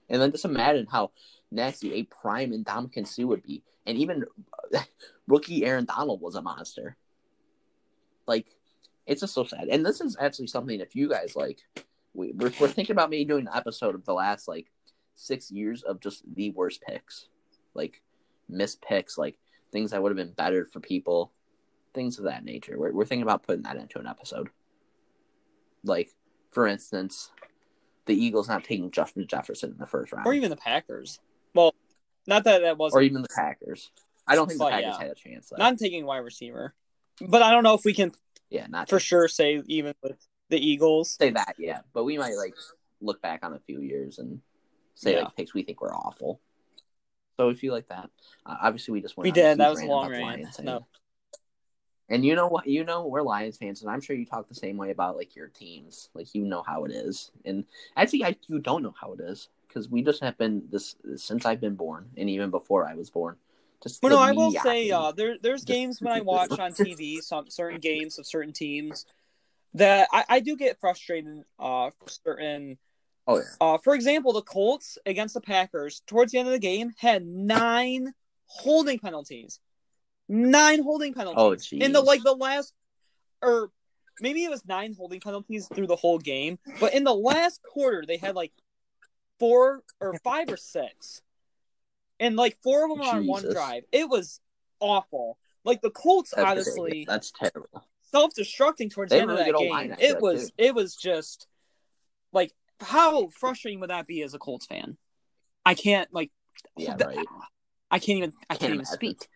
And 0.10 0.22
then 0.22 0.32
just 0.32 0.46
imagine 0.46 0.88
how 0.90 1.12
nasty 1.52 1.94
a 1.94 2.04
prime 2.04 2.52
Ndamukong 2.52 3.08
Suh 3.08 3.28
would 3.28 3.44
be, 3.44 3.64
and 3.86 3.98
even 3.98 4.26
rookie 5.28 5.66
Aaron 5.66 5.86
Donald 5.86 6.22
was 6.22 6.36
a 6.36 6.42
monster. 6.42 6.98
Like, 8.28 8.48
it's 9.06 9.22
just 9.22 9.34
so 9.34 9.44
sad. 9.44 9.68
And 9.70 9.86
this 9.86 10.02
is 10.02 10.16
actually 10.20 10.48
something 10.48 10.80
if 10.80 10.96
you 10.96 11.10
guys 11.10 11.36
like, 11.36 11.60
we, 12.14 12.32
we're, 12.32 12.52
we're 12.60 12.68
thinking 12.68 12.94
about 12.94 13.10
maybe 13.10 13.26
doing 13.26 13.48
an 13.48 13.54
episode 13.56 13.96
of 13.96 14.06
the 14.06 14.14
last 14.14 14.48
like 14.48 14.68
six 15.16 15.52
years 15.52 15.84
of 15.84 16.00
just 16.00 16.24
the 16.36 16.52
worst 16.52 16.82
picks, 16.82 17.28
like 17.74 18.02
missed 18.48 18.82
picks, 18.82 19.18
like 19.18 19.38
things 19.72 19.92
that 19.92 20.02
would 20.02 20.10
have 20.10 20.18
been 20.18 20.34
better 20.34 20.66
for 20.66 20.80
people, 20.80 21.32
things 21.94 22.18
of 22.18 22.26
that 22.26 22.46
nature. 22.46 22.78
We're, 22.78 22.92
we're 22.92 23.06
thinking 23.06 23.24
about 23.24 23.44
putting 23.44 23.64
that 23.64 23.78
into 23.78 24.00
an 24.00 24.08
episode. 24.08 24.50
Like, 25.84 26.12
for 26.52 26.68
instance, 26.68 27.32
the 28.06 28.16
Eagles 28.16 28.48
not 28.48 28.64
taking 28.64 28.92
Justin 28.92 29.28
Jefferson 29.28 29.72
in 29.72 29.78
the 29.78 29.86
first 29.86 30.12
round, 30.12 30.26
or 30.28 30.34
even 30.34 30.50
the 30.50 30.58
Packers. 30.58 31.20
Well, 31.54 31.74
not 32.28 32.44
that 32.46 32.62
that 32.62 32.78
was 32.78 32.94
or 32.94 33.02
even 33.02 33.22
the 33.22 33.30
Packers. 33.36 33.92
I 34.28 34.36
don't 34.36 34.48
think 34.48 34.60
the 34.60 34.70
Packers 34.70 34.96
yeah. 35.00 35.08
had 35.08 35.12
a 35.12 35.16
chance. 35.16 35.50
Though. 35.50 35.58
not 35.58 35.78
taking 35.78 36.06
wide 36.06 36.20
receiver, 36.20 36.74
but 37.22 37.42
I 37.42 37.52
don't 37.52 37.64
know 37.64 37.74
if 37.74 37.86
we 37.86 37.94
can 37.94 38.12
yeah, 38.50 38.68
not 38.68 38.90
for 38.90 39.00
sure 39.00 39.28
say 39.28 39.62
even 39.68 39.94
with 40.02 40.18
the 40.50 40.58
Eagles. 40.58 41.12
say 41.20 41.32
that 41.32 41.56
Yeah, 41.58 41.82
but 41.94 42.04
we 42.04 42.18
might 42.18 42.36
like 42.36 42.56
look 43.02 43.22
back 43.22 43.46
on 43.46 43.54
a 43.54 43.60
few 43.60 43.82
years 43.82 44.20
and 44.20 44.42
say 44.96 45.14
Yeah. 45.14 45.24
like 45.24 45.36
picks 45.36 45.54
we 45.54 45.64
think 45.64 45.82
were 45.82 45.94
awful. 45.94 46.42
So 47.38 47.50
if 47.50 47.64
you 47.64 47.72
like 47.72 47.88
that, 47.88 48.10
uh, 48.46 48.58
obviously 48.62 48.94
we 48.94 49.02
just 49.02 49.16
went 49.16 49.26
We 49.26 49.32
did. 49.32 49.60
That 49.60 49.70
was 49.70 49.82
a 49.82 49.86
long 49.86 50.10
rant. 50.10 50.48
No. 50.62 50.86
And 52.10 52.26
you 52.26 52.36
know 52.36 52.48
what? 52.48 52.68
You 52.68 52.84
know 52.84 53.06
we're 53.06 53.22
Lions 53.22 53.58
fans, 53.58 53.82
and 53.82 53.92
I'm 53.92 54.02
sure 54.02 54.16
you 54.16 54.26
talk 54.26 54.48
the 54.48 54.56
same 54.56 54.78
way 54.78 54.92
about 54.92 55.16
like 55.16 55.36
your 55.36 55.48
teams. 55.48 56.10
Like 56.14 56.34
you 56.34 56.44
know 56.44 56.64
how 56.64 56.86
it 56.86 56.92
is, 56.92 57.32
and 57.46 57.66
actually, 57.96 58.26
I 58.26 58.36
you 58.48 58.60
don't 58.60 58.84
know 58.84 58.96
how 59.00 59.14
it 59.14 59.20
is 59.20 59.50
because 59.68 59.90
we 59.90 60.02
just 60.02 60.22
have 60.24 60.38
been 60.38 60.64
this 60.72 60.96
since 61.16 61.46
I've 61.46 61.62
been 61.62 61.76
born, 61.76 62.10
and 62.18 62.30
even 62.30 62.50
before 62.50 62.88
I 62.88 62.96
was 62.96 63.10
born. 63.10 63.36
Just 63.84 64.02
Well, 64.04 64.12
no, 64.12 64.20
I 64.20 64.32
will 64.32 64.52
say 64.52 64.90
uh, 64.90 65.12
there 65.12 65.38
there's 65.42 65.64
games 65.64 66.02
when 66.02 66.12
I 66.12 66.22
watch 66.26 66.58
on 66.60 66.74
TV, 66.74 67.22
some 67.22 67.50
certain 67.50 67.80
games 67.80 68.18
of 68.18 68.26
certain 68.26 68.54
teams 68.54 69.06
that 69.76 70.10
I, 70.12 70.26
I 70.28 70.40
do 70.40 70.58
get 70.58 70.80
frustrated. 70.80 71.44
Uh, 71.60 71.92
for 72.00 72.10
certain. 72.10 72.78
oh 73.28 73.38
yeah, 73.38 73.44
Uh, 73.62 73.78
for 73.78 73.94
example, 73.94 74.34
the 74.34 74.42
Colts 74.42 74.98
against 75.06 75.36
the 75.36 75.42
Packers 75.42 76.02
towards 76.08 76.32
the 76.32 76.40
end 76.40 76.48
of 76.48 76.54
the 76.54 76.60
game 76.60 76.92
had 76.98 77.24
nine 77.26 78.14
holding 78.46 78.98
penalties. 78.98 79.60
Nine 80.30 80.84
holding 80.84 81.14
penalties. 81.14 81.36
oh 81.38 81.56
geez. 81.56 81.84
in 81.84 81.92
the 81.92 82.02
like 82.02 82.22
the 82.24 82.34
last 82.34 82.72
or 83.42 83.72
maybe 84.22 84.44
it 84.44 84.50
was 84.50 84.64
nine 84.66 84.94
holding 84.94 85.20
penalties 85.20 85.68
through 85.74 85.88
the 85.88 85.96
whole 85.96 86.20
game 86.20 86.60
but 86.80 86.94
in 86.94 87.04
the 87.04 87.14
last 87.14 87.62
quarter 87.64 88.04
they 88.08 88.18
had 88.18 88.36
like 88.36 88.52
four 89.40 89.82
or 90.00 90.14
five 90.20 90.50
or 90.50 90.58
six 90.58 91.22
and 92.20 92.36
like 92.36 92.58
four 92.62 92.84
of 92.84 92.90
them 92.92 93.02
on 93.08 93.26
one 93.26 93.44
drive 93.52 93.84
it 93.92 94.08
was 94.10 94.40
awful 94.80 95.38
like 95.66 95.82
the 95.82 95.90
colts 95.90 96.32
That's 96.36 96.48
honestly 96.48 97.06
that's 97.08 97.32
terrible. 97.32 97.88
self-destructing 98.12 98.92
towards 98.92 99.10
They 99.12 99.18
the 99.18 99.22
end 99.24 99.32
of 99.32 99.38
that 99.38 99.46
really 99.48 99.58
good 99.68 99.68
O-line 99.72 99.88
game 99.90 99.98
it 100.00 100.22
was 100.22 100.50
too. 100.50 100.56
it 100.58 100.76
was 100.76 100.96
just 100.96 101.48
like 102.34 102.52
how 102.82 103.30
frustrating 103.30 103.80
would 103.80 103.90
that 103.90 104.06
be 104.06 104.22
as 104.22 104.34
a 104.34 104.40
colts 104.40 104.66
fan 104.66 104.98
i 105.66 105.74
can't 105.74 106.14
like 106.14 106.30
Yeah, 106.78 106.98
right. 107.04 107.26
i 107.90 108.00
can't 108.00 108.18
even 108.18 108.34
i 108.50 108.54
Can't 108.56 108.60
can't 108.60 108.64
even 108.74 108.74
imagine. 108.82 108.94
speak 108.94 109.28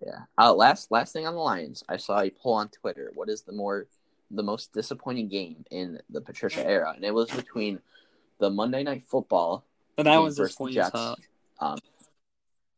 Yeah. 0.00 0.20
Uh, 0.38 0.54
last 0.54 0.90
last 0.90 1.12
thing 1.12 1.26
on 1.26 1.34
the 1.34 1.40
Lions, 1.40 1.84
I 1.88 1.96
saw 1.96 2.20
a 2.20 2.30
poll 2.30 2.54
on 2.54 2.68
Twitter. 2.68 3.10
What 3.14 3.28
is 3.28 3.42
the 3.42 3.52
more 3.52 3.86
the 4.30 4.42
most 4.42 4.72
disappointing 4.72 5.28
game 5.28 5.64
in 5.70 6.00
the 6.08 6.20
Patricia 6.20 6.66
era? 6.66 6.92
And 6.94 7.04
it 7.04 7.12
was 7.12 7.30
between 7.30 7.80
the 8.38 8.50
Monday 8.50 8.82
Night 8.82 9.04
Football 9.04 9.64
And 9.98 10.06
that 10.06 10.16
was 10.18 10.38
versus 10.38 10.56
the 10.56 10.70
Jets. 10.70 10.98
Um, 11.60 11.78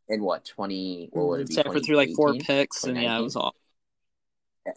in 0.08 0.22
what 0.22 0.44
twenty? 0.44 1.08
What 1.12 1.28
would 1.28 1.40
it 1.42 1.48
be? 1.48 1.54
Stafford 1.54 1.84
threw 1.84 1.96
like 1.96 2.10
four 2.14 2.34
picks, 2.34 2.84
and 2.84 3.00
yeah, 3.00 3.18
it 3.18 3.22
was 3.22 3.36
off. 3.36 3.54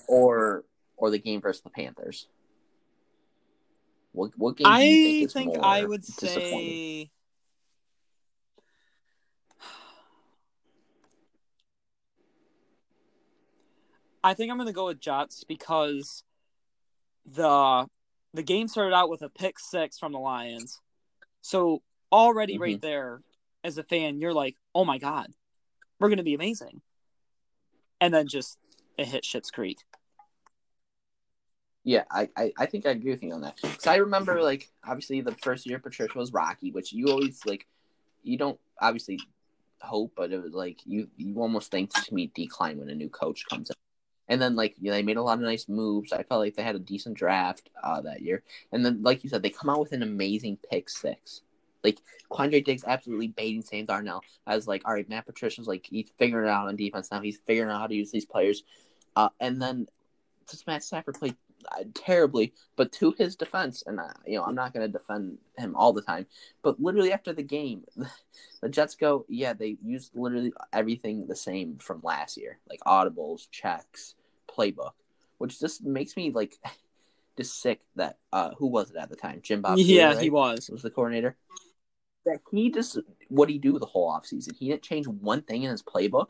Or 0.07 0.63
or 0.95 1.09
the 1.09 1.19
game 1.19 1.41
versus 1.41 1.61
the 1.61 1.69
Panthers. 1.69 2.27
What 4.13 4.31
what 4.37 4.57
game? 4.57 4.65
do 4.65 4.83
you 4.83 5.25
I 5.25 5.27
think, 5.27 5.53
think 5.53 5.63
I 5.63 5.83
would 5.83 6.05
say. 6.05 7.09
I 14.27 14.33
think 14.33 14.51
I'm 14.51 14.57
gonna 14.57 14.73
go 14.73 14.87
with 14.87 14.99
Jets 14.99 15.45
because 15.45 16.25
the 17.25 17.87
the 18.33 18.43
game 18.43 18.67
started 18.67 18.93
out 18.93 19.09
with 19.09 19.21
a 19.21 19.29
pick 19.29 19.57
six 19.57 19.97
from 19.97 20.11
the 20.11 20.19
Lions, 20.19 20.81
so 21.39 21.81
already 22.11 22.57
right 22.57 22.75
mm-hmm. 22.75 22.85
there, 22.85 23.21
as 23.63 23.77
a 23.77 23.83
fan, 23.83 24.19
you're 24.19 24.33
like, 24.33 24.57
"Oh 24.75 24.83
my 24.83 24.97
god, 24.97 25.31
we're 25.97 26.09
gonna 26.09 26.23
be 26.23 26.33
amazing," 26.33 26.81
and 28.01 28.13
then 28.13 28.27
just 28.27 28.57
it 28.97 29.07
hit 29.07 29.23
Shit's 29.23 29.49
Creek. 29.49 29.77
Yeah, 31.85 32.03
I, 32.11 32.27
I, 32.35 32.51
I 32.57 32.65
think 32.65 32.85
I 32.85 32.89
agree 32.89 33.11
with 33.11 33.23
you 33.23 33.31
on 33.31 33.39
that. 33.43 33.55
Because 33.61 33.87
I 33.87 33.95
remember, 33.95 34.43
like, 34.43 34.69
obviously 34.85 35.21
the 35.21 35.35
first 35.35 35.65
year 35.65 35.79
Patricia 35.79 36.17
was 36.17 36.33
rocky, 36.33 36.69
which 36.71 36.91
you 36.91 37.07
always, 37.07 37.45
like, 37.45 37.65
you 38.23 38.37
don't 38.37 38.59
obviously 38.81 39.21
hope, 39.79 40.11
but 40.17 40.33
it 40.33 40.43
was 40.43 40.51
like 40.51 40.79
you, 40.85 41.07
you 41.15 41.39
almost 41.39 41.71
think 41.71 41.93
to 41.93 42.13
meet 42.13 42.33
decline 42.33 42.77
when 42.77 42.89
a 42.89 42.95
new 42.95 43.07
coach 43.07 43.45
comes 43.49 43.69
in. 43.69 43.75
And 44.29 44.41
then, 44.41 44.55
like, 44.55 44.75
you 44.79 44.89
know, 44.89 44.97
they 44.97 45.03
made 45.03 45.17
a 45.17 45.23
lot 45.23 45.37
of 45.37 45.43
nice 45.43 45.67
moves. 45.69 46.11
I 46.11 46.23
felt 46.23 46.41
like 46.41 46.55
they 46.55 46.63
had 46.63 46.75
a 46.75 46.79
decent 46.79 47.17
draft 47.17 47.69
uh, 47.83 48.01
that 48.01 48.21
year. 48.21 48.43
And 48.71 48.85
then, 48.85 49.01
like 49.01 49.23
you 49.23 49.29
said, 49.29 49.41
they 49.41 49.49
come 49.49 49.69
out 49.69 49.79
with 49.79 49.93
an 49.93 50.03
amazing 50.03 50.57
pick 50.69 50.89
six. 50.89 51.41
Like, 51.83 51.99
Quandre 52.29 52.63
Diggs 52.63 52.83
absolutely 52.85 53.29
baiting 53.29 53.61
Sam 53.61 53.87
Darnold. 53.87 54.21
I 54.45 54.55
was 54.55 54.67
like, 54.67 54.81
all 54.85 54.93
right, 54.93 55.07
Matt 55.07 55.25
Patricia's 55.25 55.67
like, 55.67 55.87
he's 55.89 56.11
figuring 56.17 56.47
it 56.47 56.51
out 56.51 56.67
on 56.67 56.75
defense 56.75 57.09
now. 57.11 57.21
He's 57.21 57.39
figuring 57.45 57.69
out 57.69 57.79
how 57.79 57.87
to 57.87 57.95
use 57.95 58.11
these 58.11 58.25
players. 58.25 58.63
Uh, 59.15 59.29
and 59.39 59.61
then 59.61 59.87
just 60.49 60.67
Matt 60.67 60.83
Stafford 60.83 61.15
played 61.15 61.35
terribly, 61.93 62.53
but 62.75 62.91
to 62.93 63.13
his 63.17 63.35
defense, 63.35 63.83
and 63.85 63.99
uh, 63.99 64.13
you 64.25 64.37
know 64.37 64.43
I'm 64.43 64.55
not 64.55 64.73
going 64.73 64.85
to 64.85 64.97
defend 64.97 65.37
him 65.57 65.75
all 65.75 65.93
the 65.93 66.01
time, 66.01 66.25
but 66.61 66.79
literally 66.79 67.11
after 67.11 67.33
the 67.33 67.43
game, 67.43 67.83
the 68.61 68.69
Jets 68.69 68.95
go, 68.95 69.25
yeah, 69.29 69.53
they 69.53 69.77
used 69.83 70.11
literally 70.15 70.53
everything 70.73 71.27
the 71.27 71.35
same 71.35 71.77
from 71.77 72.01
last 72.03 72.37
year, 72.37 72.59
like 72.69 72.79
audibles, 72.81 73.49
checks, 73.51 74.15
playbook, 74.49 74.93
which 75.37 75.59
just 75.59 75.83
makes 75.83 76.15
me 76.17 76.31
like 76.31 76.55
just 77.37 77.61
sick 77.61 77.81
that 77.95 78.17
uh 78.33 78.51
who 78.57 78.67
was 78.67 78.89
it 78.91 78.97
at 78.97 79.09
the 79.09 79.15
time, 79.15 79.39
Jim 79.41 79.61
Bob? 79.61 79.77
yeah, 79.77 80.13
Cooter, 80.13 80.21
he 80.21 80.29
right? 80.29 80.31
was. 80.31 80.69
was 80.69 80.81
the 80.81 80.89
coordinator. 80.89 81.35
That 82.25 82.39
he 82.51 82.71
just 82.71 82.99
what 83.29 83.49
he 83.49 83.57
do 83.57 83.79
the 83.79 83.85
whole 83.85 84.11
offseason. 84.11 84.55
He 84.57 84.69
didn't 84.69 84.83
change 84.83 85.07
one 85.07 85.41
thing 85.41 85.63
in 85.63 85.71
his 85.71 85.83
playbook 85.83 86.27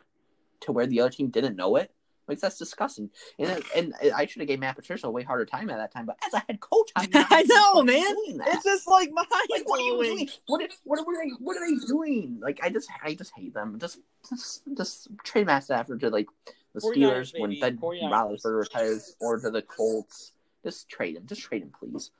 to 0.62 0.72
where 0.72 0.88
the 0.88 1.02
other 1.02 1.10
team 1.10 1.30
didn't 1.30 1.56
know 1.56 1.76
it. 1.76 1.92
Like 2.28 2.40
that's 2.40 2.58
disgusting. 2.58 3.10
And 3.40 3.64
and 3.76 3.94
I 4.16 4.26
should 4.26 4.42
have 4.42 4.48
gave 4.48 4.60
Matt 4.60 4.76
Patricia 4.76 5.08
a 5.08 5.12
way 5.12 5.24
harder 5.24 5.46
time 5.46 5.70
at 5.70 5.78
that 5.78 5.94
time. 5.94 6.06
But 6.06 6.18
as 6.26 6.34
a 6.34 6.40
head 6.40 6.60
coach, 6.60 6.92
I'm 6.96 7.10
not 7.14 7.28
I 7.30 7.44
know, 7.44 7.84
man. 7.84 8.04
It's 8.48 8.64
just 8.64 8.88
like 8.88 9.12
mind 9.12 9.28
like 9.50 9.68
what 9.68 9.80
are 9.80 9.84
you 9.84 10.04
doing? 10.04 10.30
What 10.48 10.62
are, 10.62 10.68
what 10.84 11.00
are 11.00 11.24
they 11.24 11.30
what 11.40 11.58
are 11.58 11.70
they 11.70 11.86
doing? 11.88 12.40
Like 12.42 12.60
I 12.62 12.70
just 12.70 12.90
I 13.04 13.14
just 13.14 13.32
hate 13.36 13.54
them. 13.54 13.78
Just 13.80 14.00
just 14.30 14.64
just 14.78 15.08
trade 15.24 15.46
Matt 15.46 15.64
Stafford 15.64 16.00
to 16.02 16.10
like 16.10 16.28
the 16.74 16.82
Steelers 16.82 17.34
when. 17.40 17.60
Ben 17.60 17.78
Roethlisberger 17.78 18.60
retires, 18.60 19.16
or 19.20 19.40
to 19.40 19.50
the 19.50 19.62
Colts. 19.62 20.34
Just 20.64 20.90
trade 20.90 21.16
him. 21.16 21.24
Just 21.26 21.42
trade 21.42 21.64
him, 21.64 21.72
please. 21.80 22.12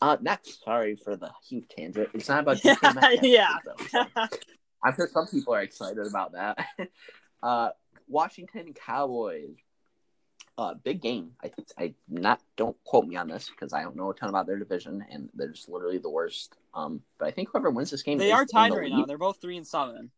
Uh, 0.00 0.16
next, 0.20 0.62
sorry 0.62 0.94
for 0.94 1.16
the 1.16 1.30
huge 1.48 1.64
tangent. 1.68 2.08
It's 2.14 2.28
not 2.28 2.40
about 2.40 2.56
DK 2.62 2.94
Metcalf, 2.94 3.22
Yeah. 3.22 3.48
though, 3.64 3.84
so. 3.86 4.04
I'm 4.84 4.94
sure 4.94 5.08
some 5.12 5.26
people 5.26 5.54
are 5.54 5.62
excited 5.62 6.06
about 6.06 6.32
that. 6.32 6.58
uh, 7.42 7.70
Washington 8.08 8.72
Cowboys. 8.74 9.56
Uh, 10.58 10.72
big 10.72 11.02
game. 11.02 11.32
I 11.44 11.50
I 11.78 11.94
not 12.08 12.40
don't 12.56 12.76
quote 12.84 13.06
me 13.06 13.16
on 13.16 13.28
this 13.28 13.50
because 13.50 13.74
I 13.74 13.82
don't 13.82 13.94
know 13.94 14.10
a 14.10 14.14
ton 14.14 14.30
about 14.30 14.46
their 14.46 14.58
division 14.58 15.04
and 15.10 15.28
they're 15.34 15.48
just 15.50 15.68
literally 15.68 15.98
the 15.98 16.08
worst. 16.08 16.56
Um, 16.72 17.02
but 17.18 17.28
I 17.28 17.30
think 17.30 17.50
whoever 17.50 17.68
wins 17.70 17.90
this 17.90 18.02
game, 18.02 18.16
They 18.16 18.32
are 18.32 18.46
tied 18.46 18.72
the 18.72 18.76
right 18.78 18.90
lead. 18.90 19.00
now. 19.00 19.04
They're 19.04 19.18
both 19.18 19.38
three 19.38 19.58
and 19.58 19.66
seven. 19.66 20.10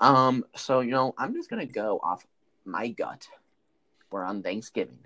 Um, 0.00 0.44
so 0.56 0.80
you 0.80 0.90
know, 0.90 1.14
I'm 1.16 1.34
just 1.34 1.48
gonna 1.50 1.66
go 1.66 2.00
off 2.02 2.26
my 2.64 2.88
gut 2.88 3.26
We're 4.10 4.24
on 4.24 4.42
Thanksgiving. 4.42 4.98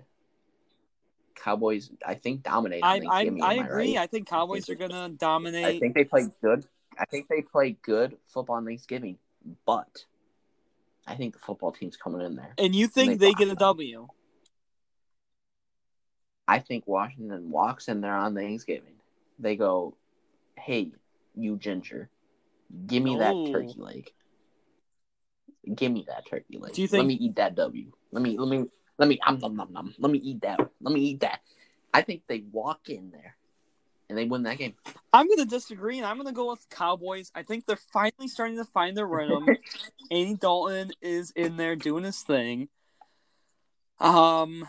Cowboys, 1.35 1.91
I 2.05 2.15
think, 2.15 2.41
dominate. 2.43 2.83
I 2.83 3.01
I, 3.07 3.29
I 3.41 3.53
agree. 3.53 3.95
right? 3.95 4.03
I 4.03 4.07
think 4.07 4.27
Cowboys 4.27 4.67
are 4.69 4.75
gonna 4.75 5.09
dominate. 5.09 5.65
I 5.65 5.79
think 5.79 5.93
they 5.93 6.03
played 6.03 6.31
good. 6.41 6.65
I 6.99 7.05
think 7.05 7.27
they 7.27 7.41
played 7.43 7.79
good 7.83 8.17
football 8.25 8.55
on 8.55 8.65
Thanksgiving, 8.65 9.19
but 9.65 10.05
I 11.07 11.15
think 11.15 11.33
the 11.33 11.39
football 11.39 11.71
team's 11.71 11.97
coming 11.97 12.21
in 12.21 12.35
there. 12.35 12.53
and 12.57 12.75
you 12.75 12.87
think 12.87 13.19
they 13.19 13.27
they 13.27 13.33
get 13.33 13.49
a. 13.49 13.55
W? 13.55 14.07
I 16.47 16.59
think 16.59 16.85
Washington 16.87 17.49
walks 17.49 17.87
in 17.87 18.01
there 18.01 18.15
on 18.15 18.35
Thanksgiving. 18.35 18.95
They 19.39 19.55
go, 19.55 19.95
"Hey, 20.57 20.91
you 21.35 21.57
ginger, 21.57 22.09
give 22.85 23.03
me 23.03 23.17
that 23.17 23.35
Oh. 23.35 23.51
turkey 23.51 23.75
leg. 23.79 24.11
Give 25.73 25.91
me 25.91 26.05
that 26.07 26.25
turkey 26.25 26.57
leg. 26.57 26.73
Do 26.73 26.81
you 26.81 26.87
Let 26.91 27.05
me 27.05 27.15
eat 27.15 27.35
that 27.35 27.55
W. 27.55 27.91
Let 28.11 28.21
me 28.23 28.37
let 28.37 28.47
me 28.49 28.69
let 28.97 29.09
me 29.09 29.19
um, 29.25 29.39
nom 29.39 29.55
nom 29.55 29.73
nom. 29.73 29.95
Let 29.97 30.11
me 30.11 30.19
eat 30.19 30.41
that. 30.41 30.59
Let 30.81 30.93
me 30.93 31.01
eat 31.01 31.19
that." 31.21 31.41
I 31.93 32.01
think 32.01 32.23
they 32.27 32.43
walk 32.51 32.89
in 32.89 33.11
there 33.11 33.37
and 34.09 34.17
they 34.17 34.25
win 34.25 34.43
that 34.43 34.57
game. 34.57 34.73
I'm 35.13 35.27
gonna 35.27 35.45
disagree, 35.45 35.97
and 35.97 36.05
I'm 36.05 36.17
gonna 36.17 36.31
go 36.31 36.51
with 36.51 36.69
Cowboys. 36.69 37.31
I 37.35 37.43
think 37.43 37.65
they're 37.65 37.75
finally 37.75 38.27
starting 38.27 38.57
to 38.57 38.65
find 38.65 38.95
their 38.95 39.07
rhythm. 39.07 39.47
Andy 40.11 40.35
Dalton 40.35 40.91
is 41.01 41.31
in 41.31 41.57
there 41.57 41.75
doing 41.75 42.03
his 42.03 42.21
thing. 42.21 42.69
Um, 43.99 44.67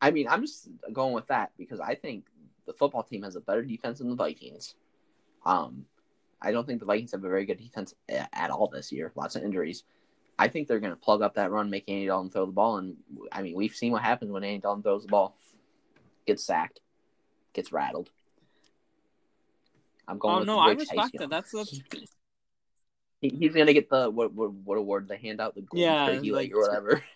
I 0.00 0.10
mean, 0.10 0.28
I'm 0.28 0.42
just 0.42 0.68
going 0.92 1.14
with 1.14 1.28
that 1.28 1.52
because 1.56 1.80
I 1.80 1.94
think 1.94 2.26
the 2.66 2.74
football 2.74 3.02
team 3.02 3.22
has 3.22 3.36
a 3.36 3.40
better 3.40 3.62
defense 3.62 3.98
than 3.98 4.10
the 4.10 4.16
Vikings. 4.16 4.74
Um, 5.44 5.86
I 6.40 6.52
don't 6.52 6.66
think 6.66 6.80
the 6.80 6.86
Vikings 6.86 7.12
have 7.12 7.24
a 7.24 7.28
very 7.28 7.46
good 7.46 7.58
defense 7.58 7.94
at 8.08 8.50
all 8.50 8.68
this 8.68 8.92
year. 8.92 9.12
Lots 9.14 9.36
of 9.36 9.42
injuries. 9.42 9.84
I 10.38 10.48
think 10.48 10.68
they're 10.68 10.80
going 10.80 10.92
to 10.92 11.00
plug 11.00 11.22
up 11.22 11.34
that 11.34 11.50
run, 11.50 11.70
make 11.70 11.88
Andy 11.88 12.06
Dalton 12.06 12.30
throw 12.30 12.46
the 12.46 12.52
ball, 12.52 12.78
and 12.78 12.96
I 13.30 13.42
mean, 13.42 13.54
we've 13.54 13.74
seen 13.74 13.92
what 13.92 14.02
happens 14.02 14.30
when 14.30 14.44
Andy 14.44 14.60
Dalton 14.60 14.82
throws 14.82 15.02
the 15.02 15.08
ball. 15.08 15.36
Gets 16.26 16.44
sacked, 16.44 16.80
gets 17.54 17.72
rattled. 17.72 18.10
I'm 20.06 20.18
going. 20.18 20.42
oh 20.42 20.44
no, 20.44 20.58
I 20.58 20.70
Rich 20.70 20.80
respect 20.80 21.00
Haskell. 21.00 21.28
that. 21.28 21.30
That's 21.30 21.54
a 21.54 21.64
He, 23.22 23.30
he's 23.30 23.54
going 23.54 23.68
to 23.68 23.72
get 23.72 23.88
the 23.88 24.10
what, 24.10 24.34
what 24.34 24.52
what 24.52 24.76
award 24.76 25.08
they 25.08 25.16
hand 25.16 25.40
out 25.40 25.54
the 25.54 25.62
golden 25.62 25.78
Yeah, 25.82 26.06
turkey 26.06 26.30
like- 26.32 26.52
or 26.54 26.60
whatever. 26.60 27.02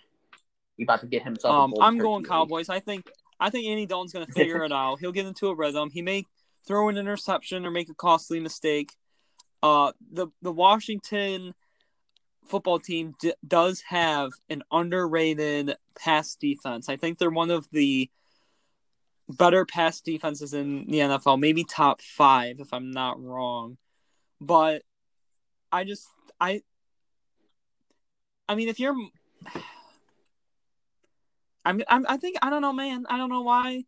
He 0.79 0.85
about 0.85 1.01
to 1.01 1.07
get 1.09 1.25
himself. 1.25 1.53
a 1.53 1.59
Um, 1.59 1.75
I'm 1.81 1.99
going 1.99 2.23
leg. 2.23 2.29
Cowboys. 2.31 2.69
I 2.69 2.79
think 2.79 3.11
I 3.41 3.51
think 3.51 3.67
Andy 3.67 3.85
Dalton's 3.85 4.13
gonna 4.13 4.29
figure 4.29 4.63
it 4.65 4.71
out. 4.71 5.01
He'll 5.01 5.11
get 5.11 5.27
into 5.27 5.49
a 5.49 5.55
rhythm. 5.57 5.91
He 5.91 6.03
may 6.03 6.25
throw 6.69 6.89
an 6.89 6.97
interception 6.97 7.67
or 7.67 7.73
make 7.73 7.89
a 7.91 7.95
costly 7.95 8.39
mistake. 8.39 8.93
Uh, 9.61 9.91
the 10.13 10.29
the 10.41 10.53
Washington 10.53 11.53
football 12.47 12.79
team 12.79 13.17
d- 13.21 13.35
does 13.45 13.81
have 13.89 14.31
an 14.49 14.63
underrated 14.71 15.75
pass 15.99 16.37
defense. 16.37 16.89
I 16.89 16.97
think 16.97 17.19
they're 17.19 17.29
one 17.29 17.51
of 17.51 17.69
the 17.73 18.09
better 19.29 19.65
pass 19.65 20.01
defenses 20.01 20.55
in 20.55 20.87
the 20.87 20.99
NFL, 20.99 21.39
maybe 21.39 21.65
top 21.65 22.01
five 22.01 22.61
if 22.61 22.73
I'm 22.73 22.91
not 22.91 23.23
wrong. 23.23 23.77
But 24.41 24.83
I 25.71 25.85
just 25.85 26.09
I 26.41 26.63
I 28.49 28.55
mean 28.55 28.69
if 28.69 28.81
you're 28.81 28.95
I'm, 31.65 31.83
I'm 31.89 32.07
I 32.09 32.17
think 32.17 32.37
I 32.41 32.51
don't 32.51 32.63
know 32.63 32.73
man 32.73 33.05
I 33.11 33.19
don't 33.19 33.29
know 33.29 33.43
why 33.43 33.85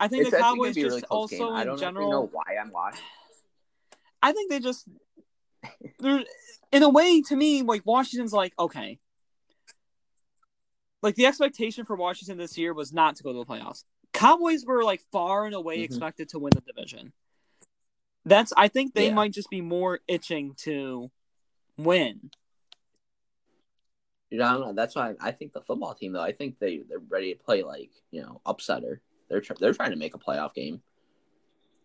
I 0.00 0.08
think 0.08 0.22
It's 0.22 0.30
the 0.30 0.38
Cowboys 0.38 0.74
just 0.74 0.86
really 0.86 1.02
also 1.04 1.36
game. 1.36 1.52
I 1.52 1.64
don't 1.64 1.78
general 1.78 2.10
know 2.10 2.28
why 2.32 2.56
I'm 2.60 2.72
watching. 2.72 3.04
I 4.22 4.32
think 4.32 4.50
they 4.50 4.60
just 4.60 4.88
they're 5.98 6.24
in 6.72 6.82
a 6.82 6.88
way 6.88 7.22
to 7.22 7.36
me 7.36 7.62
like 7.62 7.82
Washington's 7.84 8.32
like 8.32 8.54
okay 8.58 8.98
like 11.02 11.14
the 11.14 11.26
expectation 11.26 11.84
for 11.84 11.96
Washington 11.96 12.38
this 12.38 12.58
year 12.58 12.74
was 12.74 12.92
not 12.92 13.16
to 13.16 13.22
go 13.22 13.32
to 13.32 13.38
the 13.38 13.44
playoffs. 13.44 13.84
Cowboys 14.12 14.64
were 14.64 14.84
like 14.84 15.00
far 15.12 15.46
and 15.46 15.54
away 15.54 15.78
Mhm. 15.78 15.84
expected 15.84 16.28
to 16.30 16.38
win 16.38 16.50
the 16.54 16.60
division. 16.60 17.12
That's 18.24 18.52
I 18.56 18.68
think 18.68 18.94
they 18.94 19.06
Yeah. 19.06 19.14
might 19.14 19.32
just 19.32 19.50
be 19.50 19.60
more 19.60 20.00
itching 20.06 20.54
to 20.56 21.10
win. 21.78 22.30
You 24.30 24.38
know, 24.38 24.44
I 24.44 24.52
don't 24.52 24.60
know. 24.60 24.72
That's 24.72 24.94
why 24.94 25.14
I 25.20 25.32
think 25.32 25.52
the 25.52 25.60
football 25.60 25.94
team, 25.94 26.12
though, 26.12 26.20
I 26.22 26.32
think 26.32 26.58
they 26.58 26.78
they're 26.78 26.98
ready 27.00 27.34
to 27.34 27.42
play 27.42 27.62
like 27.62 27.90
you 28.10 28.22
know 28.22 28.40
upsetter. 28.46 29.00
They're 29.28 29.42
they're 29.58 29.74
trying 29.74 29.90
to 29.90 29.96
make 29.96 30.14
a 30.14 30.18
playoff 30.18 30.54
game, 30.54 30.82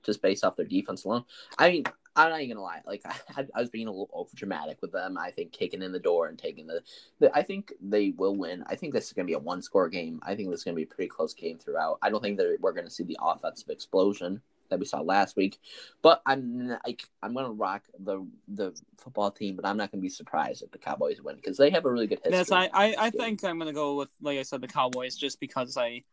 just 0.03 0.21
based 0.21 0.43
off 0.43 0.55
their 0.55 0.65
defense 0.65 1.05
alone. 1.05 1.25
I 1.57 1.71
mean, 1.71 1.83
I'm 2.15 2.29
not 2.29 2.41
even 2.41 2.57
gonna 2.57 2.65
lie. 2.65 2.81
Like 2.85 3.01
I, 3.37 3.45
I 3.53 3.59
was 3.59 3.69
being 3.69 3.87
a 3.87 3.91
little 3.91 4.09
over 4.13 4.29
dramatic 4.35 4.81
with 4.81 4.91
them. 4.91 5.17
I 5.17 5.31
think 5.31 5.51
kicking 5.51 5.81
in 5.81 5.91
the 5.91 5.99
door 5.99 6.27
and 6.27 6.37
taking 6.37 6.67
the, 6.67 6.81
the. 7.19 7.35
I 7.35 7.43
think 7.43 7.73
they 7.81 8.11
will 8.11 8.35
win. 8.35 8.63
I 8.67 8.75
think 8.75 8.93
this 8.93 9.07
is 9.07 9.13
gonna 9.13 9.25
be 9.25 9.33
a 9.33 9.39
one 9.39 9.61
score 9.61 9.89
game. 9.89 10.19
I 10.23 10.35
think 10.35 10.49
this 10.49 10.59
is 10.59 10.63
gonna 10.63 10.75
be 10.75 10.83
a 10.83 10.87
pretty 10.87 11.09
close 11.09 11.33
game 11.33 11.57
throughout. 11.57 11.99
I 12.01 12.09
don't 12.09 12.21
think 12.21 12.37
that 12.37 12.57
we're 12.59 12.73
gonna 12.73 12.89
see 12.89 13.03
the 13.03 13.17
offensive 13.21 13.69
explosion 13.69 14.41
that 14.69 14.79
we 14.79 14.85
saw 14.85 15.01
last 15.01 15.35
week. 15.35 15.59
But 16.01 16.21
I'm 16.25 16.77
like 16.85 17.03
I'm 17.21 17.33
gonna 17.33 17.51
rock 17.51 17.83
the 17.99 18.25
the 18.47 18.73
football 18.97 19.31
team, 19.31 19.55
but 19.55 19.65
I'm 19.65 19.77
not 19.77 19.91
gonna 19.91 20.01
be 20.01 20.09
surprised 20.09 20.63
if 20.63 20.71
the 20.71 20.77
Cowboys 20.77 21.21
win 21.21 21.35
because 21.35 21.57
they 21.57 21.69
have 21.69 21.85
a 21.85 21.91
really 21.91 22.07
good 22.07 22.19
history. 22.23 22.37
Yes, 22.37 22.51
I, 22.51 22.69
I, 22.73 22.95
I 22.97 23.09
think 23.09 23.43
I'm 23.43 23.59
gonna 23.59 23.73
go 23.73 23.95
with 23.95 24.09
like 24.21 24.39
I 24.39 24.43
said 24.43 24.61
the 24.61 24.67
Cowboys 24.67 25.15
just 25.15 25.39
because 25.39 25.77
I 25.77 26.03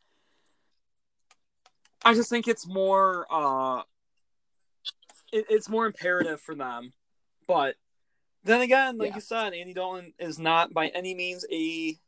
I 2.04 2.14
just 2.14 2.30
think 2.30 2.48
it's 2.48 2.66
more 2.66 3.26
uh 3.30 3.82
it, 5.32 5.46
it's 5.48 5.68
more 5.68 5.86
imperative 5.86 6.40
for 6.40 6.54
them. 6.54 6.92
But 7.48 7.76
then 8.44 8.60
again, 8.60 8.98
like 8.98 9.10
Yeah. 9.10 9.14
you 9.16 9.20
said, 9.20 9.54
Andy 9.54 9.74
Dalton 9.74 10.12
is 10.18 10.38
not 10.38 10.72
by 10.72 10.88
any 10.88 11.14
means 11.14 11.44
a 11.50 11.98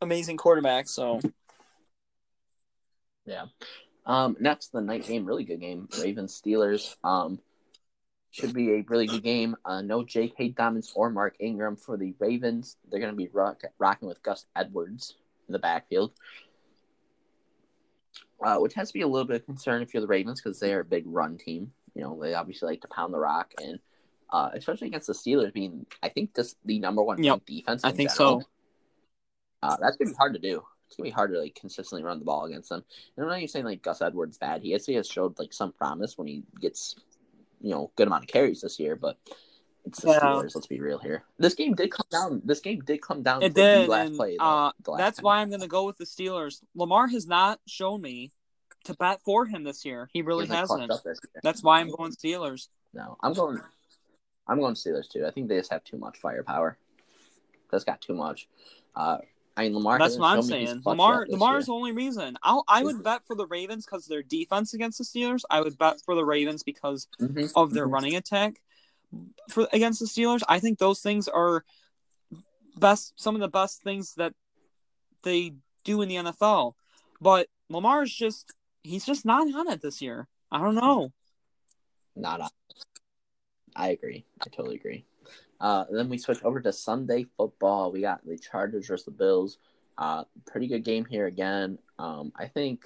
amazing 0.00 0.36
quarterback, 0.36 0.88
so 0.88 1.20
Yeah. 3.24 3.46
Um, 4.04 4.36
next, 4.40 4.72
the 4.72 4.80
night 4.80 5.04
game, 5.06 5.24
really 5.24 5.44
good 5.44 5.60
game. 5.60 5.88
Ravens 6.00 6.40
Steelers. 6.40 6.96
Um, 7.04 7.38
should 8.32 8.54
be 8.54 8.72
a 8.72 8.84
really 8.88 9.06
good 9.06 9.22
game. 9.22 9.54
Uh, 9.64 9.82
no 9.82 10.02
J.K. 10.02 10.48
Dobbins 10.50 10.90
or 10.96 11.10
Mark 11.10 11.36
Ingram 11.38 11.76
for 11.76 11.96
the 11.98 12.14
Ravens. 12.18 12.76
They're 12.90 12.98
going 12.98 13.12
to 13.12 13.16
be 13.16 13.28
rock- 13.28 13.62
rocking 13.78 14.08
with 14.08 14.22
Gus 14.22 14.46
Edwards 14.56 15.16
in 15.48 15.52
the 15.52 15.58
backfield, 15.58 16.12
uh, 18.42 18.56
which 18.58 18.72
has 18.74 18.88
to 18.88 18.94
be 18.94 19.02
a 19.02 19.06
little 19.06 19.26
bit 19.26 19.36
of 19.42 19.46
concern 19.46 19.82
if 19.82 19.92
you're 19.92 20.00
the 20.00 20.06
Ravens 20.06 20.40
because 20.40 20.58
they 20.58 20.72
are 20.72 20.80
a 20.80 20.84
big 20.84 21.04
run 21.06 21.36
team. 21.36 21.72
You 21.94 22.02
know, 22.02 22.18
they 22.20 22.34
obviously 22.34 22.68
like 22.68 22.80
to 22.82 22.88
pound 22.88 23.12
the 23.12 23.18
rock, 23.18 23.52
and 23.62 23.78
uh, 24.32 24.50
especially 24.54 24.88
against 24.88 25.06
the 25.08 25.12
Steelers 25.12 25.52
being, 25.52 25.86
I 26.02 26.08
think, 26.08 26.34
just 26.34 26.56
the 26.64 26.78
number 26.78 27.02
one 27.02 27.22
Yep. 27.22 27.44
defense. 27.46 27.84
I 27.84 27.92
think 27.92 28.10
general. 28.14 28.40
so. 28.40 28.46
Uh, 29.62 29.76
that's 29.80 29.96
gonna 29.96 30.10
be 30.10 30.16
hard 30.16 30.32
to 30.34 30.40
do. 30.40 30.62
It's 30.86 30.96
gonna 30.96 31.06
be 31.06 31.10
hard 31.12 31.32
to 31.32 31.38
like 31.40 31.54
consistently 31.54 32.02
run 32.02 32.18
the 32.18 32.24
ball 32.24 32.44
against 32.46 32.68
them. 32.70 32.84
And 33.16 33.24
I'm 33.24 33.30
not 33.30 33.38
even 33.38 33.48
saying 33.48 33.64
like 33.64 33.82
Gus 33.82 34.02
Edwards 34.02 34.38
bad. 34.38 34.62
He 34.62 34.74
actually 34.74 34.94
has 34.94 35.06
showed 35.08 35.38
like 35.38 35.52
some 35.52 35.72
promise 35.72 36.18
when 36.18 36.26
he 36.26 36.42
gets, 36.60 36.96
you 37.60 37.70
know, 37.70 37.90
good 37.96 38.08
amount 38.08 38.24
of 38.24 38.28
carries 38.28 38.60
this 38.62 38.80
year. 38.80 38.96
But 38.96 39.18
it's 39.84 40.00
the 40.00 40.08
Yeah. 40.08 40.20
Steelers. 40.20 40.54
Let's 40.54 40.66
be 40.66 40.80
real 40.80 40.98
here. 40.98 41.24
This 41.38 41.54
game 41.54 41.74
did 41.74 41.90
come 41.92 42.06
down. 42.10 42.42
This 42.44 42.60
game 42.60 42.80
did 42.80 43.00
come 43.02 43.22
down. 43.22 43.42
It 43.42 43.50
to 43.50 43.54
did, 43.54 43.84
the 43.86 43.90
last 43.90 44.08
and, 44.08 44.16
play. 44.16 44.36
though, 44.38 44.44
uh, 44.44 44.72
the 44.82 44.90
last 44.90 44.98
that's 44.98 45.16
time. 45.18 45.24
why 45.24 45.38
I'm 45.40 45.50
gonna 45.50 45.68
go 45.68 45.84
with 45.86 45.98
the 45.98 46.04
Steelers. 46.04 46.62
Lamar 46.74 47.06
has 47.08 47.26
not 47.26 47.60
shown 47.66 48.00
me 48.02 48.32
to 48.84 48.94
bat 48.94 49.20
for 49.24 49.46
him 49.46 49.64
this 49.64 49.84
year. 49.84 50.08
He 50.12 50.22
really 50.22 50.46
He 50.46 50.52
hasn't 50.52 50.70
hasn't. 50.70 50.86
clutched 50.88 51.00
up 51.00 51.04
this 51.04 51.20
year. 51.34 51.40
That's 51.42 51.62
why 51.62 51.80
I'm 51.80 51.90
going 51.90 52.12
Steelers. 52.12 52.68
No, 52.94 53.16
I'm 53.22 53.32
going. 53.32 53.60
I'm 54.46 54.58
going 54.58 54.74
Steelers 54.74 55.08
too. 55.08 55.26
I 55.26 55.30
think 55.30 55.48
they 55.48 55.56
just 55.58 55.72
have 55.72 55.84
too 55.84 55.98
much 55.98 56.18
firepower. 56.18 56.76
That's 57.70 57.84
got 57.84 58.00
too 58.00 58.14
much. 58.14 58.48
Uh, 58.94 59.18
I 59.56 59.64
mean, 59.64 59.74
Lamar. 59.74 59.98
That's 59.98 60.16
what 60.18 60.26
I'm 60.26 60.42
shown 60.42 60.50
me 60.50 60.60
he's 60.60 60.68
saying. 60.70 60.82
Lamar 60.84 61.26
Lamar's 61.28 61.66
the 61.66 61.72
only 61.72 61.92
reason. 61.92 62.36
I'll 62.42 62.64
I 62.68 62.82
would 62.82 63.02
bet 63.02 63.26
for 63.26 63.36
the 63.36 63.46
Ravens 63.46 63.84
because 63.86 64.06
their 64.06 64.22
defense 64.22 64.74
against 64.74 64.98
the 64.98 65.04
Steelers. 65.04 65.42
I 65.50 65.60
would 65.60 65.78
bet 65.78 66.00
for 66.04 66.14
the 66.14 66.24
Ravens 66.24 66.62
because 66.62 67.06
Mhm, 67.20 67.52
of 67.54 67.72
their 67.72 67.86
mhm. 67.86 67.92
running 67.92 68.16
attack 68.16 68.60
for 69.50 69.68
against 69.72 70.00
the 70.00 70.06
Steelers. 70.06 70.42
I 70.48 70.58
think 70.58 70.78
those 70.78 71.00
things 71.00 71.28
are 71.28 71.64
best 72.76 73.12
some 73.20 73.34
of 73.34 73.40
the 73.40 73.48
best 73.48 73.82
things 73.82 74.14
that 74.14 74.34
they 75.22 75.54
do 75.84 76.02
in 76.02 76.08
the 76.08 76.16
NFL. 76.16 76.74
But 77.20 77.48
Lamar's 77.68 78.12
just 78.12 78.52
he's 78.82 79.04
just 79.04 79.24
not 79.24 79.52
on 79.54 79.70
it 79.70 79.80
this 79.82 80.02
year. 80.02 80.28
I 80.50 80.58
don't 80.58 80.74
know. 80.74 81.12
Not 82.16 82.40
on. 82.40 82.50
I 83.74 83.88
agree. 83.88 84.24
I 84.40 84.48
totally 84.50 84.76
agree. 84.76 85.04
Uh, 85.60 85.84
then 85.90 86.08
we 86.08 86.18
switch 86.18 86.42
over 86.42 86.60
to 86.60 86.72
Sunday 86.72 87.26
football. 87.36 87.92
We 87.92 88.00
got 88.00 88.26
the 88.26 88.36
Chargers 88.36 88.88
versus 88.88 89.06
the 89.06 89.12
Bills. 89.12 89.58
Uh, 89.96 90.24
pretty 90.46 90.66
good 90.66 90.84
game 90.84 91.04
here 91.04 91.26
again. 91.26 91.78
Um, 91.98 92.32
I 92.36 92.46
think 92.46 92.84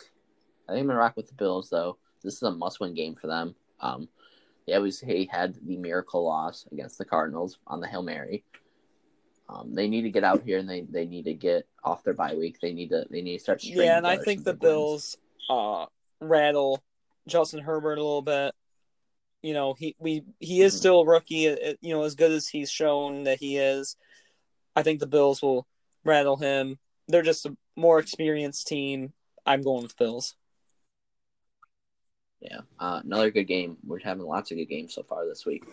I 0.69 0.73
think 0.73 0.83
I'm 0.83 0.87
gonna 0.89 0.99
rock 0.99 1.17
with 1.17 1.29
the 1.29 1.35
Bills 1.35 1.71
though. 1.71 1.97
This 2.23 2.35
is 2.35 2.43
a 2.43 2.51
must-win 2.51 2.95
game 2.95 3.15
for 3.15 3.29
them. 3.29 3.55
Um, 3.81 4.09
they 4.67 4.75
obviously 4.75 5.29
had 5.31 5.55
the 5.65 5.77
miracle 5.77 6.25
loss 6.25 6.67
against 6.73 6.99
the 6.99 7.05
Cardinals 7.05 7.59
on 7.67 7.81
the 7.81 7.87
Hail 7.87 8.03
Mary. 8.03 8.45
Um, 9.49 9.75
they 9.75 9.87
need 9.87 10.03
to 10.03 10.11
get 10.11 10.25
out 10.25 10.43
here 10.43 10.59
and 10.59 10.69
they, 10.69 10.81
they 10.81 11.07
need 11.07 11.25
to 11.27 11.35
get 11.35 11.69
off 11.85 12.03
their 12.03 12.15
bye 12.15 12.35
week. 12.35 12.59
They 12.61 12.73
need 12.73 12.91
to 12.91 13.07
they 13.11 13.23
need 13.23 13.39
to 13.39 13.43
start. 13.43 13.63
Yeah, 13.63 13.97
and 13.97 14.07
I 14.07 14.17
think 14.17 14.45
the 14.45 14.53
big 14.53 14.63
wins. 14.63 14.73
Bills 14.73 15.17
uh 15.49 15.87
rattle 16.21 16.83
Justin 17.27 17.61
Herbert 17.61 17.99
a 17.99 18.03
little 18.03 18.23
bit. 18.23 18.55
You 19.43 19.55
know, 19.55 19.75
he 19.75 19.95
we 19.99 20.25
he 20.41 20.63
is 20.63 20.75
Mhm. 20.75 20.79
still 20.79 21.01
a 21.01 21.07
rookie. 21.07 21.49
uh, 21.49 21.75
You 21.81 21.95
know, 21.95 22.03
as 22.03 22.15
good 22.15 22.33
as 22.33 22.49
he's 22.49 22.71
shown 22.71 23.25
that 23.25 23.39
he 23.39 23.59
is, 23.59 23.97
I 24.75 24.83
think 24.83 25.01
the 25.01 25.07
Bills 25.07 25.43
will 25.43 25.67
rattle 26.05 26.37
him. 26.37 26.79
They're 27.09 27.23
just 27.23 27.47
a 27.47 27.57
more 27.77 27.99
experienced 27.99 28.67
team. 28.67 29.13
I'm 29.45 29.63
going 29.63 29.83
with 29.83 29.97
Bills. 29.97 30.35
Yeah, 32.41 32.61
uh, 32.79 33.01
another 33.05 33.31
good 33.31 33.45
game. 33.45 33.77
We're 33.85 33.99
having 34.01 34.25
lots 34.25 34.51
of 34.51 34.59
good 34.59 34.69
games 34.69 34.95
so 34.95 35.03
far 35.03 35.27
this 35.27 35.47
week. 35.47 35.65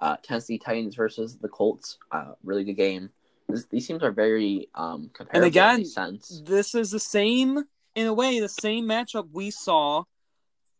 Uh, 0.00 0.16
Tennessee 0.22 0.58
Titans 0.58 0.94
versus 0.94 1.38
the 1.38 1.48
Colts. 1.48 1.98
Uh, 2.10 2.32
really 2.42 2.64
good 2.64 2.74
game. 2.76 3.10
This, 3.48 3.66
these 3.66 3.86
teams 3.86 4.02
are 4.02 4.12
very 4.12 4.68
um, 4.74 5.10
comparable. 5.12 5.36
And 5.38 5.44
again, 5.44 5.84
this 6.44 6.74
is 6.74 6.90
the 6.90 7.00
same, 7.00 7.64
in 7.94 8.06
a 8.06 8.12
way, 8.14 8.40
the 8.40 8.48
same 8.48 8.86
matchup 8.86 9.28
we 9.32 9.50
saw 9.50 10.04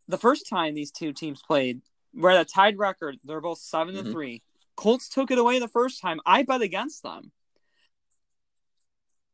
the 0.09 0.19
first 0.19 0.49
time 0.49 0.75
these 0.75 0.91
two 0.91 1.13
teams 1.13 1.43
played. 1.43 1.81
We're 2.13 2.31
at 2.31 2.41
a 2.41 2.45
tied 2.45 2.79
record. 2.79 3.19
They're 3.25 3.41
both 3.41 3.59
7 3.59 3.97
and 3.97 4.07
Mhm. 4.09 4.13
three. 4.13 4.43
Colts 4.77 5.09
took 5.09 5.31
it 5.31 5.39
away 5.39 5.59
the 5.59 5.69
first 5.69 6.01
time. 6.01 6.21
I 6.27 6.43
bet 6.43 6.61
against 6.63 7.03
them. 7.03 7.33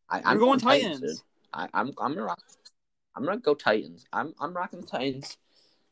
I, 0.08 0.22
I'm 0.24 0.38
going 0.38 0.58
Titans. 0.60 1.00
dude. 1.00 1.16
I, 1.52 1.68
I'm 1.72 1.88
I'm 1.98 2.14
gonna 2.14 2.24
rock. 2.24 2.42
I'm 3.16 3.24
gonna 3.24 3.38
go 3.38 3.54
Titans. 3.54 4.04
I'm 4.12 4.34
I'm 4.40 4.52
rocking 4.54 4.80
the 4.80 4.86
Titans. 4.86 5.36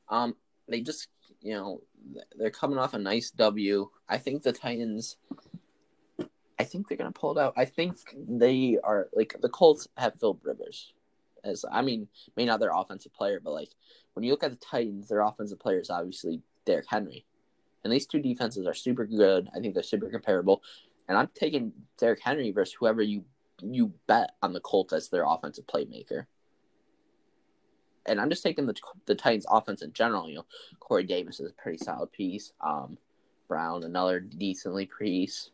Um, 0.08 0.36
they 0.68 0.80
just 0.80 1.08
you 1.40 1.54
know 1.54 1.82
they're 2.36 2.50
coming 2.50 2.78
off 2.78 2.94
a 2.94 2.98
nice 2.98 3.30
W. 3.30 3.88
I 4.08 4.18
think 4.18 4.42
the 4.42 4.52
Titans. 4.52 5.16
I 6.58 6.64
think 6.64 6.88
they're 6.88 6.96
gonna 6.98 7.12
pull 7.12 7.38
it 7.38 7.40
out. 7.40 7.54
I 7.56 7.64
think 7.64 7.96
they 8.28 8.78
are 8.82 9.08
like 9.14 9.36
the 9.40 9.48
Colts 9.48 9.88
have 9.96 10.18
Phil 10.18 10.38
Rivers, 10.42 10.92
as 11.48 11.64
I 11.70 11.82
mean, 11.82 12.08
may 12.36 12.44
not 12.44 12.60
their 12.60 12.72
offensive 12.74 13.12
player, 13.12 13.40
but 13.42 13.52
like 13.52 13.70
when 14.14 14.24
you 14.24 14.30
look 14.30 14.44
at 14.44 14.50
the 14.50 14.56
Titans, 14.56 15.08
their 15.08 15.20
offensive 15.20 15.58
player 15.58 15.80
is 15.80 15.90
obviously 15.90 16.42
Derrick 16.64 16.86
Henry, 16.88 17.24
and 17.84 17.92
these 17.92 18.06
two 18.06 18.20
defenses 18.20 18.66
are 18.66 18.74
super 18.74 19.06
good. 19.06 19.48
I 19.54 19.60
think 19.60 19.74
they're 19.74 19.82
super 19.82 20.10
comparable, 20.10 20.62
and 21.08 21.16
I'm 21.16 21.28
taking 21.34 21.72
Derrick 21.98 22.20
Henry 22.22 22.50
versus 22.50 22.74
whoever 22.78 23.02
you 23.02 23.24
you 23.62 23.92
bet 24.06 24.30
on 24.42 24.52
the 24.52 24.60
Colts 24.60 24.92
as 24.92 25.08
their 25.08 25.24
offensive 25.26 25.66
playmaker. 25.66 26.26
And 28.06 28.20
I'm 28.20 28.30
just 28.30 28.42
taking 28.42 28.66
the 28.66 28.74
the 29.06 29.14
Titans 29.14 29.46
offense 29.48 29.82
in 29.82 29.92
general. 29.92 30.28
You 30.28 30.36
know, 30.36 30.46
Corey 30.80 31.04
Davis 31.04 31.40
is 31.40 31.50
a 31.50 31.62
pretty 31.62 31.78
solid 31.78 32.12
piece. 32.12 32.52
Um, 32.60 32.98
Brown 33.48 33.82
another 33.84 34.20
decently 34.20 34.88
piece. 34.98 35.50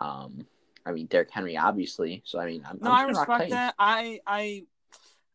Um, 0.00 0.46
I 0.84 0.92
mean 0.92 1.06
Derrick 1.06 1.30
Henry 1.30 1.56
obviously. 1.56 2.22
So 2.24 2.38
I 2.40 2.46
mean, 2.46 2.62
I'm, 2.68 2.78
No, 2.80 2.90
I'm 2.90 3.06
I 3.06 3.08
respect 3.08 3.50
that. 3.50 3.74
I 3.78 4.20
I 4.26 4.64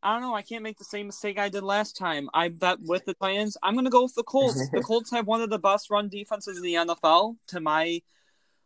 I 0.03 0.13
don't 0.13 0.21
know. 0.21 0.33
I 0.33 0.41
can't 0.41 0.63
make 0.63 0.77
the 0.77 0.83
same 0.83 1.07
mistake 1.07 1.37
I 1.37 1.49
did 1.49 1.63
last 1.63 1.95
time. 1.95 2.29
I 2.33 2.49
bet 2.49 2.79
with 2.81 3.05
the 3.05 3.13
Titans. 3.13 3.55
I'm 3.61 3.73
going 3.73 3.85
to 3.85 3.91
go 3.91 4.03
with 4.03 4.15
the 4.15 4.23
Colts. 4.23 4.69
the 4.73 4.81
Colts 4.81 5.11
have 5.11 5.27
one 5.27 5.41
of 5.41 5.49
the 5.49 5.59
best 5.59 5.89
run 5.89 6.09
defenses 6.09 6.57
in 6.57 6.63
the 6.63 6.73
NFL. 6.73 7.37
To 7.47 7.59
my 7.59 8.01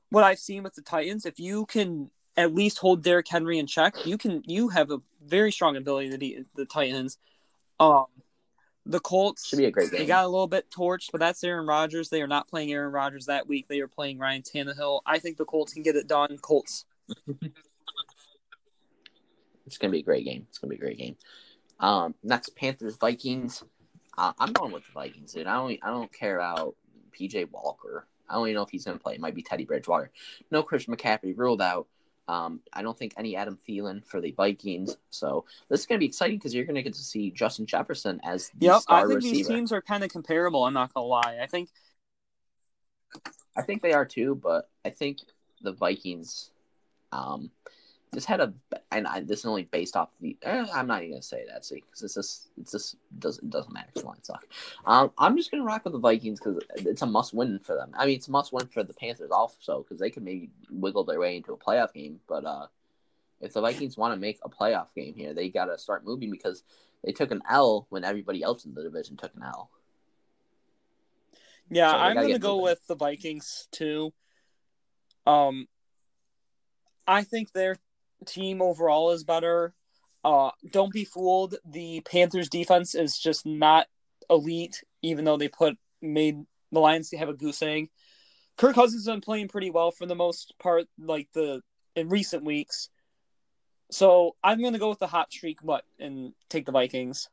what 0.10 0.24
I've 0.24 0.40
seen 0.40 0.64
with 0.64 0.76
the 0.76 0.82
Titans, 0.82 1.26
if 1.26 1.40
you 1.40 1.66
can 1.66 2.10
at 2.38 2.54
least 2.54 2.78
hold 2.78 3.04
Derrick 3.04 3.28
Henry 3.28 3.60
in 3.60 3.68
check, 3.68 4.06
you 4.06 4.18
can. 4.18 4.44
You 4.46 4.70
have 4.70 4.92
a 4.92 5.00
very 5.26 5.52
strong 5.52 5.76
ability 5.76 6.12
to 6.12 6.18
beat 6.18 6.46
the 6.56 6.66
Titans. 6.66 7.18
Um, 7.80 8.06
the 8.86 9.00
Colts 9.00 9.48
Should 9.48 9.58
be 9.58 9.66
a 9.66 9.72
great 9.72 9.92
game. 9.92 10.00
they 10.00 10.06
got 10.06 10.26
a 10.26 10.28
little 10.28 10.48
bit 10.48 10.70
torched, 10.70 11.12
but 11.12 11.20
that's 11.20 11.44
Aaron 11.44 11.66
Rodgers. 11.66 12.10
They 12.10 12.22
are 12.22 12.28
not 12.28 12.48
playing 12.48 12.72
Aaron 12.72 12.92
Rodgers 12.92 13.26
that 13.26 13.48
week. 13.48 13.68
They 13.68 13.80
are 13.80 13.88
playing 13.88 14.20
Ryan 14.20 14.44
Tannehill. 14.44 15.02
I 15.06 15.20
think 15.20 15.38
the 15.38 15.46
Colts 15.46 15.74
can 15.74 15.84
get 15.84 15.96
it 15.96 16.08
done. 16.08 16.38
Colts. 16.38 16.86
It's 19.66 19.78
gonna 19.78 19.92
be 19.92 20.00
a 20.00 20.04
great 20.04 20.26
game. 20.26 20.46
It's 20.50 20.58
gonna 20.58 20.70
be 20.70 20.78
a 20.78 20.80
great 20.80 20.98
game. 20.98 21.16
Um, 21.80 22.16
next 22.24 22.56
Panthers 22.56 22.98
Vikings. 22.98 23.64
Uh, 24.18 24.34
I'm 24.40 24.54
going 24.54 24.72
with 24.72 24.86
the 24.86 24.92
Vikings, 24.94 25.34
dude. 25.34 25.48
I 25.48 25.56
don't 25.56 25.80
I 25.84 25.90
don't 25.90 26.12
care 26.12 26.38
about 26.38 26.76
PJ 27.18 27.52
Walker. 27.52 28.08
I 28.30 28.36
don't 28.36 28.48
even 28.48 28.56
know 28.56 28.64
if 28.64 28.70
he's 28.70 28.86
gonna 28.86 29.00
play. 29.00 29.16
It 29.16 29.20
might 29.20 29.36
be 29.36 29.42
Teddy 29.44 29.66
Bridgewater. 29.66 30.12
No 30.52 30.64
Christian 30.64 30.96
McCaffrey 30.96 31.38
ruled 31.38 31.62
out. 31.62 31.88
Um, 32.28 32.62
I 32.74 32.82
don't 32.82 32.98
think 32.98 33.14
any 33.18 33.36
Adam 33.36 33.58
Thielen 33.68 34.04
for 34.06 34.20
the 34.20 34.32
Vikings. 34.32 34.98
So 35.12 35.46
this 35.70 35.82
is 35.82 35.86
gonna 35.86 36.00
be 36.00 36.08
exciting 36.08 36.38
because 36.38 36.56
you're 36.56 36.66
gonna 36.66 36.82
get 36.82 36.94
to 36.94 37.04
see 37.04 37.30
Justin 37.32 37.66
Jefferson 37.66 38.20
as 38.24 38.50
the 38.58 38.68
Yep, 38.68 38.82
star 38.82 38.98
I 38.98 39.08
think 39.08 39.16
receiver. 39.18 39.34
these 39.38 39.48
teams 39.48 39.72
are 39.72 39.82
kind 39.82 40.04
of 40.04 40.10
comparable. 40.12 40.64
I'm 40.64 40.74
not 40.74 40.94
gonna 40.94 41.06
lie. 41.06 41.40
I 41.42 41.48
think 41.48 41.70
I 43.56 43.62
think 43.62 43.82
they 43.82 43.94
are 43.94 44.06
too, 44.06 44.36
but 44.36 44.70
I 44.84 44.90
think 44.90 45.20
the 45.62 45.72
Vikings 45.72 46.52
um, 47.12 47.52
just 48.16 48.26
had 48.26 48.40
a, 48.42 48.54
and 48.92 49.06
I, 49.06 49.20
this 49.20 49.40
is 49.40 49.46
only 49.46 49.64
based 49.64 49.96
off 49.96 50.10
the. 50.20 50.36
Eh, 50.42 50.66
I'm 50.74 50.88
not 50.88 51.02
even 51.04 51.12
gonna 51.12 51.22
say 51.22 51.46
that, 51.48 51.64
see, 51.66 51.76
because 51.86 52.02
it's 52.02 52.16
just, 52.16 52.50
it's 52.60 52.72
just 52.72 52.96
doesn't 53.20 53.50
doesn't 53.52 53.72
matter. 53.74 53.90
It's 53.96 54.04
line 54.04 54.24
suck. 54.24 54.46
Um, 54.86 55.12
I'm 55.20 55.38
just 55.38 55.52
gonna 55.52 55.64
rock 55.64 55.84
with 55.84 55.94
the 55.94 56.00
Vikings 56.00 56.40
because 56.40 56.64
it's 56.78 57.04
a 57.04 57.06
must 57.06 57.34
win 57.34 57.60
for 57.60 57.76
them. 57.76 57.92
I 57.96 58.08
mean, 58.08 58.16
it's 58.16 58.28
a 58.28 58.32
must 58.32 58.52
win 58.52 58.66
for 58.68 58.84
the 58.84 58.94
Panthers 58.94 59.30
also 59.32 59.84
because 59.84 60.00
they 60.00 60.10
could 60.10 60.24
maybe 60.24 60.50
wiggle 60.72 61.04
their 61.04 61.20
way 61.20 61.36
into 61.36 61.54
a 61.54 61.58
playoff 61.58 61.94
game. 61.94 62.20
But 62.28 62.46
uh, 62.46 62.68
if 63.42 63.54
the 63.54 63.62
Vikings 63.62 63.98
want 63.98 64.14
to 64.14 64.20
make 64.20 64.40
a 64.44 64.50
playoff 64.50 64.88
game 64.96 65.14
here, 65.14 65.34
they 65.34 65.50
got 65.50 65.66
to 65.66 65.78
start 65.78 66.06
moving 66.06 66.32
because 66.32 66.64
they 67.04 67.12
took 67.12 67.32
an 67.32 67.44
L 67.50 67.86
when 67.90 68.04
everybody 68.04 68.42
else 68.42 68.66
in 68.66 68.74
the 68.74 68.82
division 68.82 69.18
took 69.18 69.36
an 69.36 69.44
L. 69.44 69.70
yeah, 71.70 71.92
So 71.92 71.98
I'm 71.98 72.16
gonna 72.16 72.40
go 72.40 72.56
moving. 72.56 72.64
with 72.64 72.88
the 72.88 72.96
Vikings 72.96 73.68
too. 73.72 74.14
Um, 75.28 75.68
I 77.08 77.24
think 77.24 77.52
their 77.52 77.76
team 78.26 78.62
overall 78.62 79.12
is 79.12 79.24
better. 79.24 79.74
Uh, 80.24 80.52
don't 80.72 80.92
be 80.92 81.06
fooled. 81.06 81.56
The 81.66 82.02
Panthers 82.02 82.50
defense 82.50 82.96
is 82.96 83.18
just 83.18 83.46
not 83.46 83.88
elite, 84.30 84.84
even 85.02 85.26
though 85.26 85.38
they 85.38 85.48
put 85.48 85.78
made 86.02 86.44
the 86.72 86.80
Lions 86.80 87.12
have 87.12 87.30
a 87.30 87.34
goose 87.34 87.62
egg. 87.62 87.90
Kirk 88.58 88.76
Cousins 88.76 89.06
has 89.06 89.14
been 89.14 89.22
playing 89.22 89.50
pretty 89.50 89.70
well 89.70 89.92
for 89.92 90.06
the 90.06 90.16
most 90.16 90.54
part, 90.60 90.86
like 90.98 91.30
the 91.34 91.62
in 91.96 92.10
recent 92.10 92.44
weeks. 92.44 92.90
So 93.92 94.36
I'm 94.44 94.62
gonna 94.62 94.80
go 94.80 94.90
with 94.90 95.00
the 95.00 95.08
hot 95.08 95.32
streak, 95.32 95.60
but 95.64 95.84
and 96.00 96.34
take 96.50 96.66
the 96.66 96.72
Vikings. 96.72 97.30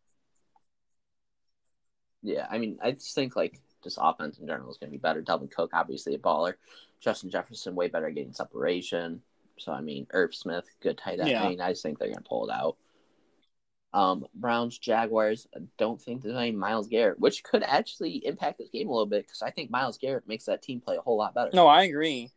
Yeah, 2.22 2.46
I 2.50 2.58
mean, 2.58 2.78
I 2.82 2.92
just 2.92 3.14
think 3.14 3.34
like 3.34 3.60
just 3.82 3.98
offense 4.00 4.38
in 4.38 4.46
general 4.46 4.70
is 4.70 4.78
going 4.78 4.90
to 4.90 4.96
be 4.96 5.00
better. 5.00 5.22
Dalvin 5.22 5.50
Cook, 5.50 5.70
obviously 5.72 6.14
a 6.14 6.18
baller. 6.18 6.54
Justin 7.00 7.30
Jefferson, 7.30 7.74
way 7.74 7.88
better 7.88 8.10
getting 8.10 8.32
separation. 8.32 9.22
So 9.64 9.72
I 9.72 9.80
mean, 9.80 10.06
Irv 10.10 10.34
Smith, 10.34 10.68
good 10.80 10.98
tight 10.98 11.20
end. 11.20 11.28
Yeah. 11.28 11.44
I 11.44 11.48
mean, 11.48 11.60
I 11.60 11.70
just 11.70 11.82
think 11.82 11.98
they're 11.98 12.08
going 12.08 12.22
to 12.22 12.28
pull 12.28 12.48
it 12.48 12.52
out. 12.52 12.76
Um, 13.94 14.26
Browns, 14.34 14.78
Jaguars. 14.78 15.46
I 15.54 15.60
don't 15.78 16.00
think 16.00 16.22
there's 16.22 16.36
any 16.36 16.52
Myles 16.52 16.88
Garrett, 16.88 17.20
which 17.20 17.44
could 17.44 17.62
actually 17.62 18.24
impact 18.26 18.58
this 18.58 18.70
game 18.70 18.88
a 18.88 18.90
little 18.90 19.06
bit 19.06 19.26
because 19.26 19.42
I 19.42 19.50
think 19.50 19.70
Myles 19.70 19.98
Garrett 19.98 20.26
makes 20.26 20.46
that 20.46 20.62
team 20.62 20.80
play 20.80 20.96
a 20.96 21.00
whole 21.00 21.18
lot 21.18 21.34
better. 21.34 21.50
No, 21.52 21.66
I 21.66 21.82
agree. 21.82 22.30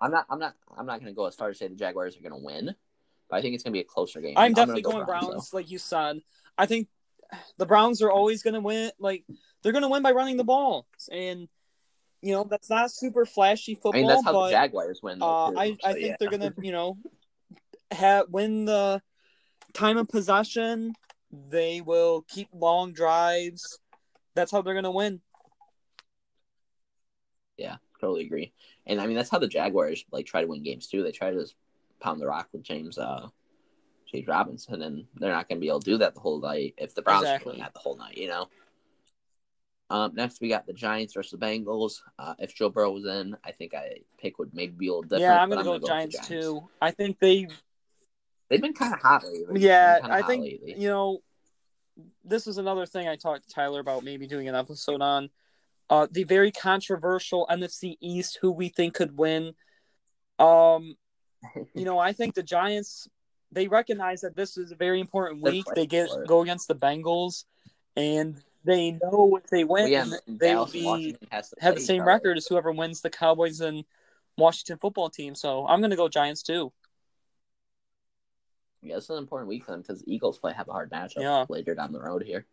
I'm 0.00 0.10
not. 0.10 0.26
I'm 0.28 0.38
not. 0.38 0.54
I'm 0.76 0.86
not 0.86 1.00
going 1.00 1.12
to 1.12 1.16
go 1.16 1.26
as 1.26 1.34
far 1.34 1.50
as 1.50 1.58
say 1.58 1.68
the 1.68 1.74
Jaguars 1.74 2.16
are 2.16 2.20
going 2.20 2.32
to 2.32 2.44
win, 2.44 2.74
but 3.30 3.36
I 3.36 3.42
think 3.42 3.54
it's 3.54 3.62
going 3.62 3.72
to 3.72 3.76
be 3.76 3.80
a 3.80 3.84
closer 3.84 4.20
game. 4.20 4.34
I'm 4.36 4.52
gonna 4.52 4.66
definitely 4.66 4.82
go 4.82 4.92
going 4.92 5.06
Browns, 5.06 5.50
though. 5.50 5.56
like 5.56 5.70
you 5.70 5.78
said. 5.78 6.22
I 6.56 6.66
think 6.66 6.88
the 7.56 7.66
Browns 7.66 8.02
are 8.02 8.10
always 8.10 8.42
going 8.42 8.54
to 8.54 8.60
win. 8.60 8.90
Like 8.98 9.24
they're 9.62 9.72
going 9.72 9.82
to 9.82 9.88
win 9.88 10.02
by 10.02 10.12
running 10.12 10.36
the 10.36 10.44
ball, 10.44 10.86
and 11.10 11.48
you 12.22 12.32
know 12.32 12.44
that's 12.44 12.70
not 12.70 12.90
super 12.90 13.24
flashy 13.24 13.74
football. 13.74 13.94
I 13.94 13.96
mean, 13.98 14.06
that's 14.08 14.24
how 14.24 14.32
but 14.32 14.46
the 14.46 14.52
Jaguars 14.52 15.00
win. 15.02 15.18
Though, 15.18 15.26
uh, 15.26 15.52
I 15.56 15.76
I 15.84 15.92
so, 15.92 15.92
think 15.92 16.06
yeah. 16.06 16.16
they're 16.18 16.30
going 16.30 16.52
to 16.52 16.54
you 16.60 16.72
know 16.72 16.98
have 17.90 18.26
win 18.28 18.64
the 18.64 19.00
time 19.72 19.96
of 19.96 20.08
possession. 20.08 20.94
They 21.30 21.80
will 21.80 22.24
keep 22.28 22.48
long 22.52 22.92
drives. 22.92 23.78
That's 24.34 24.50
how 24.50 24.62
they're 24.62 24.74
going 24.74 24.84
to 24.84 24.90
win. 24.90 25.20
Yeah, 27.56 27.76
totally 28.00 28.24
agree. 28.24 28.52
And 28.86 29.00
I 29.00 29.06
mean 29.06 29.16
that's 29.16 29.30
how 29.30 29.38
the 29.38 29.48
Jaguars 29.48 30.04
like 30.10 30.26
try 30.26 30.40
to 30.40 30.46
win 30.46 30.62
games 30.62 30.86
too. 30.86 31.02
They 31.02 31.12
try 31.12 31.30
to 31.30 31.40
just 31.40 31.56
pound 32.00 32.20
the 32.20 32.26
rock 32.26 32.48
with 32.52 32.62
James 32.62 32.96
uh 32.98 33.28
James 34.10 34.26
Robinson 34.26 34.80
and 34.82 35.04
they're 35.16 35.32
not 35.32 35.48
gonna 35.48 35.60
be 35.60 35.68
able 35.68 35.80
to 35.80 35.90
do 35.90 35.98
that 35.98 36.14
the 36.14 36.20
whole 36.20 36.40
night 36.40 36.74
if 36.78 36.94
the 36.94 37.02
Browns 37.02 37.22
Exactly. 37.22 37.50
are 37.50 37.54
doing 37.54 37.62
that 37.62 37.74
the 37.74 37.80
whole 37.80 37.96
night, 37.96 38.16
you 38.16 38.28
know. 38.28 38.48
Um 39.90 40.14
next 40.14 40.40
we 40.40 40.48
got 40.48 40.66
the 40.66 40.72
Giants 40.72 41.14
versus 41.14 41.38
the 41.38 41.44
Bengals. 41.44 42.00
Uh 42.18 42.34
if 42.38 42.54
Joe 42.54 42.68
Burrow 42.70 42.92
was 42.92 43.06
in, 43.06 43.36
I 43.44 43.52
think 43.52 43.74
I 43.74 43.98
pick 44.18 44.38
would 44.38 44.54
maybe 44.54 44.72
be 44.72 44.88
a 44.88 44.90
little 44.90 45.02
different. 45.02 45.22
yeah, 45.22 45.40
I'm 45.40 45.48
going 45.48 45.58
to 45.58 45.64
go 45.64 45.72
with 45.72 45.82
with 45.82 45.90
Giants, 45.90 46.28
the 46.28 46.40
too. 46.40 46.68
I 46.80 46.90
think 46.90 47.18
they 47.18 47.48
They've 48.48 48.62
been 48.62 48.72
kinda 48.74 48.96
hot 48.96 49.24
lately. 49.24 49.60
Yeah, 49.60 49.94
They've 49.94 50.02
been 50.02 50.10
kinda 50.10 50.24
I 50.24 50.28
think 50.28 50.42
lately. 50.44 50.74
you 50.78 50.88
know 50.88 51.22
this 52.24 52.46
is 52.46 52.58
another 52.58 52.86
thing 52.86 53.08
I 53.08 53.16
talked 53.16 53.48
to 53.48 53.54
Tyler 53.54 53.80
about 53.80 54.04
maybe 54.04 54.26
doing 54.26 54.48
an 54.48 54.54
episode 54.54 55.02
on. 55.02 55.30
Uh, 55.90 56.06
the 56.10 56.24
very 56.24 56.52
controversial 56.52 57.46
NFC 57.50 57.96
East, 58.00 58.38
who 58.40 58.52
we 58.52 58.68
think 58.68 58.94
could 58.94 59.16
win. 59.16 59.54
Um, 60.38 60.96
you 61.74 61.84
know, 61.84 61.98
I 61.98 62.12
think 62.12 62.34
the 62.34 62.42
Giants 62.42 63.08
they 63.50 63.66
recognize 63.68 64.20
that 64.20 64.36
this 64.36 64.58
is 64.58 64.70
a 64.70 64.76
very 64.76 65.00
important 65.00 65.42
week. 65.42 65.64
They 65.74 65.86
get 65.86 66.10
go 66.26 66.42
against 66.42 66.68
the 66.68 66.74
Bengals, 66.74 67.44
and 67.96 68.36
they 68.68 68.92
know 69.02 69.36
if 69.42 69.48
they 69.48 69.64
win, 69.64 69.90
yeah, 69.90 70.04
they 70.26 70.54
will 70.54 70.66
Dallas 70.66 70.74
and 70.74 70.82
be 70.82 71.16
have 71.60 71.74
the 71.74 71.80
same 71.80 72.04
record 72.04 72.36
as 72.36 72.46
whoever 72.46 72.70
wins 72.70 73.00
the 73.00 73.08
Cowboys 73.08 73.60
and 73.60 73.84
Washington 74.36 74.78
football 74.78 75.08
team. 75.08 75.34
So 75.34 75.66
I'm 75.66 75.80
going 75.80 75.90
to 75.90 75.96
go 75.96 76.08
Giants 76.08 76.42
too. 76.42 76.70
Yeah, 78.82 78.96
this 78.96 79.04
is 79.04 79.10
an 79.10 79.18
important 79.18 79.48
week 79.48 79.64
for 79.64 79.72
them 79.72 79.80
because 79.80 80.02
the 80.02 80.14
Eagles 80.14 80.38
play 80.38 80.52
have 80.52 80.68
a 80.68 80.72
hard 80.72 80.90
matchup 80.90 81.22
Yeah. 81.22 81.46
later 81.48 81.74
down 81.74 81.92
the 81.92 82.00
road 82.00 82.22
here. 82.22 82.46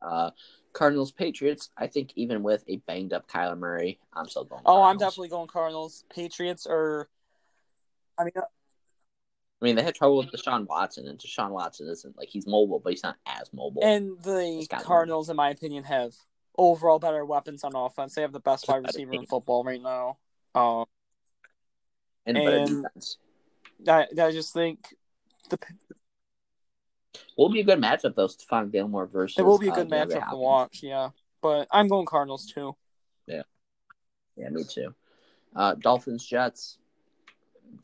Uh, 0.00 0.30
Cardinals 0.72 1.10
Patriots. 1.10 1.70
I 1.76 1.88
think 1.88 2.12
even 2.14 2.44
with 2.44 2.62
a 2.68 2.76
banged 2.76 3.12
up 3.12 3.28
Kyler 3.28 3.58
Murray, 3.58 3.98
I'm 4.12 4.28
still 4.28 4.44
going. 4.44 4.62
Oh, 4.64 4.82
I'm 4.82 4.98
definitely 4.98 5.28
going 5.28 5.48
Cardinals. 5.48 6.04
Patriots 6.14 6.66
are. 6.70 7.08
I 8.16 8.24
mean, 8.24 8.32
I 9.60 9.64
mean, 9.64 9.74
they 9.74 9.82
had 9.82 9.94
trouble 9.94 10.18
with 10.18 10.30
Deshaun 10.30 10.66
Watson, 10.66 11.08
and 11.08 11.18
Deshaun 11.18 11.50
Watson 11.50 11.88
isn't 11.88 12.16
like 12.16 12.28
he's 12.28 12.46
mobile, 12.46 12.78
but 12.78 12.92
he's 12.92 13.02
not 13.02 13.16
as 13.26 13.52
mobile. 13.52 13.82
And 13.82 14.16
the 14.22 14.66
Cardinals, 14.84 15.30
in 15.30 15.36
my 15.36 15.50
opinion, 15.50 15.82
have 15.84 16.14
overall 16.56 17.00
better 17.00 17.24
weapons 17.24 17.64
on 17.64 17.74
offense. 17.74 18.14
They 18.14 18.22
have 18.22 18.32
the 18.32 18.40
best 18.40 18.68
wide 18.68 18.84
receiver 18.86 19.14
in 19.14 19.26
football 19.26 19.64
right 19.64 19.82
now. 19.82 20.18
Um, 20.54 20.84
and 22.26 22.38
and- 22.38 22.86
I, 23.86 24.06
I 24.20 24.32
just 24.32 24.52
think 24.52 24.94
the 25.50 25.58
Will 27.36 27.48
be 27.48 27.60
a 27.60 27.64
good 27.64 27.80
matchup 27.80 28.16
though. 28.16 28.26
Stephon 28.26 28.72
Gilmore 28.72 29.06
versus. 29.06 29.38
it 29.38 29.42
will 29.42 29.58
be 29.58 29.68
a 29.68 29.72
uh, 29.72 29.76
good 29.76 29.88
DeAndre 29.88 30.16
matchup 30.16 30.30
to 30.30 30.36
watch. 30.36 30.80
Yeah, 30.82 31.10
but 31.40 31.68
I'm 31.70 31.86
going 31.86 32.06
Cardinals 32.06 32.46
too. 32.46 32.74
Yeah, 33.26 33.42
yeah, 34.36 34.48
me 34.50 34.64
too. 34.64 34.94
Uh, 35.54 35.74
Dolphins 35.74 36.26
Jets 36.26 36.78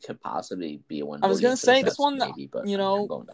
could 0.03 0.19
possibly 0.21 0.81
be 0.87 0.99
a 1.01 1.05
win. 1.05 1.23
I 1.23 1.27
was 1.27 1.41
gonna 1.41 1.57
say, 1.57 1.83
this 1.83 1.97
one, 1.99 2.17
maybe, 2.17 2.47
but 2.51 2.67
you 2.67 2.77
know, 2.77 3.05
going 3.07 3.27
to- 3.27 3.33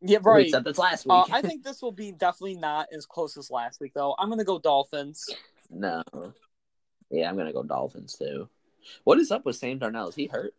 Yeah, 0.00 0.18
right. 0.22 0.50
said 0.50 0.64
this 0.64 0.78
last 0.78 1.04
week. 1.06 1.12
Uh, 1.12 1.24
I 1.30 1.42
think 1.42 1.62
this 1.64 1.80
will 1.82 1.92
be 1.92 2.12
definitely 2.12 2.56
not 2.56 2.88
as 2.92 3.06
close 3.06 3.36
as 3.36 3.50
last 3.50 3.80
week, 3.80 3.92
though. 3.94 4.14
I'm 4.18 4.28
gonna 4.28 4.44
go 4.44 4.58
Dolphins. 4.58 5.28
no. 5.70 6.02
Yeah, 7.10 7.28
I'm 7.28 7.36
gonna 7.36 7.52
go 7.52 7.62
Dolphins 7.62 8.16
too. 8.16 8.48
What 9.04 9.18
is 9.18 9.30
up 9.30 9.44
with 9.44 9.56
Sam 9.56 9.78
Darnold? 9.78 10.08
Is 10.10 10.14
he 10.14 10.26
hurt? 10.26 10.54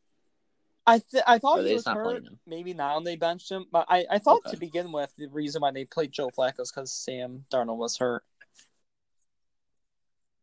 I 0.86 1.00
th- 1.00 1.24
I 1.26 1.40
thought 1.40 1.66
he 1.66 1.74
was 1.74 1.86
not 1.86 1.96
hurt. 1.96 2.24
Maybe 2.46 2.74
now 2.74 3.00
they 3.00 3.16
benched 3.16 3.50
him, 3.50 3.66
but 3.72 3.86
I, 3.90 4.06
I 4.12 4.20
thought 4.20 4.42
Okay. 4.46 4.52
to 4.52 4.58
begin 4.58 4.92
with 4.92 5.14
the 5.18 5.28
reason 5.28 5.62
why 5.62 5.72
they 5.72 5.86
played 5.86 6.12
Joe 6.12 6.30
Flacco 6.30 6.60
is 6.60 6.72
because 6.72 6.92
Sam 6.92 7.46
Darnold 7.52 7.78
was 7.78 7.98
hurt. 7.98 8.24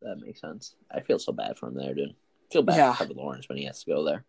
That 0.02 0.16
makes 0.18 0.40
sense. 0.40 0.74
I 0.90 1.00
feel 1.00 1.18
so 1.18 1.32
bad 1.32 1.58
for 1.58 1.68
him 1.68 1.74
there, 1.74 1.94
dude. 1.94 2.14
Feel 2.50 2.62
bad 2.62 2.76
Yeah. 2.76 2.92
for 2.92 2.98
Trevor 2.98 3.14
Lawrence 3.14 3.48
when 3.48 3.58
he 3.58 3.64
has 3.64 3.82
to 3.84 3.90
go 3.90 4.04
there. 4.04 4.24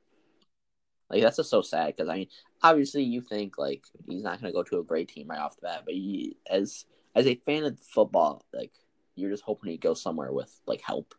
Like 1.10 1.22
that's 1.22 1.38
just 1.38 1.50
so 1.50 1.62
sad 1.62 1.88
because 1.88 2.08
I 2.10 2.16
mean, 2.16 2.28
obviously 2.64 3.04
you 3.04 3.22
think 3.22 3.58
like 3.58 3.84
he's 4.08 4.24
not 4.24 4.40
going 4.42 4.52
to 4.54 4.56
go 4.56 4.64
to 4.64 4.80
a 4.80 4.84
great 4.84 5.10
team 5.10 5.28
right 5.28 5.40
off 5.40 5.56
the 5.56 5.64
bat, 5.64 5.82
but 5.86 5.94
you, 5.96 6.36
as 6.50 6.86
as 7.16 7.28
a 7.28 7.36
fan 7.36 7.64
of 7.66 7.80
football, 7.82 8.46
like 8.54 8.72
you're 9.16 9.30
just 9.32 9.44
hoping 9.44 9.72
he 9.72 9.78
goes 9.78 10.02
somewhere 10.02 10.32
with 10.32 10.54
like 10.66 10.82
help. 10.82 11.14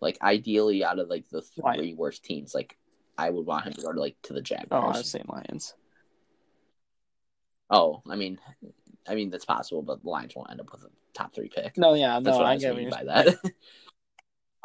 Like 0.00 0.18
ideally, 0.22 0.84
out 0.84 0.98
of 0.98 1.08
like 1.08 1.28
the 1.30 1.40
three 1.42 1.62
Right. 1.64 1.96
worst 1.96 2.24
teams, 2.24 2.54
like 2.54 2.76
I 3.16 3.30
would 3.30 3.46
want 3.46 3.66
him 3.66 3.72
to 3.74 3.82
go 3.82 3.92
to 3.92 4.00
like 4.00 4.16
to 4.22 4.32
the 4.32 4.40
Oh, 4.40 4.42
Jaguars. 4.42 4.94
I 4.96 4.98
was 4.98 5.10
saying 5.10 5.26
Lions. 5.28 5.74
Oh, 7.70 8.02
I 8.08 8.16
mean, 8.16 8.38
I 9.08 9.14
mean 9.14 9.30
that's 9.30 9.44
possible, 9.44 9.82
but 9.82 10.02
the 10.02 10.08
Lions 10.10 10.34
won't 10.36 10.50
end 10.50 10.60
up 10.60 10.70
with 10.72 10.82
a 10.82 10.90
top 11.14 11.34
three 11.34 11.48
pick. 11.48 11.78
No, 11.78 11.94
yeah, 11.94 12.20
That's 12.20 12.36
no, 12.36 12.38
what 12.38 12.46
I, 12.46 12.52
I 12.52 12.56
get 12.56 12.90
by 12.90 13.04
that. 13.04 13.36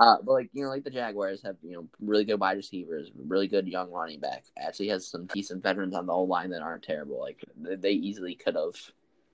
uh, 0.02 0.18
but 0.24 0.32
like 0.32 0.50
you 0.52 0.64
know, 0.64 0.70
like 0.70 0.84
the 0.84 0.90
Jaguars 0.90 1.44
have 1.44 1.58
you 1.62 1.74
know 1.74 1.88
really 2.00 2.26
good 2.26 2.40
wide 2.40 2.58
receivers, 2.58 3.12
really 3.16 3.48
good 3.48 3.68
young 3.68 3.92
running 3.92 4.20
back. 4.20 4.46
Actually, 4.58 4.88
has 4.88 5.08
some 5.08 5.28
decent 5.28 5.62
veterans 5.62 5.94
on 5.94 6.08
the 6.08 6.14
whole 6.14 6.28
line 6.28 6.50
that 6.50 6.64
aren't 6.64 6.82
terrible. 6.82 7.20
Like 7.20 7.44
they- 7.56 7.92
easily 7.92 8.34
could 8.34 8.56
have, 8.56 8.74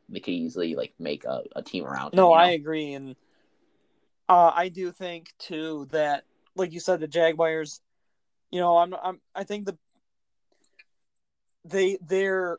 they 0.10 0.20
could 0.20 0.34
easily 0.34 0.76
like 0.76 0.94
make 1.00 1.24
a, 1.24 1.44
a 1.56 1.62
team 1.64 1.86
around. 1.86 2.14
him, 2.14 2.18
No, 2.18 2.32
you 2.32 2.38
know? 2.38 2.44
I 2.44 2.50
agree, 2.50 2.94
and 2.94 3.16
uh, 4.28 4.52
I 4.54 4.68
do 4.68 4.92
think 4.92 5.34
too 5.40 5.88
that, 5.92 6.26
like 6.56 6.74
you 6.74 6.82
said, 6.82 7.00
the 7.00 7.08
Jaguars. 7.08 7.80
You 8.52 8.60
know, 8.60 8.78
I'm, 8.78 8.94
I'm, 9.02 9.22
I 9.34 9.46
think 9.46 9.68
the 9.68 9.78
they 11.64 11.98
their 12.02 12.58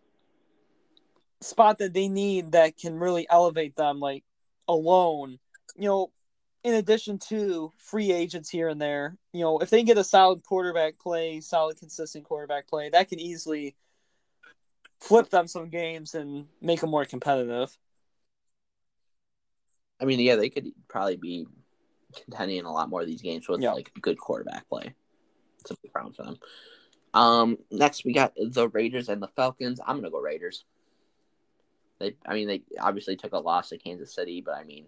spot 1.42 1.78
that 1.78 1.92
they 1.92 2.08
need 2.08 2.52
that 2.52 2.78
can 2.78 2.98
really 2.98 3.26
elevate 3.28 3.76
them, 3.76 4.00
like 4.00 4.24
alone. 4.66 5.38
You 5.76 5.88
know, 5.88 6.10
in 6.64 6.74
addition 6.74 7.18
to 7.18 7.72
free 7.76 8.12
agents 8.12 8.48
here 8.50 8.68
and 8.68 8.80
there, 8.80 9.16
you 9.32 9.40
know, 9.40 9.58
if 9.58 9.70
they 9.70 9.82
get 9.82 9.98
a 9.98 10.04
solid 10.04 10.44
quarterback 10.44 10.98
play, 10.98 11.40
solid 11.40 11.78
consistent 11.78 12.24
quarterback 12.24 12.66
play, 12.66 12.90
that 12.90 13.08
can 13.08 13.20
easily 13.20 13.76
flip 15.00 15.30
them 15.30 15.46
some 15.46 15.68
games 15.68 16.14
and 16.14 16.46
make 16.60 16.80
them 16.80 16.90
more 16.90 17.04
competitive. 17.04 17.76
I 20.00 20.04
mean, 20.04 20.20
yeah, 20.20 20.36
they 20.36 20.50
could 20.50 20.72
probably 20.88 21.16
be 21.16 21.46
contending 22.24 22.58
in 22.58 22.64
a 22.64 22.72
lot 22.72 22.88
more 22.88 23.02
of 23.02 23.06
these 23.06 23.22
games 23.22 23.48
with 23.48 23.60
Yeah. 23.60 23.72
like 23.72 23.92
good 24.00 24.18
quarterback 24.18 24.68
play. 24.68 24.94
It's 25.60 25.70
a 25.70 25.76
big 25.82 25.92
problem 25.92 26.14
for 26.14 26.24
them. 26.24 26.38
Um, 27.14 27.58
next 27.70 28.04
we 28.04 28.12
got 28.12 28.34
the 28.36 28.68
Raiders 28.68 29.08
and 29.08 29.22
the 29.22 29.28
Falcons. 29.28 29.80
I'm 29.84 29.96
gonna 29.96 30.10
go 30.10 30.20
Raiders. 30.20 30.64
They, 31.98 32.16
I 32.26 32.34
mean, 32.34 32.46
they 32.46 32.62
obviously 32.78 33.16
took 33.16 33.32
a 33.32 33.38
loss 33.38 33.70
to 33.70 33.78
Kansas 33.78 34.14
City, 34.14 34.40
but 34.40 34.54
I 34.54 34.64
mean, 34.64 34.86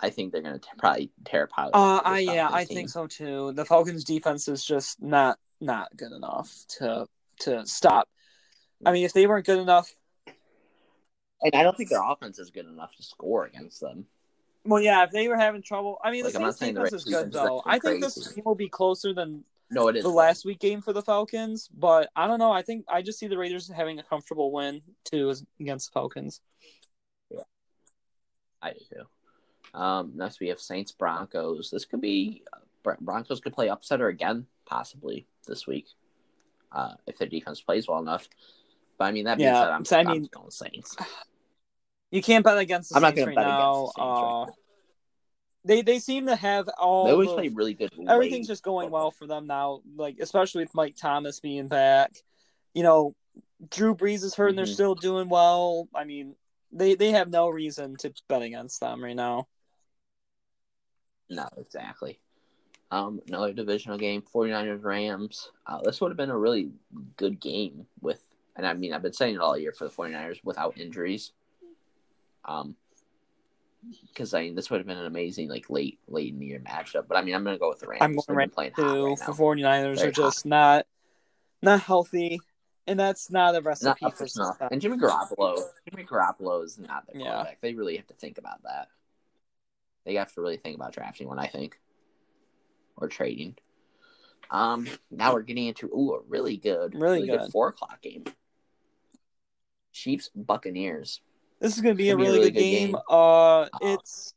I 0.00 0.10
think 0.10 0.32
they're 0.32 0.42
gonna 0.42 0.60
probably 0.78 1.10
tear 1.24 1.44
apart. 1.44 1.70
Uh, 1.74 1.96
this 1.96 2.02
I 2.04 2.18
yeah, 2.20 2.48
I 2.50 2.64
team. 2.64 2.76
think 2.76 2.88
so 2.90 3.06
too. 3.06 3.52
The 3.52 3.64
Falcons' 3.64 4.04
defense 4.04 4.46
is 4.48 4.64
just 4.64 5.02
not 5.02 5.38
not 5.60 5.96
good 5.96 6.12
enough 6.12 6.54
to 6.78 7.06
to 7.40 7.66
stop. 7.66 8.08
I 8.86 8.92
mean, 8.92 9.04
if 9.04 9.12
they 9.12 9.26
weren't 9.26 9.44
good 9.46 9.58
enough, 9.58 9.92
And 11.42 11.54
I 11.54 11.62
don't 11.64 11.76
think 11.76 11.90
their 11.90 12.02
offense 12.02 12.38
is 12.38 12.50
good 12.50 12.66
enough 12.66 12.94
to 12.96 13.02
score 13.02 13.44
against 13.46 13.80
them. 13.80 14.06
well, 14.64 14.80
yeah, 14.80 15.02
if 15.04 15.10
they 15.10 15.26
were 15.28 15.36
having 15.36 15.62
trouble, 15.62 15.98
I 16.02 16.10
mean, 16.12 16.22
Like, 16.24 16.32
the 16.32 16.38
I'm 16.38 16.44
not 16.44 16.56
Saints 16.56 16.60
saying 16.60 16.74
the 16.74 16.96
is 16.96 17.04
good 17.04 17.32
though. 17.32 17.62
I 17.66 17.78
think 17.80 18.00
this 18.00 18.14
crazy. 18.14 18.34
game 18.36 18.44
will 18.44 18.54
be 18.54 18.68
closer 18.68 19.12
than 19.12 19.44
No, 19.70 19.88
it 19.88 19.96
is 19.96 20.04
the 20.04 20.10
last 20.10 20.44
week 20.44 20.60
game 20.60 20.80
for 20.80 20.92
the 20.92 21.02
Falcons, 21.02 21.68
but 21.76 22.08
I 22.14 22.26
don't 22.28 22.38
know. 22.38 22.52
I 22.52 22.62
think 22.62 22.84
I 22.88 23.02
just 23.02 23.18
see 23.18 23.26
the 23.26 23.38
Raiders 23.38 23.68
having 23.68 23.98
a 23.98 24.04
comfortable 24.04 24.52
win 24.52 24.82
too 25.04 25.32
against 25.60 25.88
the 25.88 25.92
Falcons. 25.94 26.40
Yeah, 27.30 27.42
I 28.62 28.72
do 28.74 28.78
too. 28.92 29.02
Um, 29.74 30.12
next 30.14 30.40
we 30.40 30.48
have 30.48 30.60
Saints 30.60 30.92
Broncos. 30.92 31.70
This 31.70 31.84
could 31.84 32.00
be 32.00 32.42
Broncos 33.00 33.40
could 33.40 33.52
play 33.52 33.68
upsetter 33.68 34.08
again, 34.10 34.46
possibly 34.66 35.26
this 35.46 35.66
week, 35.66 35.86
uh, 36.72 36.94
if 37.06 37.18
their 37.18 37.28
defense 37.28 37.60
plays 37.60 37.86
well 37.88 37.98
enough. 37.98 38.28
But 38.98 39.04
I 39.06 39.12
mean 39.12 39.24
that 39.26 39.36
being 39.38 39.48
Yeah, 39.50 39.62
said, 39.62 39.70
I'm, 39.70 39.84
so 39.84 39.96
I 39.96 40.00
I'm 40.00 40.06
mean- 40.08 40.28
going 40.32 40.50
Saints. 40.50 40.96
You 42.10 42.22
can't 42.22 42.42
bet 42.42 42.56
against 42.56 42.88
the 42.88 42.96
I'm 42.96 43.02
not 43.02 43.14
going 43.14 43.26
right 43.28 43.34
to 43.34 43.40
bet 43.40 43.46
now. 43.46 43.60
against 43.82 43.96
the 43.96 44.00
Saints 44.02 44.18
uh, 44.18 44.22
right 44.22 44.46
now. 44.46 44.54
They 45.66 45.82
they 45.82 45.98
seem 45.98 46.26
to 46.28 46.36
have 46.36 46.66
all 46.78 47.04
They 47.04 47.12
always 47.12 47.28
the- 47.28 47.34
play 47.34 47.48
really 47.48 47.74
good. 47.74 47.90
everything's 48.08 48.46
just 48.46 48.62
going 48.62 48.90
well 48.90 49.10
for 49.10 49.26
them 49.26 49.46
now. 49.46 49.82
Like 49.94 50.16
especially 50.18 50.64
with 50.64 50.74
Mike 50.74 50.96
Thomas 50.96 51.40
being 51.40 51.68
back, 51.68 52.12
you 52.72 52.82
know, 52.82 53.14
Drew 53.70 53.94
Brees 53.94 54.24
is 54.24 54.34
hurt 54.34 54.48
and 54.48 54.56
they're 54.58 54.64
Mhm. 54.64 54.72
still 54.72 54.94
doing 54.94 55.28
well. 55.28 55.86
I 55.94 56.04
mean, 56.04 56.34
they 56.72 56.94
they 56.94 57.10
have 57.10 57.28
no 57.28 57.50
reason 57.50 57.96
to 57.98 58.14
bet 58.26 58.40
against 58.40 58.80
them 58.80 59.04
right 59.04 59.14
now. 59.14 59.46
No, 61.30 61.48
exactly. 61.56 62.20
Um, 62.90 63.20
another 63.28 63.52
divisional 63.52 63.98
game, 63.98 64.22
49ers 64.22 64.82
Rams. 64.82 65.50
Uh, 65.66 65.80
this 65.82 66.00
would 66.00 66.10
have 66.10 66.16
been 66.16 66.30
a 66.30 66.38
really 66.38 66.70
good 67.16 67.38
game 67.38 67.86
with, 68.00 68.22
and 68.56 68.66
I 68.66 68.72
mean, 68.72 68.94
I've 68.94 69.02
been 69.02 69.12
saying 69.12 69.34
it 69.34 69.40
all 69.40 69.58
year 69.58 69.72
for 69.72 69.84
the 69.84 69.90
49ers 69.90 70.40
without 70.42 70.78
injuries. 70.78 71.32
Um, 72.44 72.76
because 74.08 74.34
I 74.34 74.42
mean, 74.42 74.54
this 74.54 74.70
would 74.70 74.78
have 74.78 74.86
been 74.86 74.98
an 74.98 75.06
amazing 75.06 75.48
like 75.48 75.70
late 75.70 75.98
late 76.08 76.32
in 76.32 76.40
the 76.40 76.46
year 76.46 76.60
matchup. 76.60 77.06
But 77.08 77.16
I 77.16 77.22
mean, 77.22 77.34
I'm 77.34 77.44
gonna 77.44 77.58
go 77.58 77.68
with 77.68 77.80
the 77.80 77.86
Rams. 77.86 78.02
I'm 78.02 78.14
going 78.14 78.36
right 78.36 78.52
playing 78.52 78.72
too. 78.74 78.82
hot 78.82 78.92
right 78.92 79.18
the 79.18 79.32
now. 79.32 79.38
49ers 79.38 79.96
Very 79.96 80.08
are 80.08 80.12
just 80.12 80.46
not 80.46 80.86
not 81.62 81.80
healthy, 81.80 82.40
and 82.86 82.98
that's 82.98 83.30
not 83.30 83.50
a 83.50 83.58
Not 83.58 83.64
recipe 83.64 84.04
up 84.06 84.16
for 84.16 84.24
to 84.24 84.30
success. 84.30 84.68
And 84.70 84.80
Jimmy 84.80 84.96
Garoppolo, 84.96 85.62
Jimmy 85.90 86.04
Garoppolo 86.04 86.64
is 86.64 86.78
not 86.78 87.06
their 87.06 87.20
Yeah. 87.20 87.46
They 87.60 87.74
really 87.74 87.96
have 87.96 88.06
to 88.08 88.14
think 88.14 88.38
about 88.38 88.62
that. 88.64 88.88
They 90.08 90.14
have 90.14 90.32
to 90.32 90.40
really 90.40 90.56
think 90.56 90.74
about 90.74 90.94
drafting 90.94 91.28
one, 91.28 91.38
I 91.38 91.48
think, 91.48 91.78
or 92.96 93.08
trading. 93.08 93.56
Um, 94.50 94.88
now 95.10 95.34
we're 95.34 95.42
getting 95.42 95.66
into 95.66 95.86
ooh 95.88 96.14
a 96.14 96.20
really 96.26 96.56
good, 96.56 96.94
Really 96.94 97.26
good. 97.26 97.40
good. 97.40 97.52
four 97.52 97.68
o'clock 97.68 98.00
game. 98.00 98.24
Chiefs 99.92 100.30
Buccaneers. 100.34 101.20
This 101.60 101.76
is 101.76 101.82
going 101.82 101.94
to 101.94 101.98
be 101.98 102.08
a 102.08 102.12
Should 102.12 102.18
be 102.20 102.24
a 102.24 102.26
really, 102.26 102.38
really 102.38 102.50
good 102.52 102.60
good 102.60 102.70
game. 102.70 102.92
game. 102.92 102.96
Uh, 103.10 103.60
Uh, 103.60 103.68
it's 103.82 104.32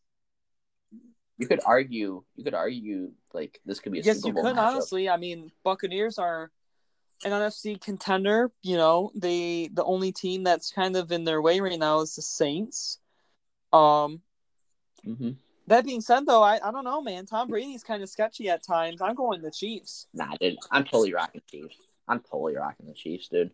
You 1.38 1.48
could 1.48 1.62
argue, 1.66 2.22
you 2.36 2.44
could 2.44 2.54
argue 2.54 3.14
like 3.34 3.62
this 3.66 3.80
could 3.80 3.94
be 3.94 4.00
a 4.00 4.04
yes, 4.04 4.18
Super 4.18 4.28
you 4.28 4.34
Bowl 4.34 4.44
could 4.44 4.56
matchup. 4.58 4.74
honestly. 4.74 5.08
I 5.08 5.16
mean, 5.16 5.54
Buccaneers 5.64 6.18
are 6.18 6.52
an 7.24 7.32
NFC 7.32 7.80
contender. 7.80 8.52
You 8.62 8.76
know, 8.76 9.12
they 9.16 9.70
the 9.72 9.86
only 9.86 10.12
team 10.12 10.44
that's 10.44 10.74
kind 10.74 10.98
of 10.98 11.14
in 11.14 11.24
their 11.24 11.42
way 11.42 11.62
right 11.62 11.80
now 11.80 12.02
is 12.02 12.18
the 12.18 12.22
Saints. 12.22 13.00
Um, 13.72 14.22
hmm 15.06 15.32
that 15.68 15.86
being 15.86 16.02
said, 16.02 16.26
though, 16.26 16.42
I, 16.42 16.60
I 16.64 16.72
don't 16.72 16.84
know, 16.84 17.02
man. 17.02 17.26
Tom 17.26 17.48
Brady's 17.48 17.84
kind 17.84 18.04
of 18.04 18.10
sketchy 18.10 18.50
at 18.50 18.64
times. 18.64 19.02
I'm 19.02 19.16
going 19.16 19.42
the 19.42 19.52
Chiefs. 19.52 20.08
Nah, 20.14 20.36
dude, 20.40 20.58
I'm 20.72 20.84
totally 20.84 21.14
rocking 21.14 21.42
the 21.46 21.58
Chiefs. 21.58 21.78
I'm 22.08 22.20
totally 22.20 22.56
rocking 22.56 22.88
the 22.88 22.94
Chiefs, 22.94 23.28
dude. 23.28 23.52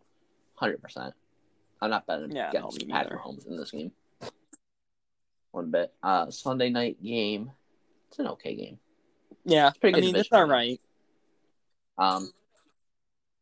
Hundred 0.54 0.82
percent. 0.82 1.14
I'm 1.80 1.90
not 1.90 2.06
betting 2.06 2.34
Yeah, 2.34 2.50
against 2.50 2.84
me 2.84 2.90
Patrick. 2.92 3.20
Mahomes 3.20 3.46
in 3.46 3.56
this 3.56 3.70
game. 3.70 3.92
One 5.52 5.70
bit. 5.70 5.92
Uh, 6.02 6.30
Sunday 6.30 6.70
night 6.70 7.02
game. 7.02 7.52
It's 8.08 8.18
an 8.18 8.26
okay 8.28 8.56
game. 8.56 8.78
Yeah, 9.44 9.68
it's 9.68 9.78
pretty 9.78 9.94
good 9.94 10.04
I 10.04 10.06
mean, 10.06 10.16
it's 10.16 10.32
all 10.32 10.46
right. 10.46 10.80
Um, 11.96 12.32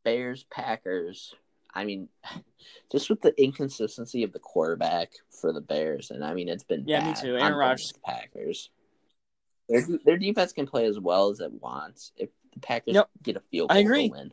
Bears 0.04 0.44
Packers. 0.50 1.34
I 1.76 1.84
mean, 1.84 2.08
just 2.90 3.10
with 3.10 3.20
the 3.20 3.34
inconsistency 3.40 4.22
of 4.22 4.32
the 4.32 4.38
quarterback 4.38 5.12
for 5.30 5.52
the 5.52 5.60
Bears, 5.60 6.10
and 6.10 6.24
I 6.24 6.32
mean 6.34 6.48
it's 6.48 6.64
been 6.64 6.84
Yeah, 6.86 7.06
me 7.08 7.14
too. 7.14 7.36
Aaron 7.36 7.54
Rodgers- 7.54 7.92
Packers. 8.04 8.70
Their 9.68 9.82
their 10.04 10.16
defense 10.16 10.52
can 10.52 10.66
play 10.66 10.86
as 10.86 10.98
well 10.98 11.28
as 11.30 11.40
it 11.40 11.52
wants. 11.52 12.12
If 12.16 12.30
the 12.54 12.60
Packers 12.60 12.94
Yep. 12.94 13.10
get 13.22 13.36
a 13.36 13.40
field 13.40 13.70
I 13.72 13.78
agree. 13.80 14.08
win. 14.08 14.32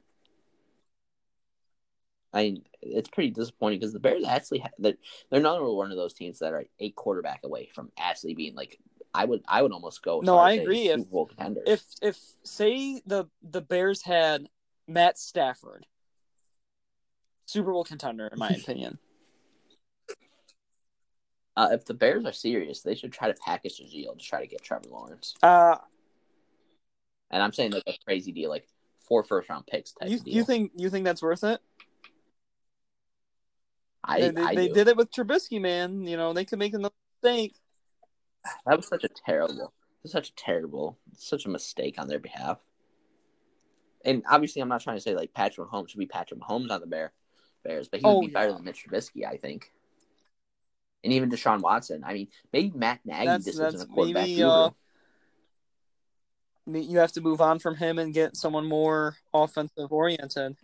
I 2.36 2.44
mean, 2.44 2.64
it's 2.82 3.10
pretty 3.10 3.30
disappointing 3.30 3.80
because 3.80 3.94
the 3.94 4.00
Bears 4.00 4.26
actually 4.26 4.60
ha- 4.60 4.70
they're, 4.80 4.96
they're 5.30 5.40
another 5.40 5.64
one 5.66 5.92
of 5.92 5.98
those 5.98 6.14
teams 6.14 6.40
that 6.40 6.54
are 6.54 6.66
a 6.80 6.90
quarterback 6.92 7.42
away 7.44 7.70
from 7.76 7.92
actually 7.98 8.34
being 8.34 8.56
like 8.56 8.80
I 9.14 9.26
would 9.26 9.44
I 9.48 9.62
would 9.62 9.72
almost 9.72 10.02
go. 10.02 10.22
No, 10.22 10.38
I 10.38 10.54
agree. 10.54 10.88
If- 10.88 11.02
Super 11.02 11.12
Bowl 11.12 11.26
contender. 11.28 11.62
If 11.68 11.84
if 12.02 12.18
say 12.44 13.02
the 13.06 13.26
the 13.44 13.62
Bears 13.62 14.02
had 14.04 14.50
Matt 14.88 15.20
Stafford, 15.20 15.86
Super 17.46 17.72
Bowl 17.72 17.84
contender 17.84 18.28
in 18.28 18.40
my 18.40 18.50
opinion. 18.62 19.00
uh, 21.56 21.70
if 21.72 21.86
the 21.86 21.94
Bears 21.94 22.26
are 22.26 22.34
serious, 22.34 22.82
they 22.82 22.96
should 22.96 23.12
try 23.14 23.28
to 23.28 23.36
package 23.46 23.80
a 23.80 23.90
deal 23.90 24.16
to 24.16 24.24
try 24.24 24.42
to 24.42 24.48
get 24.48 24.64
Trevor 24.64 24.90
Lawrence. 24.90 25.36
Uh, 25.44 25.78
And 27.30 27.44
I'm 27.44 27.54
saying 27.54 27.72
like 27.72 27.84
a 27.88 27.94
crazy 28.06 28.32
deal, 28.32 28.50
like 28.50 28.68
four 29.08 29.24
first 29.24 29.50
round 29.50 29.68
picks 29.68 29.94
you 30.06 30.20
you 30.26 30.44
think 30.46 30.72
you 30.76 30.90
think 30.90 31.06
that's 31.06 31.22
worth 31.22 31.44
it? 31.44 31.60
I, 34.04 34.20
they 34.20 34.30
they, 34.32 34.42
I 34.42 34.56
they 34.56 34.68
did 34.68 34.88
it 34.88 34.98
with 34.98 35.12
Trubisky, 35.12 35.62
man. 35.62 36.06
You 36.06 36.18
know 36.18 36.34
they 36.34 36.46
could 36.46 36.60
make 36.60 36.74
another 36.74 36.96
mistake. 37.22 37.56
That 38.66 38.78
was 38.78 38.88
such 38.88 39.04
a 39.04 39.10
terrible, 39.26 39.74
such 40.06 40.30
a 40.30 40.36
terrible, 40.36 40.98
such 41.16 41.46
a 41.46 41.50
mistake 41.50 41.96
on 41.98 42.08
their 42.08 42.20
behalf. 42.20 42.60
And 44.04 44.24
obviously, 44.30 44.62
I'm 44.62 44.68
not 44.68 44.82
trying 44.82 44.98
to 44.98 45.02
say 45.02 45.16
like 45.16 45.34
Patrick 45.34 45.70
Mahomes 45.70 45.90
should 45.90 46.00
be 46.00 46.06
Patrick 46.06 46.40
Mahomes 46.42 46.70
on 46.72 46.82
the 46.82 46.88
Bear 46.88 47.14
Bears, 47.64 47.88
but 47.88 48.00
he 48.00 48.06
would 48.06 48.12
Oh, 48.12 48.22
be 48.22 48.28
better 48.28 48.54
than 48.54 48.64
Mitch 48.64 48.86
Trubisky, 48.88 49.26
I 49.26 49.38
think. 49.38 49.72
And 51.04 51.12
even 51.14 51.30
Deshaun 51.30 51.62
Watson. 51.62 52.04
I 52.06 52.14
mean, 52.14 52.28
maybe 52.52 52.78
Matt 52.78 53.02
Nagy 53.06 53.26
That's- 53.26 53.46
just 53.46 53.58
that's 53.58 53.76
isn't 53.76 53.90
a 53.92 53.94
quarterback 53.94 54.28
maybe, 54.28 54.44
uh, 54.44 54.70
You 56.66 57.00
have 57.00 57.12
to 57.14 57.22
move 57.22 57.42
on 57.42 57.60
from 57.60 57.76
him 57.76 58.00
and 58.00 58.14
get 58.14 58.38
someone 58.38 58.66
more 58.66 59.18
offensive 59.34 59.92
oriented. 59.92 60.56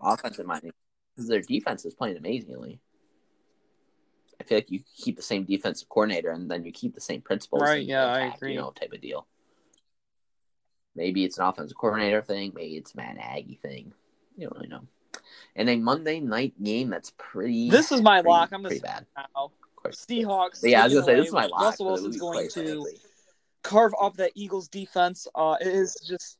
offensive 0.00 0.46
minded 0.46 0.72
because 1.14 1.28
their 1.28 1.40
defense 1.40 1.84
is 1.84 1.92
playing 1.94 2.16
amazingly. 2.16 2.80
I 4.40 4.44
feel 4.44 4.58
like 4.58 4.70
you 4.70 4.84
keep 4.96 5.16
the 5.16 5.22
same 5.22 5.42
defensive 5.44 5.88
coordinator 5.88 6.30
and 6.30 6.48
then 6.48 6.64
you 6.64 6.70
keep 6.70 6.94
the 6.94 7.00
same 7.00 7.20
principles. 7.20 7.62
Right, 7.62 7.84
yeah, 7.84 8.04
I 8.06 8.32
agree. 8.32 8.52
You 8.52 8.60
know, 8.60 8.70
type 8.70 8.92
of 8.92 9.00
deal. 9.00 9.26
Maybe 10.94 11.24
it's 11.24 11.38
an 11.38 11.44
offensive 11.46 11.76
coordinator 11.76 12.22
thing. 12.22 12.52
Maybe 12.54 12.76
it's 12.76 12.94
Matt 12.94 13.16
Nagy 13.16 13.56
thing. 13.60 13.92
You 14.36 14.46
don't 14.46 14.54
really 14.56 14.68
know. 14.68 14.86
And 15.56 15.68
a 15.68 15.76
Monday 15.76 16.20
night 16.20 16.54
game 16.62 16.90
that's 16.90 17.12
pretty. 17.18 17.70
This 17.70 17.90
is 17.92 18.00
my 18.02 18.16
pretty, 18.20 18.28
lock. 18.30 18.50
I'm 18.52 18.62
pretty 18.62 18.80
bad. 18.80 19.06
now. 19.16 19.26
Of 19.34 19.50
course. 19.76 20.04
Seahawks. 20.08 20.60
Yeah, 20.62 20.82
I 20.82 20.84
was 20.84 20.94
gonna 20.94 21.06
say 21.06 21.14
this 21.16 21.26
is 21.28 21.32
my 21.32 21.46
lock. 21.46 21.60
Russell 21.62 21.86
Wilson's 21.86 22.16
going 22.18 22.48
to 22.50 22.86
carve 23.62 23.92
up 24.00 24.16
that 24.16 24.32
Eagles 24.34 24.68
defense. 24.68 25.26
Uh, 25.34 25.56
it 25.60 25.66
is 25.66 25.94
just 26.06 26.38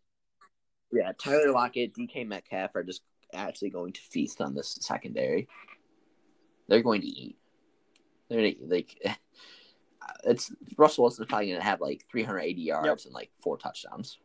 Yeah, 0.93 1.12
Tyler 1.18 1.53
Lockett, 1.53 1.95
DK 1.95 2.26
Metcalf 2.26 2.74
are 2.74 2.82
just 2.84 3.03
actually 3.34 3.70
going 3.70 3.93
to 3.93 4.01
feast 4.01 4.41
on 4.41 4.55
this 4.55 4.78
secondary. 4.80 5.49
They're 6.68 6.82
going 6.82 7.01
to 7.03 7.07
eat. 7.07 7.36
They're 8.28 8.53
gonna, 8.53 8.72
like, 8.72 8.97
it's 10.24 10.51
Russell 10.76 11.05
Wilson's 11.05 11.28
probably 11.28 11.49
going 11.49 11.61
to 11.61 11.64
have 11.66 11.80
like 11.80 12.05
380 12.11 12.61
yards 12.61 13.05
and 13.05 13.14
like 13.14 13.30
four 13.43 13.57
touchdowns. 13.59 14.18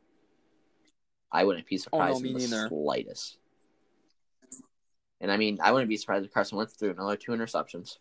I 1.32 1.44
wouldn't 1.46 1.66
be 1.68 1.76
Oh, 1.92 1.98
no, 1.98 2.14
surprised 2.14 2.26
in 2.26 2.34
the 2.34 2.40
neither. 2.40 2.68
slightest. 2.70 3.38
And 5.24 5.32
I 5.32 5.38
mean, 5.38 5.58
I 5.64 5.72
wouldn't 5.72 5.90
be 5.90 5.96
surprised 5.96 6.26
if 6.26 6.34
Carson 6.34 6.58
Wentz 6.58 6.74
threw 6.74 6.92
another 6.92 7.16
two 7.16 7.32
interceptions. 7.32 7.98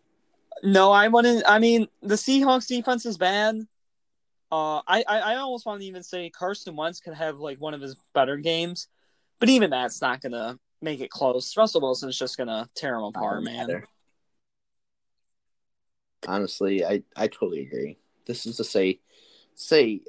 no. 0.65 0.91
I 0.91 1.07
wouldn't. 1.07 1.45
I 1.47 1.61
mean, 1.61 1.87
the 2.03 2.17
Seahawks 2.17 2.67
defense 2.67 3.07
is 3.07 3.17
bad. 3.17 3.57
Uh, 4.51 4.83
I, 4.87 5.05
I 5.09 5.19
I 5.21 5.37
almost 5.37 5.65
want 5.65 5.81
to 5.81 5.87
even 5.87 6.03
say 6.03 6.29
Carson 6.29 6.75
Wentz 6.77 7.01
could 7.01 7.15
have 7.15 7.39
like 7.39 7.61
one 7.61 7.75
of 7.75 7.81
his 7.81 7.97
better 8.13 8.37
games, 8.37 8.89
but 9.39 9.49
even 9.49 9.71
that's 9.71 10.03
not 10.03 10.21
gonna 10.21 10.59
make 10.83 11.01
it 11.01 11.11
close. 11.11 11.57
Russell 11.57 11.81
Wilson's 11.81 12.19
just 12.19 12.37
gonna 12.37 12.69
tear 12.75 12.97
him 12.97 13.05
apart, 13.05 13.45
man. 13.45 13.69
matter. 13.69 13.89
Honestly, 16.27 16.85
I, 16.85 17.03
I 17.17 17.29
totally 17.29 17.63
agree. 17.63 17.99
This 18.27 18.47
is 18.47 18.57
to 18.59 18.65
say, 18.65 19.01
say, 19.55 20.01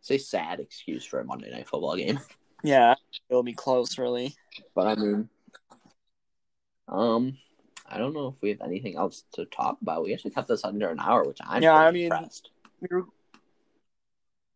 say 0.00 0.18
sad 0.18 0.60
excuse 0.60 1.04
for 1.04 1.20
a 1.20 1.24
Monday 1.24 1.50
night 1.50 1.68
football 1.68 1.96
game. 1.96 2.20
Yeah, 2.64 2.94
it'll 3.28 3.42
be 3.42 3.54
close, 3.54 3.98
really. 3.98 4.36
But 4.74 4.86
I 4.86 4.94
mean, 4.94 5.28
um, 6.88 7.36
I 7.88 7.98
don't 7.98 8.14
know 8.14 8.28
if 8.28 8.34
we 8.42 8.50
have 8.50 8.60
anything 8.62 8.96
else 8.96 9.24
to 9.34 9.44
talk 9.46 9.78
about. 9.82 10.04
We 10.04 10.12
actually 10.14 10.30
kept 10.32 10.48
this 10.48 10.64
under 10.64 10.88
an 10.88 11.00
hour, 11.00 11.24
which 11.24 11.38
I'm 11.44 11.62
Yeah, 11.62 11.74
I 11.74 11.90
mean- 11.90 12.04
impressed. 12.04 12.50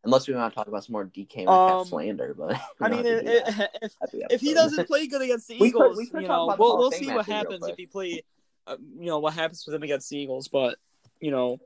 Unless 0.05 0.29
we 0.29 0.35
want 0.35 0.53
to 0.53 0.55
talk 0.55 0.69
about 0.69 0.85
some 0.85 0.93
more 0.93 1.05
DK 1.05 1.49
Um, 1.49 1.85
slander, 1.85 2.33
but 2.33 2.55
I 2.81 2.89
mean, 2.89 3.03
don't 3.03 3.27
have 3.27 3.27
to 3.27 3.31
it, 3.31 3.59
it, 3.59 3.71
if 3.83 4.33
if 4.35 4.41
he 4.41 4.55
doesn't 4.55 4.87
play 4.87 5.07
good 5.09 5.21
against 5.23 5.49
the 5.49 5.57
We 5.61 5.73
could- 5.73 5.81
Eagles, 5.81 5.97
we 5.97 6.07
could 6.07 6.23
you 6.23 6.29
know, 6.29 6.55
we'll 6.59 6.79
we'll 6.79 6.93
see 6.93 7.13
what 7.13 7.27
happens 7.27 7.67
if 7.67 7.77
he 7.77 7.87
play. 7.87 8.23
Uh, 8.69 8.77
you 8.99 9.07
know 9.07 9.19
what 9.19 9.35
happens 9.35 9.65
with 9.67 9.75
him 9.75 9.83
against 9.83 10.09
the 10.11 10.19
Eagles, 10.19 10.49
but 10.49 10.77
you 11.21 11.31
know. 11.31 11.59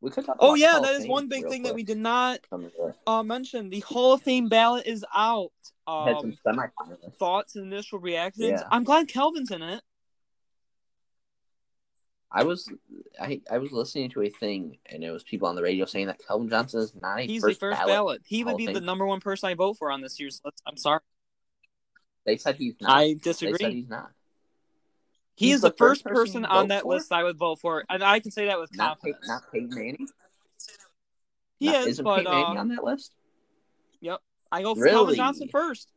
We 0.00 0.10
could. 0.10 0.24
Oh 0.38 0.54
yeah, 0.54 0.78
that 0.80 0.94
is 0.94 1.06
one 1.06 1.28
big 1.28 1.46
thing 1.48 1.62
that 1.64 1.74
we 1.74 1.82
did 1.82 1.98
not 1.98 2.40
uh, 3.06 3.22
mention. 3.22 3.68
The 3.68 3.80
Hall 3.80 4.14
of 4.14 4.22
Fame 4.22 4.48
ballot 4.48 4.86
is 4.86 5.04
out. 5.14 5.52
had 5.86 6.16
some 6.20 6.36
Um, 6.46 6.96
thoughts 7.18 7.56
and 7.56 7.70
initial 7.72 7.98
reactions. 7.98 8.48
Yeah. 8.48 8.62
I'm 8.70 8.84
glad 8.84 9.08
Calvin's 9.08 9.50
in 9.50 9.60
it. 9.62 9.82
I 12.32 12.44
was 12.44 12.70
I 13.20 13.40
I 13.50 13.58
was 13.58 13.72
listening 13.72 14.08
to 14.10 14.22
a 14.22 14.28
thing, 14.30 14.78
and 14.86 15.02
it 15.02 15.10
was 15.10 15.24
people 15.24 15.48
on 15.48 15.56
the 15.56 15.62
radio 15.62 15.84
saying 15.84 16.06
that 16.06 16.20
Calvin 16.26 16.48
Johnson 16.48 16.80
is 16.80 16.94
not 16.94 17.18
a 17.18 17.22
He's 17.22 17.42
first, 17.42 17.58
the 17.58 17.66
first 17.66 17.78
ballot. 17.78 17.92
ballot. 17.92 18.22
He 18.24 18.44
would 18.44 18.56
be 18.56 18.66
the 18.66 18.80
number 18.80 19.04
one 19.04 19.20
person 19.20 19.48
I 19.48 19.54
vote 19.54 19.78
for 19.78 19.90
on 19.90 20.00
this 20.00 20.18
year's 20.20 20.40
list. 20.44 20.62
I'm 20.66 20.76
sorry, 20.76 21.00
They 22.24 22.36
said 22.36 22.56
he's 22.56 22.74
not. 22.80 22.90
I 22.96 23.04
They 23.04 23.10
said 23.14 23.22
disagree. 23.22 23.74
he's 23.74 23.88
not. 23.88 24.12
He 25.40 25.46
He's 25.46 25.54
is 25.56 25.60
the, 25.62 25.70
the 25.70 25.76
first 25.78 26.02
first 26.02 26.14
person 26.14 26.42
person 26.42 26.44
on 26.44 26.68
that 26.68 26.82
for? 26.82 26.92
list 26.94 27.10
I 27.10 27.24
would 27.24 27.38
vote 27.38 27.60
for, 27.60 27.82
and 27.88 28.04
I 28.04 28.20
can 28.20 28.30
say 28.30 28.44
that 28.48 28.60
with 28.60 28.76
Not 28.76 29.00
Pey- 29.00 29.12
confidence. 29.12 29.28
not 29.28 29.42
Peyton 29.50 29.70
Manning. 29.70 30.08
he 31.58 31.66
Not- 31.66 31.74
is, 31.76 31.86
isn't 31.86 32.04
but 32.04 32.16
Peyton 32.18 32.30
Manning 32.32 32.56
uh, 32.58 32.60
on 32.60 32.68
that 32.68 32.84
list? 32.84 33.14
Yep, 34.02 34.20
I 34.52 34.60
go 34.62 34.74
for 34.74 34.82
Really? 34.82 34.92
Calvin 34.96 35.14
Johnson 35.16 35.48
first. 35.48 35.90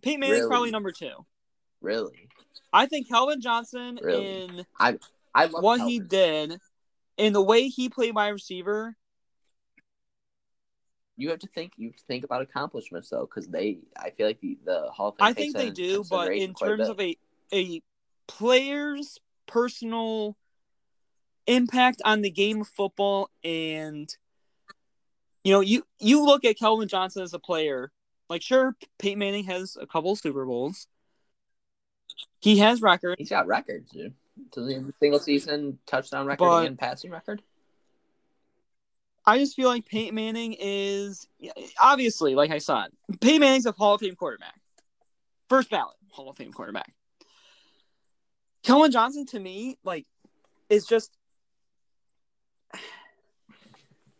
Peyton 0.00 0.20
Manning's 0.20 0.38
Really? 0.38 0.48
probably 0.48 0.70
number 0.70 0.92
two. 0.92 1.12
Really? 1.82 2.30
I 2.72 2.86
think 2.86 3.06
Calvin 3.06 3.42
Johnson 3.42 3.98
Really? 4.02 4.44
in 4.44 4.66
I 4.78 4.98
I 5.34 5.44
love 5.44 5.62
what 5.62 5.80
he 5.82 6.00
did, 6.00 6.58
in 7.18 7.34
the 7.34 7.42
way 7.42 7.68
he 7.68 7.90
played 7.90 8.14
wide 8.14 8.28
receiver. 8.30 8.96
You 11.18 11.28
have 11.28 11.40
to 11.40 11.48
think. 11.48 11.74
You 11.76 11.88
have 11.88 11.96
to 11.96 12.04
think 12.08 12.24
about 12.24 12.40
accomplishments 12.40 13.10
though, 13.10 13.26
because 13.26 13.46
they. 13.46 13.80
I 13.94 14.08
feel 14.08 14.26
like 14.26 14.40
the, 14.40 14.56
the 14.64 14.88
Hall 14.90 15.08
of 15.10 15.16
Fame. 15.18 15.26
I 15.26 15.32
think 15.34 15.54
they 15.54 15.68
do, 15.68 16.02
but 16.08 16.32
in 16.32 16.54
terms 16.54 16.88
of 16.88 16.98
a 16.98 17.14
a 17.52 17.82
player's 18.30 19.18
personal 19.46 20.36
impact 21.46 22.00
on 22.04 22.22
the 22.22 22.30
game 22.30 22.60
of 22.60 22.68
football, 22.68 23.28
and 23.42 24.08
you 25.44 25.52
know, 25.52 25.60
you 25.60 25.82
you 25.98 26.24
look 26.24 26.44
at 26.44 26.58
Calvin 26.58 26.88
Johnson 26.88 27.22
as 27.22 27.34
a 27.34 27.38
player. 27.38 27.90
Like, 28.28 28.42
sure, 28.42 28.76
Peyton 29.00 29.18
Manning 29.18 29.44
has 29.46 29.76
a 29.80 29.86
couple 29.86 30.14
Super 30.14 30.44
Bowls. 30.46 30.86
He 32.40 32.58
has 32.58 32.80
records. 32.80 33.16
he's 33.18 33.30
got 33.30 33.48
records, 33.48 33.90
dude. 33.90 34.14
Does 34.52 34.68
he 34.68 34.74
have 34.74 34.84
a 34.88 34.92
single 35.00 35.18
season 35.18 35.78
touchdown 35.86 36.26
record 36.26 36.44
But- 36.46 36.66
and 36.66 36.78
passing 36.78 37.10
record? 37.10 37.42
I 39.26 39.38
just 39.38 39.54
feel 39.54 39.68
like 39.68 39.84
Peyton 39.84 40.14
Manning 40.14 40.56
is 40.58 41.28
obviously, 41.80 42.34
like 42.34 42.50
I 42.50 42.58
said, 42.58 42.86
Peyton 43.20 43.40
Manning's 43.40 43.66
a 43.66 43.72
Hall 43.72 43.94
of 43.94 44.00
Fame 44.00 44.14
quarterback, 44.14 44.58
first 45.48 45.68
ballot 45.70 45.96
Hall 46.10 46.30
of 46.30 46.36
Fame 46.36 46.52
quarterback. 46.52 46.94
Calvin 48.62 48.90
Johnson 48.90 49.26
to 49.26 49.40
me, 49.40 49.78
like, 49.84 50.06
is 50.68 50.86
just, 50.86 51.16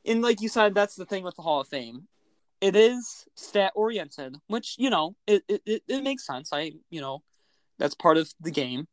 and 0.04 0.22
like 0.22 0.40
you 0.40 0.48
said, 0.48 0.74
that's 0.74 0.96
the 0.96 1.04
thing 1.04 1.24
with 1.24 1.36
the 1.36 1.42
Hall 1.42 1.60
of 1.60 1.68
Fame. 1.68 2.08
It 2.60 2.76
is 2.76 3.26
stat 3.34 3.72
oriented, 3.74 4.36
which 4.48 4.74
you 4.78 4.90
know 4.90 5.16
it, 5.26 5.42
it 5.48 5.82
it 5.88 6.02
makes 6.02 6.26
sense. 6.26 6.52
I 6.52 6.72
you 6.90 7.00
know 7.00 7.22
that's 7.78 7.94
part 7.94 8.18
of 8.18 8.30
the 8.40 8.50
game. 8.50 8.86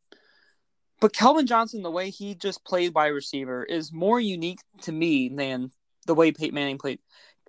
But 1.00 1.12
Calvin 1.12 1.46
Johnson, 1.46 1.82
the 1.82 1.90
way 1.90 2.10
he 2.10 2.34
just 2.34 2.64
played 2.64 2.94
wide 2.94 3.08
receiver, 3.08 3.62
is 3.62 3.92
more 3.92 4.18
unique 4.18 4.60
to 4.82 4.92
me 4.92 5.28
than 5.28 5.70
the 6.06 6.14
way 6.14 6.32
Peyton 6.32 6.54
Manning 6.54 6.78
played. 6.78 6.98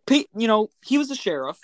Peyton, 0.05 0.39
you 0.39 0.47
know, 0.47 0.69
he 0.83 0.97
was 0.97 1.09
a 1.09 1.15
sheriff. 1.15 1.57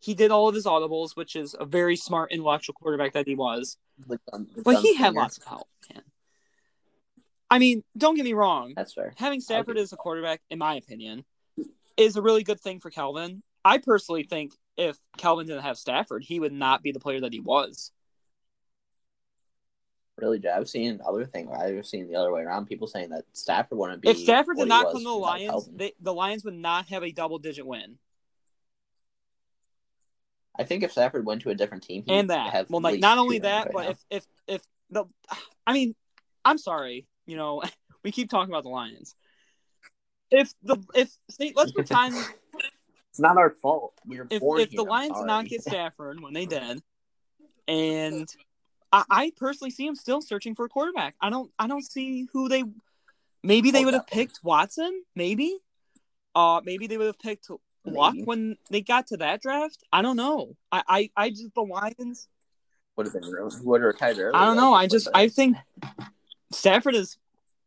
He 0.00 0.14
did 0.14 0.30
all 0.30 0.48
of 0.48 0.54
his 0.54 0.64
audibles, 0.64 1.14
which 1.14 1.36
is 1.36 1.54
a 1.58 1.64
very 1.64 1.96
smart 1.96 2.32
intellectual 2.32 2.74
quarterback 2.74 3.12
that 3.12 3.26
he 3.26 3.34
was. 3.34 3.76
Gun- 4.08 4.48
the 4.54 4.62
But 4.62 4.76
he 4.76 4.94
had 4.94 5.14
lots 5.14 5.38
of 5.38 5.44
help. 5.44 5.68
I 7.50 7.58
mean, 7.58 7.82
don't 7.96 8.14
get 8.14 8.24
me 8.24 8.34
wrong. 8.34 8.74
That's 8.76 8.92
fair. 8.92 9.14
Having 9.16 9.40
Stafford 9.40 9.78
as 9.78 9.92
a 9.92 9.96
quarterback, 9.96 10.40
in 10.50 10.58
my 10.58 10.74
opinion, 10.76 11.24
is 11.96 12.16
a 12.16 12.22
really 12.22 12.44
good 12.44 12.60
thing 12.60 12.80
for 12.80 12.90
Calvin. 12.90 13.42
I 13.64 13.78
personally 13.78 14.22
think 14.22 14.52
if 14.76 14.96
Calvin 15.16 15.46
didn't 15.46 15.62
have 15.62 15.78
Stafford, 15.78 16.24
he 16.24 16.40
would 16.40 16.52
not 16.52 16.82
be 16.82 16.92
the 16.92 17.00
player 17.00 17.20
that 17.20 17.32
he 17.32 17.40
was. 17.40 17.90
Really, 20.16 20.46
I've 20.48 20.68
seen 20.68 21.00
other 21.06 21.24
thing. 21.24 21.48
I've 21.52 21.86
seen 21.86 22.08
the 22.08 22.16
other 22.16 22.32
way 22.32 22.42
around. 22.42 22.66
People 22.66 22.88
saying 22.88 23.10
that 23.10 23.24
Stafford 23.32 23.78
wouldn't 23.78 24.02
be. 24.02 24.08
If 24.08 24.18
Stafford 24.18 24.56
did 24.56 24.68
not 24.68 24.92
come 24.92 24.98
to 24.98 25.04
the 25.04 25.10
Lions, 25.10 25.70
they, 25.72 25.92
the 26.00 26.12
Lions 26.12 26.44
would 26.44 26.54
not 26.54 26.86
have 26.88 27.04
a 27.04 27.12
double 27.12 27.38
digit 27.38 27.64
win. 27.64 27.98
I 30.58 30.64
think 30.64 30.82
if 30.82 30.90
Stafford 30.90 31.24
went 31.24 31.42
to 31.42 31.50
a 31.50 31.54
different 31.54 31.84
team, 31.84 32.02
and 32.08 32.30
that. 32.30 32.52
have 32.52 32.68
Well, 32.68 32.80
like 32.82 32.98
not 32.98 33.18
only 33.18 33.38
that, 33.38 33.66
right 33.66 33.72
but 33.72 33.84
now. 33.84 33.90
if 33.90 33.98
if 34.10 34.26
if 34.48 34.62
the, 34.90 35.04
I 35.64 35.72
mean, 35.72 35.94
I'm 36.44 36.58
sorry, 36.58 37.06
you 37.28 37.36
know, 37.36 37.62
we 38.02 38.10
keep 38.10 38.28
talking 38.28 38.52
about 38.52 38.64
the 38.64 38.70
Lions. 38.70 39.14
If 40.30 40.52
the 40.62 40.78
if 40.94 41.10
say, 41.30 41.52
let's 41.54 41.72
pretend 41.72 42.16
it's 43.10 43.20
not 43.20 43.36
our 43.36 43.50
fault. 43.50 43.94
We 44.04 44.18
were 44.18 44.26
if 44.30 44.42
if 44.42 44.70
the 44.70 44.82
Lions 44.82 45.18
did 45.18 45.26
not 45.26 45.46
get 45.46 45.62
Stafford 45.62 46.20
when 46.20 46.32
they 46.32 46.46
did, 46.46 46.82
and 47.68 48.28
I, 48.92 49.04
I 49.08 49.32
personally 49.36 49.70
see 49.70 49.86
them 49.86 49.94
still 49.94 50.20
searching 50.20 50.54
for 50.54 50.64
a 50.64 50.68
quarterback. 50.68 51.14
I 51.20 51.30
don't 51.30 51.50
I 51.58 51.68
don't 51.68 51.84
see 51.84 52.26
who 52.32 52.48
they. 52.48 52.64
Maybe 53.44 53.70
they 53.70 53.84
would 53.84 53.94
have 53.94 54.08
picked 54.08 54.40
Watson. 54.42 55.04
Maybe, 55.14 55.56
uh, 56.34 56.60
maybe 56.64 56.88
they 56.88 56.98
would 56.98 57.06
have 57.06 57.20
picked 57.20 57.48
Luck 57.84 58.16
when 58.24 58.56
they 58.68 58.82
got 58.82 59.06
to 59.08 59.18
that 59.18 59.40
draft. 59.40 59.82
I 59.92 60.02
don't 60.02 60.16
know. 60.16 60.56
I 60.72 60.82
I, 60.88 61.10
I 61.16 61.30
just 61.30 61.54
the 61.54 61.62
Lions. 61.62 62.28
would 62.96 63.06
have 63.06 63.14
been 63.14 63.32
would 63.62 63.80
have 63.80 63.86
retired 63.86 64.18
early. 64.18 64.34
I 64.34 64.44
don't 64.44 64.56
know. 64.56 64.74
I 64.74 64.88
just. 64.88 65.08
I 65.14 65.28
think 65.28 65.56
Stafford 66.50 66.94
is 66.94 67.18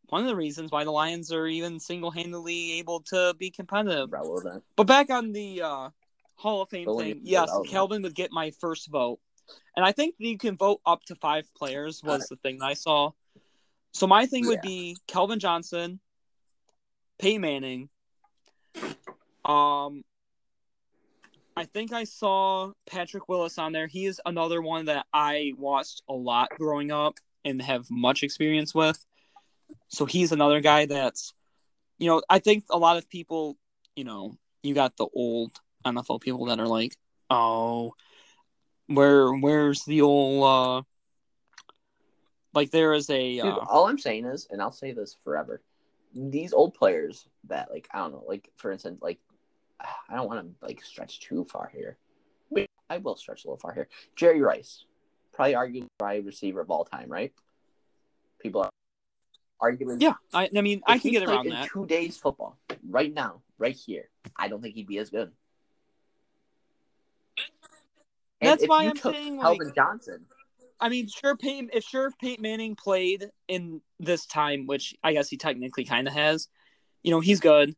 one 0.10 0.22
of 0.22 0.28
the 0.28 0.36
reasons 0.36 0.72
why 0.72 0.84
the 0.84 0.92
Lions 0.92 1.32
are 1.32 1.48
even 1.48 1.80
single 1.80 2.12
handedly 2.12 2.74
able 2.80 3.00
to 3.02 3.34
be 3.38 3.50
competitive. 3.50 4.12
relevant. 4.12 4.64
But 4.76 4.88
back 4.88 5.10
on 5.10 5.32
the 5.32 5.62
uh, 5.62 5.90
Hall 6.36 6.64
of 6.64 6.70
Fame 6.70 6.86
Still 6.86 6.98
thing, 6.98 7.22
yes. 7.24 7.50
Calvin 7.70 8.02
would 8.02 8.16
get 8.16 8.32
my 8.32 8.52
first 8.60 8.90
vote, 8.90 9.20
and 9.76 9.86
I 9.86 9.92
think 9.92 10.16
you 10.18 10.38
can 10.38 10.58
vote 10.58 10.82
up 10.86 11.04
to 11.06 11.16
five 11.16 11.46
players. 11.56 12.04
Was 12.04 12.28
the 12.28 12.36
thing 12.38 12.60
that 12.60 12.66
I 12.66 12.74
saw. 12.74 13.12
So 13.94 14.08
my 14.08 14.26
thing 14.26 14.46
would 14.48 14.60
Yeah. 14.64 14.70
be 14.70 14.98
Calvin 15.08 15.40
Johnson, 15.40 16.00
Peyton 17.20 17.42
Manning. 17.42 17.90
Um, 19.46 20.04
I 21.56 21.66
think 21.66 21.92
I 21.92 22.06
saw 22.06 22.72
Patrick 22.86 23.28
Willis 23.28 23.58
on 23.58 23.72
there. 23.72 23.88
He 23.88 24.06
is 24.06 24.22
another 24.26 24.62
one 24.62 24.86
that 24.86 25.06
I 25.14 25.54
watched 25.58 26.02
a 26.08 26.14
lot 26.14 26.50
growing 26.58 26.92
up 26.92 27.16
and 27.44 27.62
have 27.62 27.90
much 27.90 28.24
experience 28.24 28.74
with. 28.74 29.04
So 29.88 30.06
he's 30.06 30.32
another 30.32 30.62
guy 30.62 30.86
that's, 30.86 31.34
you 31.98 32.08
know, 32.08 32.22
I 32.30 32.40
think 32.40 32.66
a 32.70 32.78
lot 32.78 32.98
of 32.98 33.10
people, 33.10 33.58
you 33.96 34.04
know, 34.04 34.38
you 34.64 34.74
got 34.74 34.98
the 34.98 35.08
old 35.14 35.52
NFL 35.86 36.22
people 36.22 36.46
that 36.46 36.60
are 36.60 36.68
like, 36.68 36.96
oh, 37.30 37.94
where 38.88 39.32
where's 39.32 39.84
the 39.86 40.02
old 40.02 40.44
uh 40.44 40.82
like 42.54 42.72
there 42.72 42.94
is 42.94 43.10
a 43.10 43.38
Dude, 43.38 43.46
uh, 43.46 43.66
all 43.70 43.88
I'm 43.88 43.98
saying 43.98 44.26
is, 44.26 44.48
and 44.50 44.62
I'll 44.62 44.72
say 44.72 44.92
this 44.92 45.16
forever, 45.24 45.62
these 46.14 46.54
old 46.54 46.74
players 46.74 47.28
that 47.48 47.72
like 47.72 47.88
I 47.92 48.00
don't 48.00 48.12
know, 48.12 48.24
like 48.28 48.50
for 48.58 48.72
instance, 48.72 49.00
like 49.02 49.20
I 49.80 50.16
don't 50.16 50.28
want 50.28 50.42
to 50.42 50.66
like 50.66 50.84
stretch 50.84 51.22
too 51.22 51.46
far 51.46 51.72
here. 51.74 51.98
Wait, 52.50 52.70
I 52.90 52.98
will 52.98 53.16
stretch 53.16 53.46
a 53.46 53.48
little 53.48 53.60
far 53.60 53.74
here. 53.74 53.88
Jerry 54.16 54.42
Rice, 54.42 54.86
probably 55.42 55.82
arguably 55.82 55.88
wide 56.00 56.26
receiver 56.26 56.62
of 56.62 56.70
all 56.70 56.86
time, 56.86 57.10
right? 57.10 57.34
People 58.42 58.62
are 58.62 58.70
arguing. 59.60 60.00
yeah. 60.02 60.14
I, 60.34 60.50
I 60.56 60.62
mean, 60.62 60.82
I 60.86 61.00
can 61.00 61.12
get 61.12 61.28
around 61.28 61.48
in 61.48 61.54
that. 61.54 61.70
Two 61.70 61.86
days 61.86 62.18
football 62.18 62.58
right 62.88 63.14
now, 63.14 63.42
right 63.58 63.76
here. 63.76 64.10
I 64.36 64.48
don't 64.48 64.62
think 64.62 64.76
he'd 64.76 64.88
be 64.88 65.00
as 65.00 65.10
good. 65.10 65.32
And 68.40 68.50
That's 68.50 68.68
why 68.68 68.86
I'm 68.86 68.96
saying, 68.96 69.40
Calvin 69.40 69.68
like- 69.68 69.76
Johnson. 69.76 70.26
I 70.80 70.90
mean, 70.90 71.08
sure, 71.08 71.38
Peyton, 71.38 71.70
if 71.74 71.84
sure 71.84 72.08
if 72.08 72.18
Peyton 72.18 72.42
Manning 72.42 72.76
played 72.76 73.30
in 73.48 73.82
this 74.00 74.26
time, 74.26 74.66
which 74.66 74.96
I 75.04 75.14
guess 75.14 75.30
he 75.30 75.38
technically 75.38 75.86
kind 75.86 76.08
of 76.08 76.14
has, 76.16 76.48
you 77.04 77.12
know, 77.12 77.20
he's 77.20 77.40
good. 77.40 77.76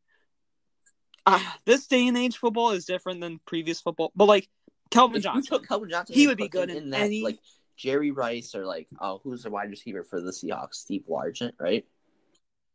Uh, 1.26 1.44
this 1.66 1.86
day 1.88 2.08
and 2.08 2.18
age 2.18 2.38
football 2.38 2.72
is 2.72 2.86
different 2.86 3.20
than 3.20 3.42
previous 3.46 3.82
football, 3.82 4.14
but 4.16 4.26
like 4.26 4.48
Calvin 4.94 5.18
If 5.18 5.24
Johnson, 5.24 5.44
took 5.44 5.68
Calvin 5.68 5.90
Johnson, 5.90 6.16
he 6.16 6.28
would 6.28 6.38
be 6.38 6.48
good 6.48 6.70
in 6.70 6.92
that, 6.92 7.02
any- 7.02 7.24
like 7.24 7.40
Jerry 7.76 8.12
Rice 8.12 8.54
or 8.56 8.66
like 8.66 8.88
oh, 9.00 9.20
who's 9.24 9.44
the 9.44 9.50
wide 9.50 9.70
receiver 9.70 10.04
for 10.04 10.22
the 10.22 10.32
Seahawks? 10.32 10.76
Steve 10.76 11.04
Largent, 11.10 11.54
right? 11.60 11.86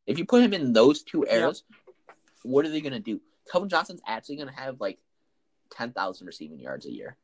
If 0.06 0.18
you 0.18 0.24
put 0.24 0.42
him 0.42 0.52
in 0.52 0.72
those 0.72 1.02
two 1.02 1.24
eras, 1.30 1.62
what 2.42 2.64
are 2.64 2.70
they 2.70 2.80
gonna 2.80 2.98
do? 3.00 3.20
Calvin 3.50 3.68
Johnson's 3.68 4.00
actually 4.06 4.36
gonna 4.36 4.52
have 4.52 4.80
like 4.80 4.98
ten 5.70 5.92
thousand 5.92 6.26
receiving 6.26 6.58
yards 6.58 6.86
a 6.86 6.92
year 6.92 7.16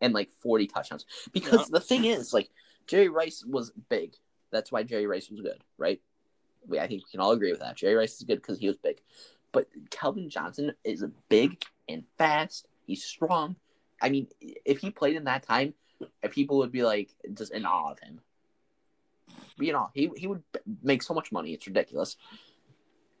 and 0.00 0.14
like 0.14 0.30
forty 0.30 0.66
touchdowns. 0.66 1.04
Because 1.32 1.60
Yeah. 1.60 1.78
the 1.78 1.80
thing 1.80 2.04
is, 2.04 2.32
like 2.32 2.50
Jerry 2.86 3.08
Rice 3.08 3.44
was 3.44 3.72
big. 3.88 4.14
That's 4.52 4.70
why 4.70 4.84
Jerry 4.84 5.06
Rice 5.06 5.28
was 5.30 5.40
good, 5.40 5.62
right? 5.78 6.00
We, 6.68 6.78
I 6.78 6.86
think 6.86 7.04
we 7.04 7.10
can 7.10 7.20
all 7.20 7.32
agree 7.32 7.50
with 7.50 7.60
that. 7.60 7.76
Jerry 7.76 7.94
Rice 7.94 8.16
is 8.16 8.22
good 8.22 8.36
because 8.36 8.58
he 8.58 8.68
was 8.68 8.76
big. 8.76 9.00
But 9.52 9.68
Calvin 9.90 10.30
Johnson 10.30 10.72
is 10.84 11.04
big 11.28 11.62
and 11.88 12.04
fast. 12.18 12.66
He's 12.86 13.02
strong. 13.02 13.56
I 14.00 14.08
mean, 14.10 14.28
if 14.40 14.78
he 14.78 14.90
played 14.90 15.16
in 15.16 15.24
that 15.24 15.42
time, 15.42 15.74
uh, 16.02 16.28
people 16.28 16.58
would 16.58 16.72
be 16.72 16.82
like 16.82 17.10
just 17.34 17.52
in 17.52 17.64
awe 17.64 17.92
of 17.92 17.98
him. 17.98 18.20
You 19.58 19.72
know, 19.72 19.88
he 19.94 20.10
he 20.16 20.26
would 20.26 20.42
make 20.82 21.02
so 21.02 21.14
much 21.14 21.32
money. 21.32 21.52
It's 21.52 21.66
ridiculous. 21.66 22.16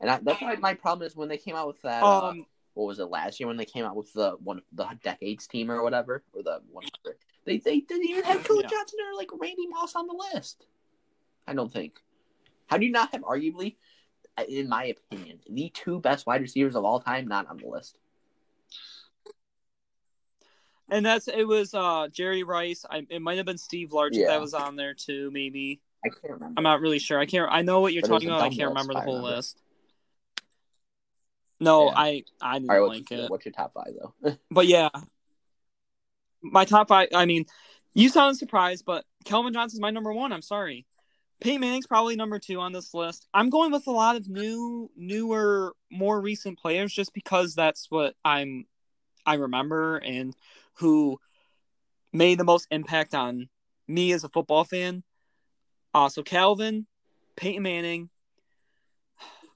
And 0.00 0.10
I, 0.10 0.20
that's 0.22 0.42
why 0.42 0.54
my 0.56 0.74
problem 0.74 1.06
is 1.06 1.16
when 1.16 1.28
they 1.28 1.38
came 1.38 1.56
out 1.56 1.68
with 1.68 1.80
that. 1.82 2.02
uh, 2.02 2.28
um, 2.28 2.46
what 2.74 2.86
was 2.86 2.98
it 2.98 3.04
last 3.04 3.40
year 3.40 3.46
when 3.46 3.56
they 3.56 3.64
came 3.64 3.86
out 3.86 3.96
with 3.96 4.12
the 4.12 4.36
one 4.44 4.60
the 4.72 4.86
decades 5.02 5.46
team 5.46 5.70
or 5.70 5.82
whatever 5.82 6.22
or 6.34 6.42
the 6.42 6.60
one 6.70 6.84
they 7.46 7.56
they 7.56 7.80
didn't 7.80 8.04
even 8.06 8.22
have 8.24 8.44
Calvin 8.44 8.64
Yeah. 8.64 8.68
Johnson 8.68 8.98
or 9.10 9.16
like 9.16 9.30
Randy 9.32 9.66
Moss 9.66 9.94
on 9.96 10.06
the 10.06 10.24
list. 10.34 10.66
I 11.46 11.54
don't 11.54 11.72
think. 11.72 12.00
How 12.66 12.76
do 12.76 12.84
you 12.84 12.92
not 12.92 13.12
have 13.12 13.22
arguably, 13.22 13.76
uh, 14.36 14.42
in 14.48 14.68
my 14.68 14.86
opinion, 14.86 15.40
the 15.48 15.70
two 15.70 16.00
best 16.00 16.26
wide 16.26 16.42
receivers 16.42 16.76
of 16.76 16.84
all 16.84 17.00
time 17.00 17.26
not 17.28 17.46
on 17.48 17.56
the 17.56 17.66
list? 17.66 17.98
And 20.90 21.04
that's 21.04 21.28
it 21.28 21.44
was 21.44 21.74
uh 21.74 22.08
Jerry 22.12 22.42
Rice. 22.44 22.84
I, 22.88 23.06
it 23.10 23.20
might 23.20 23.36
have 23.38 23.46
been 23.46 23.58
Steve 23.58 23.90
Largent 23.90 24.14
Yeah. 24.20 24.28
that 24.28 24.40
was 24.40 24.54
on 24.54 24.76
there 24.76 24.94
too. 24.94 25.30
Maybe 25.32 25.80
I 26.04 26.08
can't 26.10 26.34
remember. 26.34 26.54
I'm 26.56 26.62
not 26.62 26.80
really 26.80 26.98
sure. 27.00 27.18
I 27.18 27.26
can't. 27.26 27.48
I 27.50 27.62
know 27.62 27.80
what 27.80 27.92
you're 27.92 28.02
But 28.02 28.08
talking 28.08 28.28
about. 28.28 28.42
I 28.42 28.50
can't 28.50 28.68
remember 28.68 28.94
the 28.94 29.00
whole 29.00 29.16
remember. 29.16 29.36
list. 29.36 29.58
No, 31.58 31.86
Yeah. 31.86 31.92
I 31.96 32.24
I 32.40 32.58
didn't 32.58 32.68
right, 32.68 32.78
like 32.80 33.10
it. 33.10 33.30
what's 33.30 33.44
your 33.44 33.52
top 33.52 33.72
five 33.74 33.92
though? 33.98 34.36
But 34.50 34.66
yeah, 34.66 34.90
my 36.42 36.64
top 36.64 36.88
five. 36.88 37.08
I 37.14 37.24
mean, 37.24 37.46
you 37.94 38.08
sound 38.08 38.36
surprised, 38.36 38.84
but 38.84 39.04
Calvin 39.24 39.52
Johnson's 39.52 39.80
my 39.80 39.90
number 39.90 40.12
one. 40.12 40.32
I'm 40.32 40.42
sorry. 40.42 40.86
Peyton 41.40 41.60
Manning's 41.60 41.86
probably 41.86 42.16
number 42.16 42.38
two 42.38 42.60
on 42.60 42.72
this 42.72 42.94
list. 42.94 43.26
I'm 43.34 43.50
going 43.50 43.70
with 43.70 43.86
a 43.86 43.90
lot 43.90 44.16
of 44.16 44.26
new, 44.26 44.90
newer, 44.96 45.74
more 45.90 46.18
recent 46.18 46.58
players 46.58 46.94
just 46.94 47.12
because 47.12 47.54
that's 47.54 47.90
what 47.90 48.14
I'm, 48.24 48.64
I 49.26 49.34
remember 49.34 49.98
and 49.98 50.34
who 50.78 51.18
made 52.12 52.38
the 52.38 52.44
most 52.44 52.66
impact 52.70 53.14
on 53.14 53.48
me 53.88 54.12
as 54.12 54.24
a 54.24 54.28
football 54.28 54.64
fan. 54.64 55.02
Uh, 55.94 56.08
so 56.08 56.22
Calvin, 56.22 56.86
Peyton 57.36 57.62
Manning. 57.62 58.10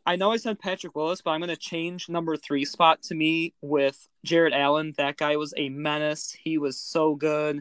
I 0.06 0.16
know 0.16 0.32
I 0.32 0.38
said 0.38 0.58
Patrick 0.58 0.96
Willis, 0.96 1.20
but 1.20 1.32
I'm 1.32 1.40
going 1.40 1.50
to 1.50 1.56
change 1.56 2.08
number 2.08 2.36
three 2.36 2.64
spot 2.64 3.02
to 3.02 3.14
me 3.14 3.54
with 3.60 4.08
Jared 4.24 4.54
Allen. 4.54 4.94
That 4.96 5.16
guy 5.16 5.36
was 5.36 5.52
a 5.56 5.68
menace. 5.68 6.34
He 6.42 6.58
was 6.58 6.78
so 6.78 7.14
good. 7.14 7.60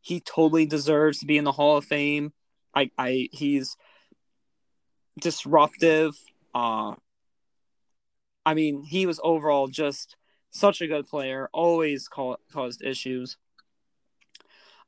He 0.00 0.20
totally 0.20 0.66
deserves 0.66 1.18
to 1.18 1.26
be 1.26 1.36
in 1.36 1.44
the 1.44 1.52
Hall 1.52 1.76
of 1.76 1.84
Fame. 1.84 2.32
I, 2.74 2.90
I 2.98 3.28
he's 3.32 3.76
disruptive. 5.20 6.14
Uh, 6.54 6.94
I 8.46 8.54
mean, 8.54 8.82
he 8.82 9.06
was 9.06 9.20
overall 9.22 9.68
just 9.68 10.16
such 10.54 10.80
a 10.80 10.86
good 10.86 11.06
player. 11.06 11.50
Always 11.52 12.08
call, 12.08 12.38
caused 12.52 12.82
issues. 12.82 13.36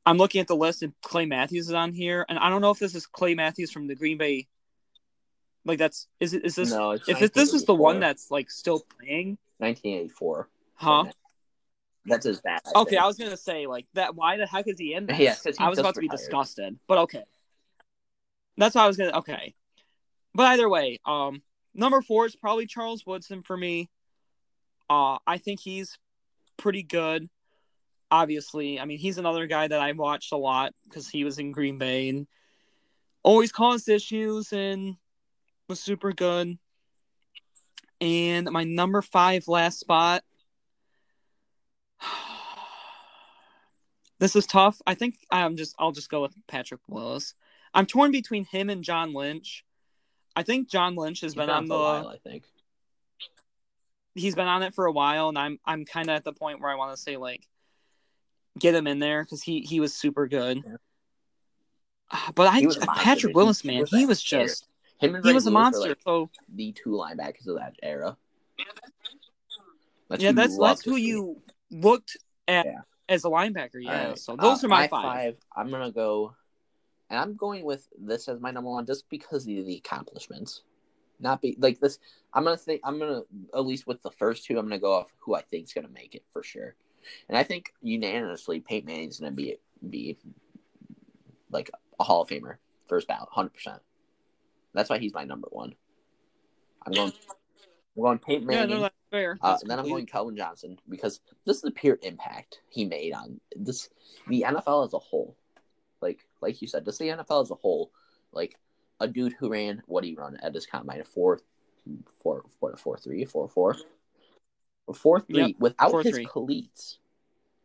I'm 0.05 0.17
looking 0.17 0.39
at 0.39 0.47
the 0.47 0.55
list, 0.55 0.81
and 0.81 0.93
Clay 1.03 1.25
Matthews 1.25 1.67
is 1.67 1.73
on 1.73 1.91
here, 1.91 2.25
and 2.29 2.39
I 2.39 2.49
don't 2.49 2.61
know 2.61 2.71
if 2.71 2.79
this 2.79 2.95
is 2.95 3.05
Clay 3.05 3.35
Matthews 3.35 3.71
from 3.71 3.87
the 3.87 3.95
Green 3.95 4.17
Bay. 4.17 4.47
Like 5.65 5.79
that's 5.79 6.07
is 6.21 6.33
it 6.33 6.45
is 6.45 6.55
this 6.55 6.71
no, 6.71 6.91
it's 6.91 7.09
if 7.09 7.21
it, 7.21 7.33
this 7.33 7.53
is 7.53 7.65
the 7.65 7.75
one 7.75 7.99
that's 7.99 8.31
like 8.31 8.49
still 8.49 8.85
playing, 8.97 9.37
1984. 9.57 10.49
huh? 10.75 11.05
That's 12.05 12.25
his 12.25 12.39
bad. 12.39 12.61
I 12.65 12.79
Okay, 12.79 12.91
think. 12.91 13.01
I 13.01 13.05
was 13.05 13.17
gonna 13.17 13.35
say 13.35 13.67
like 13.67 13.85
that. 13.93 14.15
Why 14.15 14.37
the 14.37 14.47
heck 14.47 14.69
is 14.69 14.79
he 14.79 14.93
in 14.93 15.07
this? 15.07 15.17
Yeah, 15.19 15.35
he 15.43 15.53
I 15.59 15.67
was 15.67 15.77
about 15.77 15.95
to 15.95 15.99
be 15.99 16.07
disgusted, 16.07 16.79
but 16.87 16.99
okay. 16.99 17.23
That's 18.55 18.75
why 18.75 18.85
I 18.85 18.87
was 18.87 18.95
gonna. 18.95 19.17
Okay, 19.17 19.55
but 20.33 20.43
either 20.43 20.69
way, 20.69 20.99
um, 21.05 21.41
number 21.75 22.01
four 22.01 22.25
is 22.25 22.35
probably 22.37 22.65
Charles 22.65 23.05
Woodson 23.05 23.43
for 23.43 23.57
me. 23.57 23.89
Uh, 24.89 25.17
I 25.25 25.37
think 25.37 25.59
he's 25.59 25.97
pretty 26.57 26.83
good. 26.83 27.29
Obviously, 28.09 28.79
I 28.79 28.85
mean 28.85 28.99
he's 28.99 29.17
another 29.17 29.47
guy 29.47 29.67
that 29.67 29.79
I 29.79 29.91
watched 29.91 30.31
a 30.31 30.37
lot 30.37 30.73
because 30.85 31.09
he 31.09 31.23
was 31.23 31.39
in 31.39 31.51
Green 31.51 31.77
Bay 31.77 32.09
and 32.09 32.27
always 33.23 33.51
caused 33.51 33.89
issues 33.89 34.53
and 34.53 34.95
was 35.67 35.81
super 35.81 36.13
good. 36.13 36.57
And 37.99 38.49
my 38.51 38.63
number 38.63 39.01
five 39.01 39.47
last 39.47 39.79
spot. 39.79 40.23
This 44.19 44.35
is 44.35 44.47
tough. 44.47 44.81
I 44.87 44.95
think 44.95 45.13
I'm 45.29 45.57
just 45.57 45.75
I'll 45.77 45.91
just 45.91 46.09
go 46.09 46.23
with 46.23 46.33
Patrick 46.47 46.81
Willis. 46.87 47.35
I'm 47.71 47.85
torn 47.85 48.09
between 48.09 48.45
him 48.45 48.71
and 48.71 48.83
John 48.83 49.13
Lynch. 49.13 49.63
I 50.35 50.41
think 50.41 50.71
John 50.71 50.95
Lynch 50.95 51.21
has 51.21 51.33
He's 51.33 51.37
been 51.37 51.51
on 51.51 51.67
the 51.67 51.75
while, 51.75 52.07
I 52.07 52.17
think. 52.17 52.45
He's 54.17 54.35
been 54.35 54.47
on 54.47 54.63
it 54.63 54.73
for 54.75 54.85
a 54.85 54.91
while 54.91 55.29
and 55.29 55.37
I'm 55.37 55.59
I'm 55.65 55.85
kind 55.85 56.09
of 56.09 56.15
at 56.15 56.23
the 56.23 56.33
point 56.33 56.59
where 56.61 56.69
I 56.71 56.75
want 56.75 56.95
to 56.95 57.01
say 57.01 57.17
like 57.17 57.47
get 58.59 58.73
him 58.75 58.87
in 58.87 58.99
there 58.99 59.23
because 59.23 59.41
he 59.41 59.61
he 59.61 59.79
was 59.79 59.93
super 59.93 60.27
good. 60.27 60.63
Yeah. 60.65 60.75
Uh, 62.11 62.31
But 62.35 62.47
I 62.47 62.59
He 62.59 62.67
was 62.67 62.77
a 62.77 62.85
monster, 62.85 63.03
Patrick. 63.03 63.35
Willis, 63.35 63.63
man, 63.63 63.85
he 63.85 64.05
was 64.05 64.21
just 64.21 64.67
Him 64.99 65.15
and 65.15 65.23
he 65.23 65.29
Ray 65.31 65.35
was 65.35 65.45
a 65.45 65.49
Lewis 65.49 65.53
monster. 65.53 65.89
like, 65.89 65.97
so 66.03 66.29
the 66.53 66.71
two 66.71 66.89
linebackers 66.91 67.47
of 67.47 67.57
that 67.57 67.75
era. 67.83 68.17
That's 70.09 70.23
yeah, 70.23 70.31
that's 70.31 70.57
that's 70.57 70.83
who 70.83 70.95
you 70.95 71.41
looked 71.69 72.17
at 72.47 72.65
Yeah. 72.65 72.79
as 73.09 73.25
a 73.25 73.27
linebacker. 73.29 73.81
Yeah, 73.83 74.07
right. 74.09 74.17
so 74.19 74.35
those 74.37 74.63
Uh, 74.63 74.67
are 74.67 74.69
my, 74.69 74.87
five. 74.87 75.37
I'm 75.55 75.69
gonna 75.69 75.91
go, 75.91 76.33
and 77.09 77.19
I'm 77.19 77.35
going 77.35 77.65
with 77.65 77.87
this 77.99 78.29
as 78.29 78.39
my 78.39 78.51
number 78.51 78.69
one 78.69 78.85
just 78.85 79.09
because 79.09 79.43
of 79.43 79.47
the 79.65 79.75
accomplishments. 79.75 80.63
Not 81.19 81.41
be 81.41 81.55
like 81.59 81.79
this. 81.79 81.99
I'm 82.33 82.43
gonna 82.43 82.57
think. 82.57 82.81
I'm 82.83 82.99
gonna 82.99 83.21
at 83.53 83.65
least 83.65 83.87
with 83.87 84.01
the 84.01 84.11
first 84.11 84.45
two. 84.45 84.57
I'm 84.57 84.65
gonna 84.65 84.79
go 84.79 84.93
off 84.93 85.13
who 85.19 85.35
I 85.35 85.41
think's 85.41 85.73
gonna 85.73 85.87
make 85.89 86.13
it 86.15 86.23
for 86.31 86.43
sure, 86.43 86.75
and 87.27 87.37
I 87.37 87.43
think 87.43 87.73
unanimously 87.81 88.59
Peyton 88.59 88.87
Manning's 88.87 89.19
gonna 89.19 89.31
be 89.31 89.57
be 89.89 90.17
like 91.51 91.71
a 91.99 92.03
Hall 92.03 92.21
of 92.21 92.29
Famer 92.29 92.57
first 92.87 93.07
ballot, 93.07 93.29
hundred 93.31 93.53
percent. 93.53 93.81
That's 94.73 94.89
why 94.89 94.99
he's 94.99 95.13
my 95.13 95.23
number 95.23 95.47
one. 95.51 95.73
I'm 96.85 96.93
going. 96.93 97.13
I'm 97.97 98.03
going 98.03 98.19
Peyton 98.19 98.43
Yeah, 98.43 98.57
Manning. 98.57 98.75
no, 98.75 98.81
that's 98.83 98.95
fair. 99.09 99.39
Uh, 99.41 99.51
That's 99.53 99.63
then 99.63 99.79
I'm 99.79 99.87
going 99.89 100.05
Calvin 100.05 100.37
Johnson 100.37 100.77
because 100.87 101.19
this 101.45 101.57
is 101.57 101.63
the 101.63 101.71
pure 101.71 101.97
impact 102.03 102.61
he 102.69 102.85
made 102.85 103.11
on 103.13 103.41
this 103.55 103.89
the 104.27 104.45
NFL 104.47 104.85
as 104.85 104.93
a 104.93 104.99
whole. 104.99 105.35
Like 105.99 106.27
like 106.41 106.61
you 106.61 106.67
said, 106.67 106.85
just 106.85 106.99
the 106.99 107.07
NFL 107.07 107.41
as 107.41 107.49
a 107.49 107.55
whole. 107.55 107.91
Like 108.31 108.55
a 108.99 109.07
dude 109.07 109.33
who 109.39 109.49
ran 109.49 109.81
what 109.85 110.03
he 110.03 110.15
run 110.15 110.37
at 110.41 110.53
his 110.53 110.65
combine 110.65 111.01
a 111.01 111.03
four 111.03 111.39
four 112.21 112.43
four 112.59 112.75
four 112.77 112.97
three, 112.97 113.25
four 113.25 113.47
four. 113.47 113.75
A 114.89 114.93
four 114.93 115.19
three 115.21 115.41
Yep, 115.41 115.51
without 115.59 115.91
four 115.91 116.03
his 116.03 116.15
three. 116.15 116.25
cleats. 116.25 116.99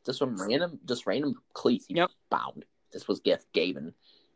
Just 0.05 0.19
some 0.19 0.41
random 0.41 0.81
just 0.85 1.07
random 1.07 1.37
cleats 1.53 1.87
he 1.87 1.95
Yep. 1.95 2.11
bound. 2.31 2.65
This 2.93 3.09
was 3.09 3.21
gift 3.21 3.47
Gavin. 3.53 3.95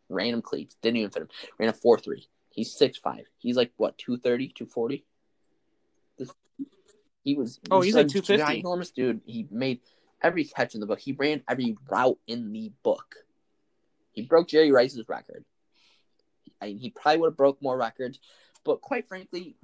Random 0.09 0.41
cleats. 0.43 0.77
Didn't 0.81 0.99
even 0.99 1.11
fit 1.11 1.23
him. 1.23 1.29
Ran 1.59 1.69
a 1.69 1.73
four 1.73 1.99
three. 1.99 2.29
He's 2.51 2.73
six 2.73 2.97
five. 2.97 3.27
He's 3.39 3.57
like 3.57 3.73
what, 3.77 3.99
230, 3.99 4.49
240? 4.49 5.05
This, 6.19 6.31
he 7.23 7.35
was 7.35 7.61
Oh, 7.71 7.81
he 7.81 7.89
he's 7.89 7.95
like 7.95 8.09
250. 8.09 8.63
ginormous 8.63 8.95
dude. 8.95 9.21
He 9.27 9.47
made 9.51 9.81
every 10.23 10.45
catch 10.45 10.75
in 10.75 10.81
the 10.81 10.87
book. 10.87 11.01
He 11.01 11.13
ran 11.13 11.43
every 11.49 11.77
route 11.91 12.19
in 12.27 12.53
the 12.53 12.73
book. 12.83 13.17
He 14.13 14.23
broke 14.23 14.49
Jerry 14.49 14.71
Rice's 14.73 15.07
record. 15.09 15.45
I 16.61 16.67
mean, 16.67 16.79
he 16.79 16.91
probably 16.91 17.21
would 17.21 17.29
have 17.29 17.37
broke 17.37 17.61
more 17.63 17.77
records, 17.77 18.19
but 18.65 18.81
quite 18.81 19.09
frankly, 19.09 19.57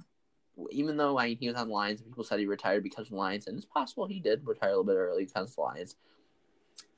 even 0.69 0.97
though 0.97 1.17
I 1.17 1.29
mean, 1.29 1.37
he 1.39 1.47
was 1.47 1.57
on 1.57 1.69
Lions 1.69 2.01
people 2.01 2.23
said 2.23 2.39
he 2.39 2.45
retired 2.45 2.83
because 2.83 3.07
of 3.07 3.13
Lions, 3.13 3.47
and 3.47 3.57
it's 3.57 3.65
possible 3.65 4.05
he 4.05 4.19
did 4.19 4.45
retire 4.45 4.69
a 4.69 4.71
little 4.71 4.83
bit 4.83 4.95
early 4.95 5.25
because 5.25 5.51
of 5.51 5.57
Lions, 5.57 5.95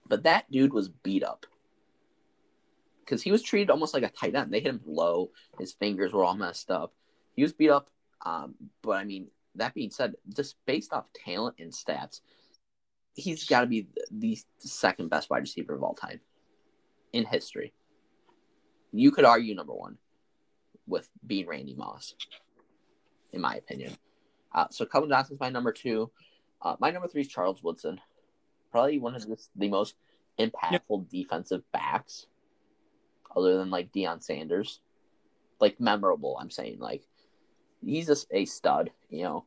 but 0.07 0.23
that 0.23 0.49
dude 0.51 0.73
was 0.73 0.89
beat 0.89 1.23
up 1.23 1.45
because 3.05 3.21
he 3.21 3.31
was 3.31 3.43
treated 3.43 3.69
almost 3.69 3.93
like 3.93 4.03
a 4.03 4.09
tight 4.09 4.35
end. 4.35 4.51
They 4.51 4.59
hit 4.59 4.69
him 4.69 4.81
low. 4.85 5.29
His 5.59 5.73
fingers 5.73 6.11
were 6.11 6.23
all 6.23 6.35
messed 6.35 6.71
up. 6.71 6.93
He 7.35 7.43
was 7.43 7.53
beat 7.53 7.69
up. 7.69 7.89
Um, 8.25 8.55
but 8.81 8.93
I 8.93 9.03
mean, 9.03 9.27
that 9.55 9.75
being 9.75 9.91
said, 9.91 10.15
just 10.35 10.55
based 10.65 10.91
off 10.91 11.13
talent 11.13 11.55
and 11.59 11.71
stats, 11.71 12.21
he's 13.13 13.45
got 13.45 13.61
to 13.61 13.67
be 13.67 13.87
the 14.11 14.37
second 14.57 15.09
best 15.09 15.29
wide 15.29 15.39
receiver 15.39 15.75
of 15.75 15.83
all 15.83 15.93
time 15.93 16.19
in 17.13 17.25
history. 17.25 17.73
You 18.95 19.11
could 19.11 19.25
argue 19.25 19.55
number 19.55 19.73
one 19.73 19.97
with 20.87 21.09
being 21.25 21.47
Randy 21.47 21.75
Moss, 21.75 22.15
in 23.33 23.41
my 23.41 23.55
opinion. 23.55 23.97
Uh, 24.53 24.67
so 24.71 24.85
Calvin 24.85 25.09
Johnson's 25.09 25.39
my 25.39 25.49
number 25.49 25.73
two. 25.73 26.11
Uh, 26.61 26.75
my 26.79 26.91
number 26.91 27.07
three 27.07 27.21
is 27.21 27.27
Charles 27.27 27.61
Woodson, 27.61 27.99
probably 28.71 28.99
one 28.99 29.15
of 29.15 29.27
the, 29.27 29.37
the 29.55 29.67
most 29.67 29.95
impactful 30.39 31.09
defensive 31.09 31.69
backs, 31.73 32.27
other 33.35 33.57
than 33.57 33.69
like 33.69 33.91
Deion 33.91 34.23
Sanders, 34.23 34.79
like 35.59 35.79
memorable. 35.79 36.37
I'm 36.39 36.49
saying 36.49 36.79
like 36.79 37.03
he's 37.83 38.07
just 38.07 38.27
a 38.31 38.45
stud, 38.45 38.91
you 39.09 39.23
know. 39.23 39.45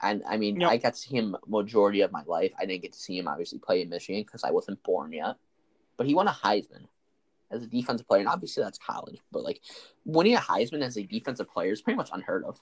And 0.00 0.24
I 0.28 0.36
mean. 0.36 0.60
I 0.64 0.78
got 0.78 0.94
to 0.94 0.98
see 0.98 1.16
him 1.16 1.36
majority 1.46 2.00
of 2.00 2.10
my 2.10 2.24
life. 2.26 2.50
I 2.58 2.66
didn't 2.66 2.82
get 2.82 2.92
to 2.94 2.98
see 2.98 3.16
him 3.16 3.28
obviously 3.28 3.60
play 3.60 3.82
in 3.82 3.88
Michigan 3.88 4.24
because 4.24 4.42
I 4.42 4.50
wasn't 4.50 4.82
born 4.82 5.12
yet. 5.12 5.36
But 5.96 6.08
he 6.08 6.14
won 6.14 6.26
a 6.26 6.32
Heisman 6.32 6.88
as 7.52 7.62
a 7.62 7.66
defensive 7.66 8.08
player, 8.08 8.20
and 8.20 8.28
obviously 8.28 8.62
that's 8.62 8.78
college. 8.78 9.18
But 9.30 9.44
like 9.44 9.60
winning 10.04 10.34
a 10.34 10.38
Heisman 10.40 10.82
as 10.82 10.96
a 10.96 11.02
defensive 11.04 11.48
player 11.50 11.72
is 11.72 11.82
pretty 11.82 11.96
much 11.96 12.10
unheard 12.12 12.44
of. 12.44 12.60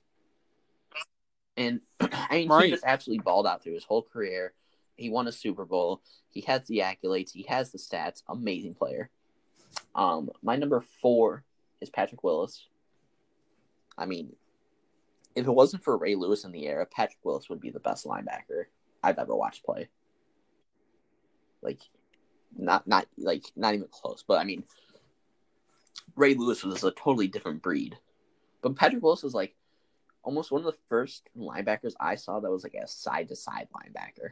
And 1.56 1.80
I 2.00 2.38
mean, 2.38 2.48
Right. 2.48 2.64
he 2.66 2.70
just 2.70 2.84
absolutely 2.84 3.22
balled 3.22 3.46
out 3.46 3.62
through 3.62 3.74
his 3.74 3.84
whole 3.84 4.02
career. 4.02 4.52
He 4.96 5.08
won 5.08 5.26
a 5.28 5.32
Super 5.32 5.64
Bowl. 5.64 6.02
He 6.30 6.42
has 6.42 6.66
the 6.66 6.78
accolades. 6.78 7.32
He 7.32 7.44
has 7.48 7.72
the 7.72 7.78
stats. 7.78 8.22
Amazing 8.28 8.74
player. 8.74 9.08
Um, 9.94 10.30
my 10.42 10.56
number 10.56 10.80
four 11.00 11.44
is 11.80 11.88
Patrick 11.88 12.22
Willis. 12.22 12.66
I 13.96 14.06
mean, 14.06 14.34
if 15.34 15.46
it 15.46 15.50
wasn't 15.52 15.84
for 15.84 15.96
Ray 15.96 16.16
Lewis 16.16 16.44
in 16.44 16.52
the 16.52 16.66
era, 16.66 16.86
Patrick 16.86 17.18
Willis 17.24 17.48
would 17.48 17.60
be 17.60 17.70
the 17.70 17.80
best 17.80 18.04
linebacker 18.06 18.64
I've 19.02 19.18
ever 19.18 19.34
watched 19.34 19.64
play. 19.64 19.88
Like, 21.62 21.80
not 22.56 22.86
not 22.86 23.06
like 23.18 23.44
not 23.56 23.74
even 23.74 23.88
close. 23.90 24.24
But 24.26 24.40
I 24.40 24.44
mean, 24.44 24.64
Ray 26.16 26.34
Lewis 26.34 26.62
was 26.64 26.84
a 26.84 26.90
totally 26.92 27.28
different 27.28 27.62
breed. 27.62 27.96
But 28.62 28.76
Patrick 28.76 29.02
Willis 29.02 29.22
was 29.22 29.34
like 29.34 29.54
almost 30.22 30.52
one 30.52 30.60
of 30.60 30.66
the 30.66 30.78
first 30.88 31.28
linebackers 31.36 31.94
I 31.98 32.14
saw 32.14 32.40
that 32.40 32.50
was 32.50 32.62
like 32.62 32.74
a 32.74 32.86
side 32.86 33.28
to 33.28 33.36
side 33.36 33.68
linebacker 33.74 34.30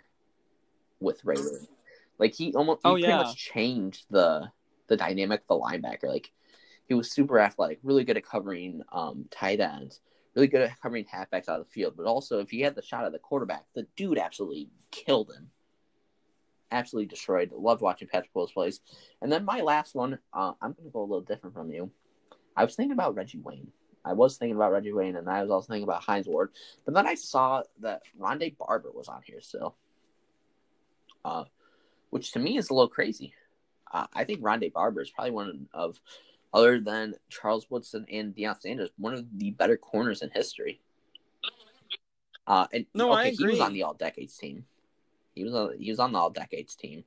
with 1.01 1.25
Ray 1.25 1.37
Lewis. 1.37 1.67
Like 2.19 2.35
he 2.35 2.53
almost 2.55 2.81
he 2.83 2.89
Oh, 2.89 2.93
pretty 2.93 3.09
yeah. 3.09 3.23
much 3.23 3.37
changed 3.37 4.07
the 4.11 4.51
the 4.89 4.97
dynamic 4.97 5.43
of 5.43 5.47
the 5.47 5.55
linebacker. 5.65 6.05
Like 6.09 6.33
he 6.87 6.95
was 6.95 7.11
super 7.11 7.39
athletic, 7.39 7.79
really 7.83 8.05
good 8.05 8.17
at 8.17 8.25
covering 8.25 8.83
um, 8.93 9.27
tight 9.31 9.61
ends, 9.61 10.01
really 10.35 10.49
good 10.49 10.63
at 10.63 10.81
covering 10.81 11.05
halfbacks 11.05 11.49
out 11.49 11.61
of 11.61 11.67
the 11.67 11.73
field. 11.73 11.95
But 11.97 12.07
also, 12.07 12.41
if 12.41 12.51
he 12.51 12.61
had 12.61 12.75
the 12.75 12.83
shot 12.83 13.05
at 13.05 13.13
the 13.13 13.19
quarterback, 13.19 13.67
the 13.75 13.87
dude 13.97 14.19
absolutely 14.19 14.69
killed 14.91 15.31
him. 15.31 15.51
Absolutely 16.71 17.09
destroyed. 17.09 17.53
Loved 17.53 17.81
watching 17.81 18.09
Patrick 18.09 18.31
Willis 18.35 18.53
plays. 18.53 18.81
And 19.23 19.33
then 19.33 19.45
my 19.45 19.61
last 19.61 19.95
one, 19.95 20.19
uh, 20.33 20.53
I'm 20.61 20.73
going 20.73 20.85
to 20.85 20.93
go 20.93 21.01
a 21.01 21.03
little 21.03 21.23
different 21.23 21.55
from 21.55 21.71
you. 21.71 21.91
I 22.57 22.65
was 22.65 22.75
thinking 22.75 22.93
about 22.93 23.15
Reggie 23.15 23.39
Wayne. 23.39 23.73
I 24.05 24.13
was 24.13 24.37
thinking 24.37 24.57
about 24.57 24.73
Reggie 24.73 24.93
Wayne, 24.93 25.17
and 25.17 25.29
I 25.29 25.43
was 25.43 25.51
also 25.51 25.69
thinking 25.69 25.85
about 25.85 26.03
Hines 26.03 26.27
Ward. 26.27 26.51
But 26.85 26.95
then 26.95 27.07
I 27.07 27.15
saw 27.15 27.63
that 27.81 28.03
Rondé 28.19 28.57
Barber 28.57 28.91
was 28.93 29.09
on 29.09 29.21
here 29.25 29.41
still, 29.41 29.77
uh, 31.25 31.45
which 32.11 32.33
to 32.33 32.39
me 32.39 32.57
is 32.57 32.71
a 32.71 32.75
little 32.75 32.89
crazy. 32.89 33.35
Uh, 33.93 34.07
I 34.15 34.25
think 34.25 34.41
Rondé 34.41 34.73
Barber 34.73 35.03
is 35.03 35.11
probably 35.11 35.33
one 35.33 35.69
of, 35.73 36.01
other 36.53 36.81
than 36.81 37.15
Charles 37.29 37.67
Woodson 37.71 38.07
and 38.11 38.35
Deion 38.35 38.61
Sanders, 38.61 38.91
one 38.97 39.15
of 39.15 39.27
the 39.37 39.51
better 39.51 39.77
corners 39.77 40.23
in 40.23 40.31
history. 40.31 40.81
Uh, 42.47 42.67
and 42.73 42.87
No, 42.95 43.13
I 43.13 43.29
okay, 43.29 43.35
he 43.35 43.47
was 43.47 43.61
on 43.61 43.75
the 43.75 43.83
All 43.83 43.95
Decades 43.95 44.37
team. 44.37 44.65
He 45.39 45.45
was 45.45 45.55
on, 45.55 45.79
he 45.79 45.91
was 45.91 46.01
on 46.01 46.13
the 46.13 46.19
All 46.19 46.31
Decades 46.31 46.75
team. 46.75 47.05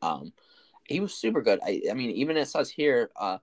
Um, 0.00 0.32
he 0.84 1.00
was 1.00 1.14
super 1.14 1.42
good. 1.42 1.60
I, 1.64 1.82
I 1.90 1.94
mean, 1.94 2.10
even 2.10 2.36
it 2.36 2.46
says 2.46 2.70
here, 2.70 3.10
uh, 3.16 3.38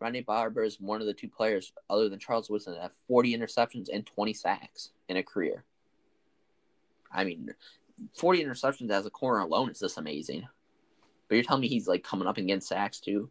Rondé 0.00 0.24
Barber 0.24 0.62
is 0.62 0.80
one 0.80 1.00
of 1.00 1.06
the 1.06 1.14
two 1.14 1.28
players 1.28 1.72
other 1.88 2.08
than 2.08 2.18
Charles 2.18 2.50
Woodson 2.50 2.74
that 2.74 2.82
have 2.82 2.92
40 3.08 3.36
interceptions 3.36 3.88
and 3.92 4.06
20 4.06 4.34
sacks 4.34 4.90
in 5.08 5.16
a 5.16 5.22
career. 5.22 5.64
I 7.12 7.24
mean, 7.24 7.54
40 8.14 8.44
interceptions 8.44 8.90
as 8.90 9.06
a 9.06 9.10
corner 9.10 9.40
alone 9.40 9.70
is 9.70 9.80
just 9.80 9.98
amazing. 9.98 10.46
But 11.28 11.36
you're 11.36 11.44
telling 11.44 11.62
me 11.62 11.68
he's 11.68 11.88
like 11.88 12.02
coming 12.02 12.28
up 12.28 12.38
against 12.38 12.68
sacks 12.68 13.00
too. 13.00 13.30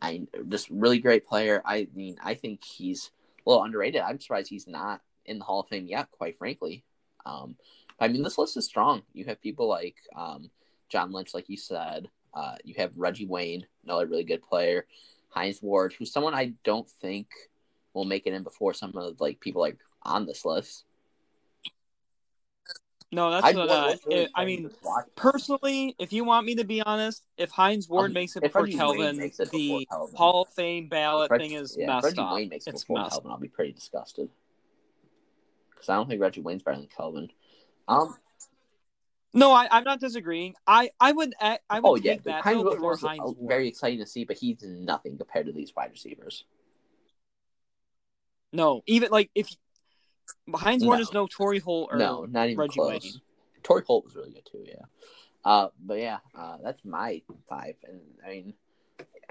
I 0.00 0.26
just 0.48 0.68
really 0.70 0.98
great 0.98 1.26
player. 1.26 1.62
I 1.64 1.88
mean, 1.94 2.16
I 2.22 2.34
think 2.34 2.62
he's 2.62 3.10
a 3.44 3.50
little 3.50 3.64
underrated. 3.64 4.02
I'm 4.02 4.20
surprised 4.20 4.50
he's 4.50 4.68
not 4.68 5.00
in 5.24 5.38
the 5.38 5.44
Hall 5.44 5.60
of 5.60 5.68
Fame 5.68 5.86
yet, 5.86 6.10
quite 6.10 6.36
frankly. 6.36 6.84
Um, 7.24 7.56
I 8.00 8.08
mean, 8.08 8.22
this 8.22 8.38
list 8.38 8.56
is 8.56 8.64
strong. 8.66 9.02
You 9.12 9.24
have 9.26 9.40
people 9.40 9.68
like 9.68 9.96
um, 10.16 10.50
John 10.88 11.12
Lynch, 11.12 11.32
like 11.34 11.48
you 11.48 11.56
said. 11.56 12.08
Uh, 12.32 12.56
you 12.64 12.74
have 12.78 12.90
Reggie 12.96 13.26
Wayne, 13.26 13.66
another 13.84 14.06
really 14.06 14.24
good 14.24 14.42
player. 14.42 14.86
Hines 15.30 15.62
Ward, 15.62 15.94
who's 15.98 16.12
someone 16.12 16.34
I 16.34 16.54
don't 16.64 16.88
think 17.00 17.28
will 17.92 18.04
make 18.04 18.26
it 18.26 18.32
in 18.34 18.42
before 18.42 18.74
some 18.74 18.96
of 18.96 19.20
like 19.20 19.38
people 19.40 19.60
like 19.62 19.78
on 20.02 20.26
this 20.26 20.44
list. 20.44 20.84
No, 23.12 23.30
that's 23.30 23.54
what 23.54 23.68
uh, 23.70 23.94
really 24.06 24.28
I 24.34 24.44
mean. 24.44 24.70
personally, 25.14 25.94
if 26.00 26.12
you 26.12 26.24
want 26.24 26.46
me 26.46 26.56
to 26.56 26.64
be 26.64 26.82
honest, 26.82 27.22
if 27.38 27.50
Hines 27.50 27.88
Ward 27.88 28.10
Um, 28.10 28.12
makes 28.14 28.34
it 28.34 28.42
before 28.42 28.62
Reggie 28.62 28.76
Calvin, 28.76 29.20
it 29.20 29.36
the 29.36 29.44
before 29.52 29.80
Calvin. 29.88 30.16
Hall 30.16 30.42
of 30.42 30.48
Fame 30.54 30.88
ballot 30.88 31.30
Reggie- 31.30 31.48
thing 31.50 31.56
is 31.62 31.76
yeah, 31.78 31.84
if 31.84 31.88
messed 31.90 32.04
Reggie 32.06 32.20
up. 32.20 32.34
Wayne 32.34 32.48
makes 32.48 32.66
it 32.66 32.70
It's 32.74 32.82
before 32.82 32.98
messed. 32.98 33.12
Calvin, 33.12 33.30
I'll 33.30 33.38
be 33.38 33.46
pretty 33.48 33.72
disgusted. 33.72 34.28
Because 35.70 35.88
I 35.88 35.94
don't 35.94 36.08
think 36.08 36.20
Reggie 36.20 36.40
Wayne's 36.40 36.64
better 36.64 36.78
than 36.78 36.88
Calvin. 36.88 37.30
Um, 37.88 38.14
No, 39.32 39.52
I, 39.52 39.68
I'm 39.70 39.84
not 39.84 40.00
disagreeing. 40.00 40.54
I, 40.66 40.90
I 41.00 41.12
would 41.12 41.34
I, 41.40 41.58
would 41.72 41.84
oh 41.84 41.94
yeah, 41.96 42.16
that 42.24 42.42
Hines 42.42 42.58
though 42.58 42.62
Ward 42.62 42.76
before 42.76 42.90
was 42.90 43.00
Hines 43.02 43.20
uh, 43.22 43.46
very 43.46 43.68
exciting 43.68 43.98
to 43.98 44.06
see, 44.06 44.24
but 44.24 44.36
he's 44.36 44.62
nothing 44.62 45.18
compared 45.18 45.46
to 45.46 45.52
these 45.52 45.72
wide 45.76 45.90
receivers. 45.90 46.44
No, 48.52 48.82
even 48.86 49.10
like 49.10 49.30
if 49.34 49.48
Hines 50.54 50.84
Ward 50.84 50.98
No. 50.98 51.02
is 51.02 51.12
no 51.12 51.26
Torry 51.26 51.58
Holt 51.58 51.90
or 51.92 51.98
no, 51.98 52.24
not 52.24 52.46
even 52.48 52.58
Reggie 52.58 52.78
close. 52.78 53.02
Wayne. 53.02 53.12
Torry 53.62 53.82
Holt 53.86 54.04
was 54.04 54.14
really 54.14 54.30
good 54.30 54.46
too. 54.50 54.64
Yeah, 54.66 54.84
Uh, 55.44 55.68
but 55.84 55.98
yeah, 55.98 56.18
uh, 56.34 56.58
that's 56.62 56.84
my 56.84 57.22
five, 57.48 57.74
and 57.84 58.00
I 58.24 58.28
mean, 58.30 58.54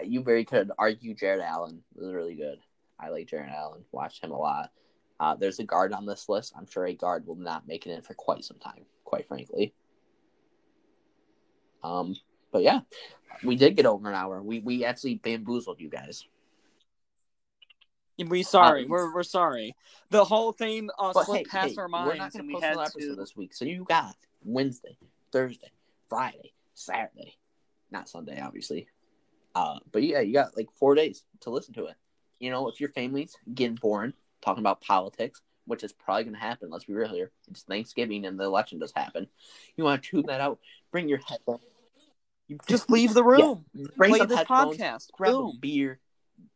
you 0.03 0.21
very 0.21 0.43
could 0.43 0.71
argue 0.77 1.13
Jared 1.13 1.41
Allen 1.41 1.83
was 1.95 2.13
really 2.13 2.35
good. 2.35 2.59
I 2.99 3.09
like 3.09 3.27
Jared 3.27 3.51
Allen, 3.51 3.85
watched 3.91 4.23
him 4.23 4.31
a 4.31 4.37
lot. 4.37 4.71
Uh, 5.23 5.35
there's 5.35 5.59
a 5.59 5.63
guard 5.63 5.93
on 5.93 6.05
this 6.05 6.27
list. 6.27 6.51
I'm 6.57 6.67
sure 6.67 6.85
a 6.85 6.93
guard 6.93 7.25
will 7.25 7.37
not 7.37 7.65
make 7.65 7.87
it 7.87 7.91
in 7.91 8.01
for 8.01 8.13
quite 8.13 8.43
some 8.43 8.57
time, 8.57 8.83
quite 9.05 9.25
frankly. 9.25 9.73
Um, 11.81 12.17
but 12.51 12.61
yeah, 12.61 12.81
we 13.41 13.55
did 13.55 13.77
get 13.77 13.85
over 13.85 14.09
an 14.09 14.15
hour. 14.15 14.43
We 14.43 14.59
we 14.59 14.83
actually 14.83 15.15
bamboozled 15.15 15.79
you 15.79 15.89
guys. 15.89 16.25
We 18.17 18.43
sorry, 18.43 18.83
uh, 18.83 18.87
we're 18.89 19.13
we're 19.13 19.23
sorry. 19.23 19.77
The 20.09 20.25
whole 20.25 20.51
thing 20.51 20.89
uh, 20.99 21.13
slipped 21.13 21.47
hey, 21.47 21.57
past 21.57 21.75
hey, 21.75 21.77
our 21.77 21.87
minds, 21.87 22.11
we're 22.11 22.17
not 22.17 22.33
and 22.35 22.41
gonna 22.41 22.47
we 22.47 22.53
post 22.55 22.65
had 22.65 22.77
episode 22.77 22.99
to. 22.99 23.15
this 23.15 23.33
week. 23.33 23.53
So 23.53 23.63
you 23.63 23.85
got 23.85 24.17
Wednesday, 24.43 24.97
Thursday, 25.31 25.71
Friday, 26.09 26.51
Saturday, 26.73 27.37
not 27.91 28.09
Sunday, 28.09 28.41
obviously. 28.41 28.87
Uh, 29.55 29.79
but 29.93 30.03
yeah, 30.03 30.19
you 30.19 30.33
got 30.33 30.57
like 30.57 30.67
four 30.75 30.95
days 30.95 31.23
to 31.41 31.49
listen 31.49 31.73
to 31.75 31.85
it. 31.85 31.95
You 32.41 32.51
know, 32.51 32.67
if 32.67 32.81
your 32.81 32.89
family's 32.89 33.37
getting 33.53 33.75
boring 33.75 34.11
talking 34.43 34.61
about 34.61 34.81
politics, 34.81 35.41
which 35.65 35.83
is 35.83 35.93
probably 35.93 36.23
going 36.23 36.35
to 36.35 36.39
happen. 36.39 36.69
Let's 36.69 36.85
be 36.85 36.93
real 36.93 37.09
here. 37.09 37.31
It's 37.49 37.63
Thanksgiving 37.63 38.25
and 38.25 38.39
the 38.39 38.43
election 38.43 38.79
does 38.79 38.93
happen. 38.95 39.27
You 39.75 39.83
want 39.83 40.03
to 40.03 40.09
tune 40.09 40.25
that 40.27 40.41
out? 40.41 40.59
Bring 40.91 41.07
your 41.09 41.19
headphones. 41.27 41.61
You 42.47 42.57
just 42.67 42.89
leave 42.91 43.13
the 43.13 43.23
room. 43.23 43.65
Yeah. 43.73 43.85
Bring 43.95 44.15
Play 44.15 44.25
this 44.25 44.37
headphones, 44.39 44.77
podcast. 44.77 45.11
Grab 45.13 45.31
Boom. 45.33 45.53
a 45.55 45.59
beer, 45.59 45.99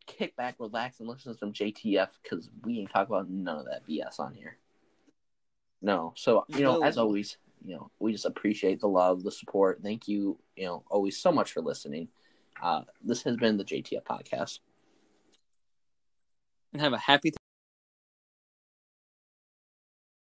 kick 0.05 0.35
back, 0.35 0.55
relax, 0.59 0.99
and 0.99 1.07
listen 1.07 1.31
to 1.31 1.37
some 1.39 1.53
JTF 1.53 2.09
because 2.21 2.49
we 2.63 2.79
ain't 2.79 2.91
talking 2.91 3.15
about 3.15 3.29
none 3.29 3.57
of 3.59 3.65
that 3.65 3.87
BS 3.87 4.19
on 4.19 4.33
here. 4.33 4.57
No. 5.81 6.13
So 6.15 6.45
you 6.49 6.61
know, 6.61 6.79
No. 6.79 6.83
as 6.83 6.97
always, 6.97 7.37
you 7.63 7.75
know, 7.75 7.89
we 7.99 8.11
just 8.11 8.25
appreciate 8.25 8.81
the 8.81 8.87
love, 8.87 9.23
the 9.23 9.31
support. 9.31 9.79
Thank 9.81 10.07
you, 10.07 10.37
you 10.55 10.65
know, 10.65 10.83
always 10.89 11.17
so 11.17 11.31
much 11.31 11.53
for 11.53 11.61
listening. 11.61 12.09
Uh, 12.61 12.81
this 13.03 13.23
has 13.23 13.37
been 13.37 13.57
the 13.57 13.63
JTF 13.63 14.03
podcast. 14.03 14.59
And 16.73 16.81
have 16.81 16.93
a 16.93 16.97
happy 16.97 17.31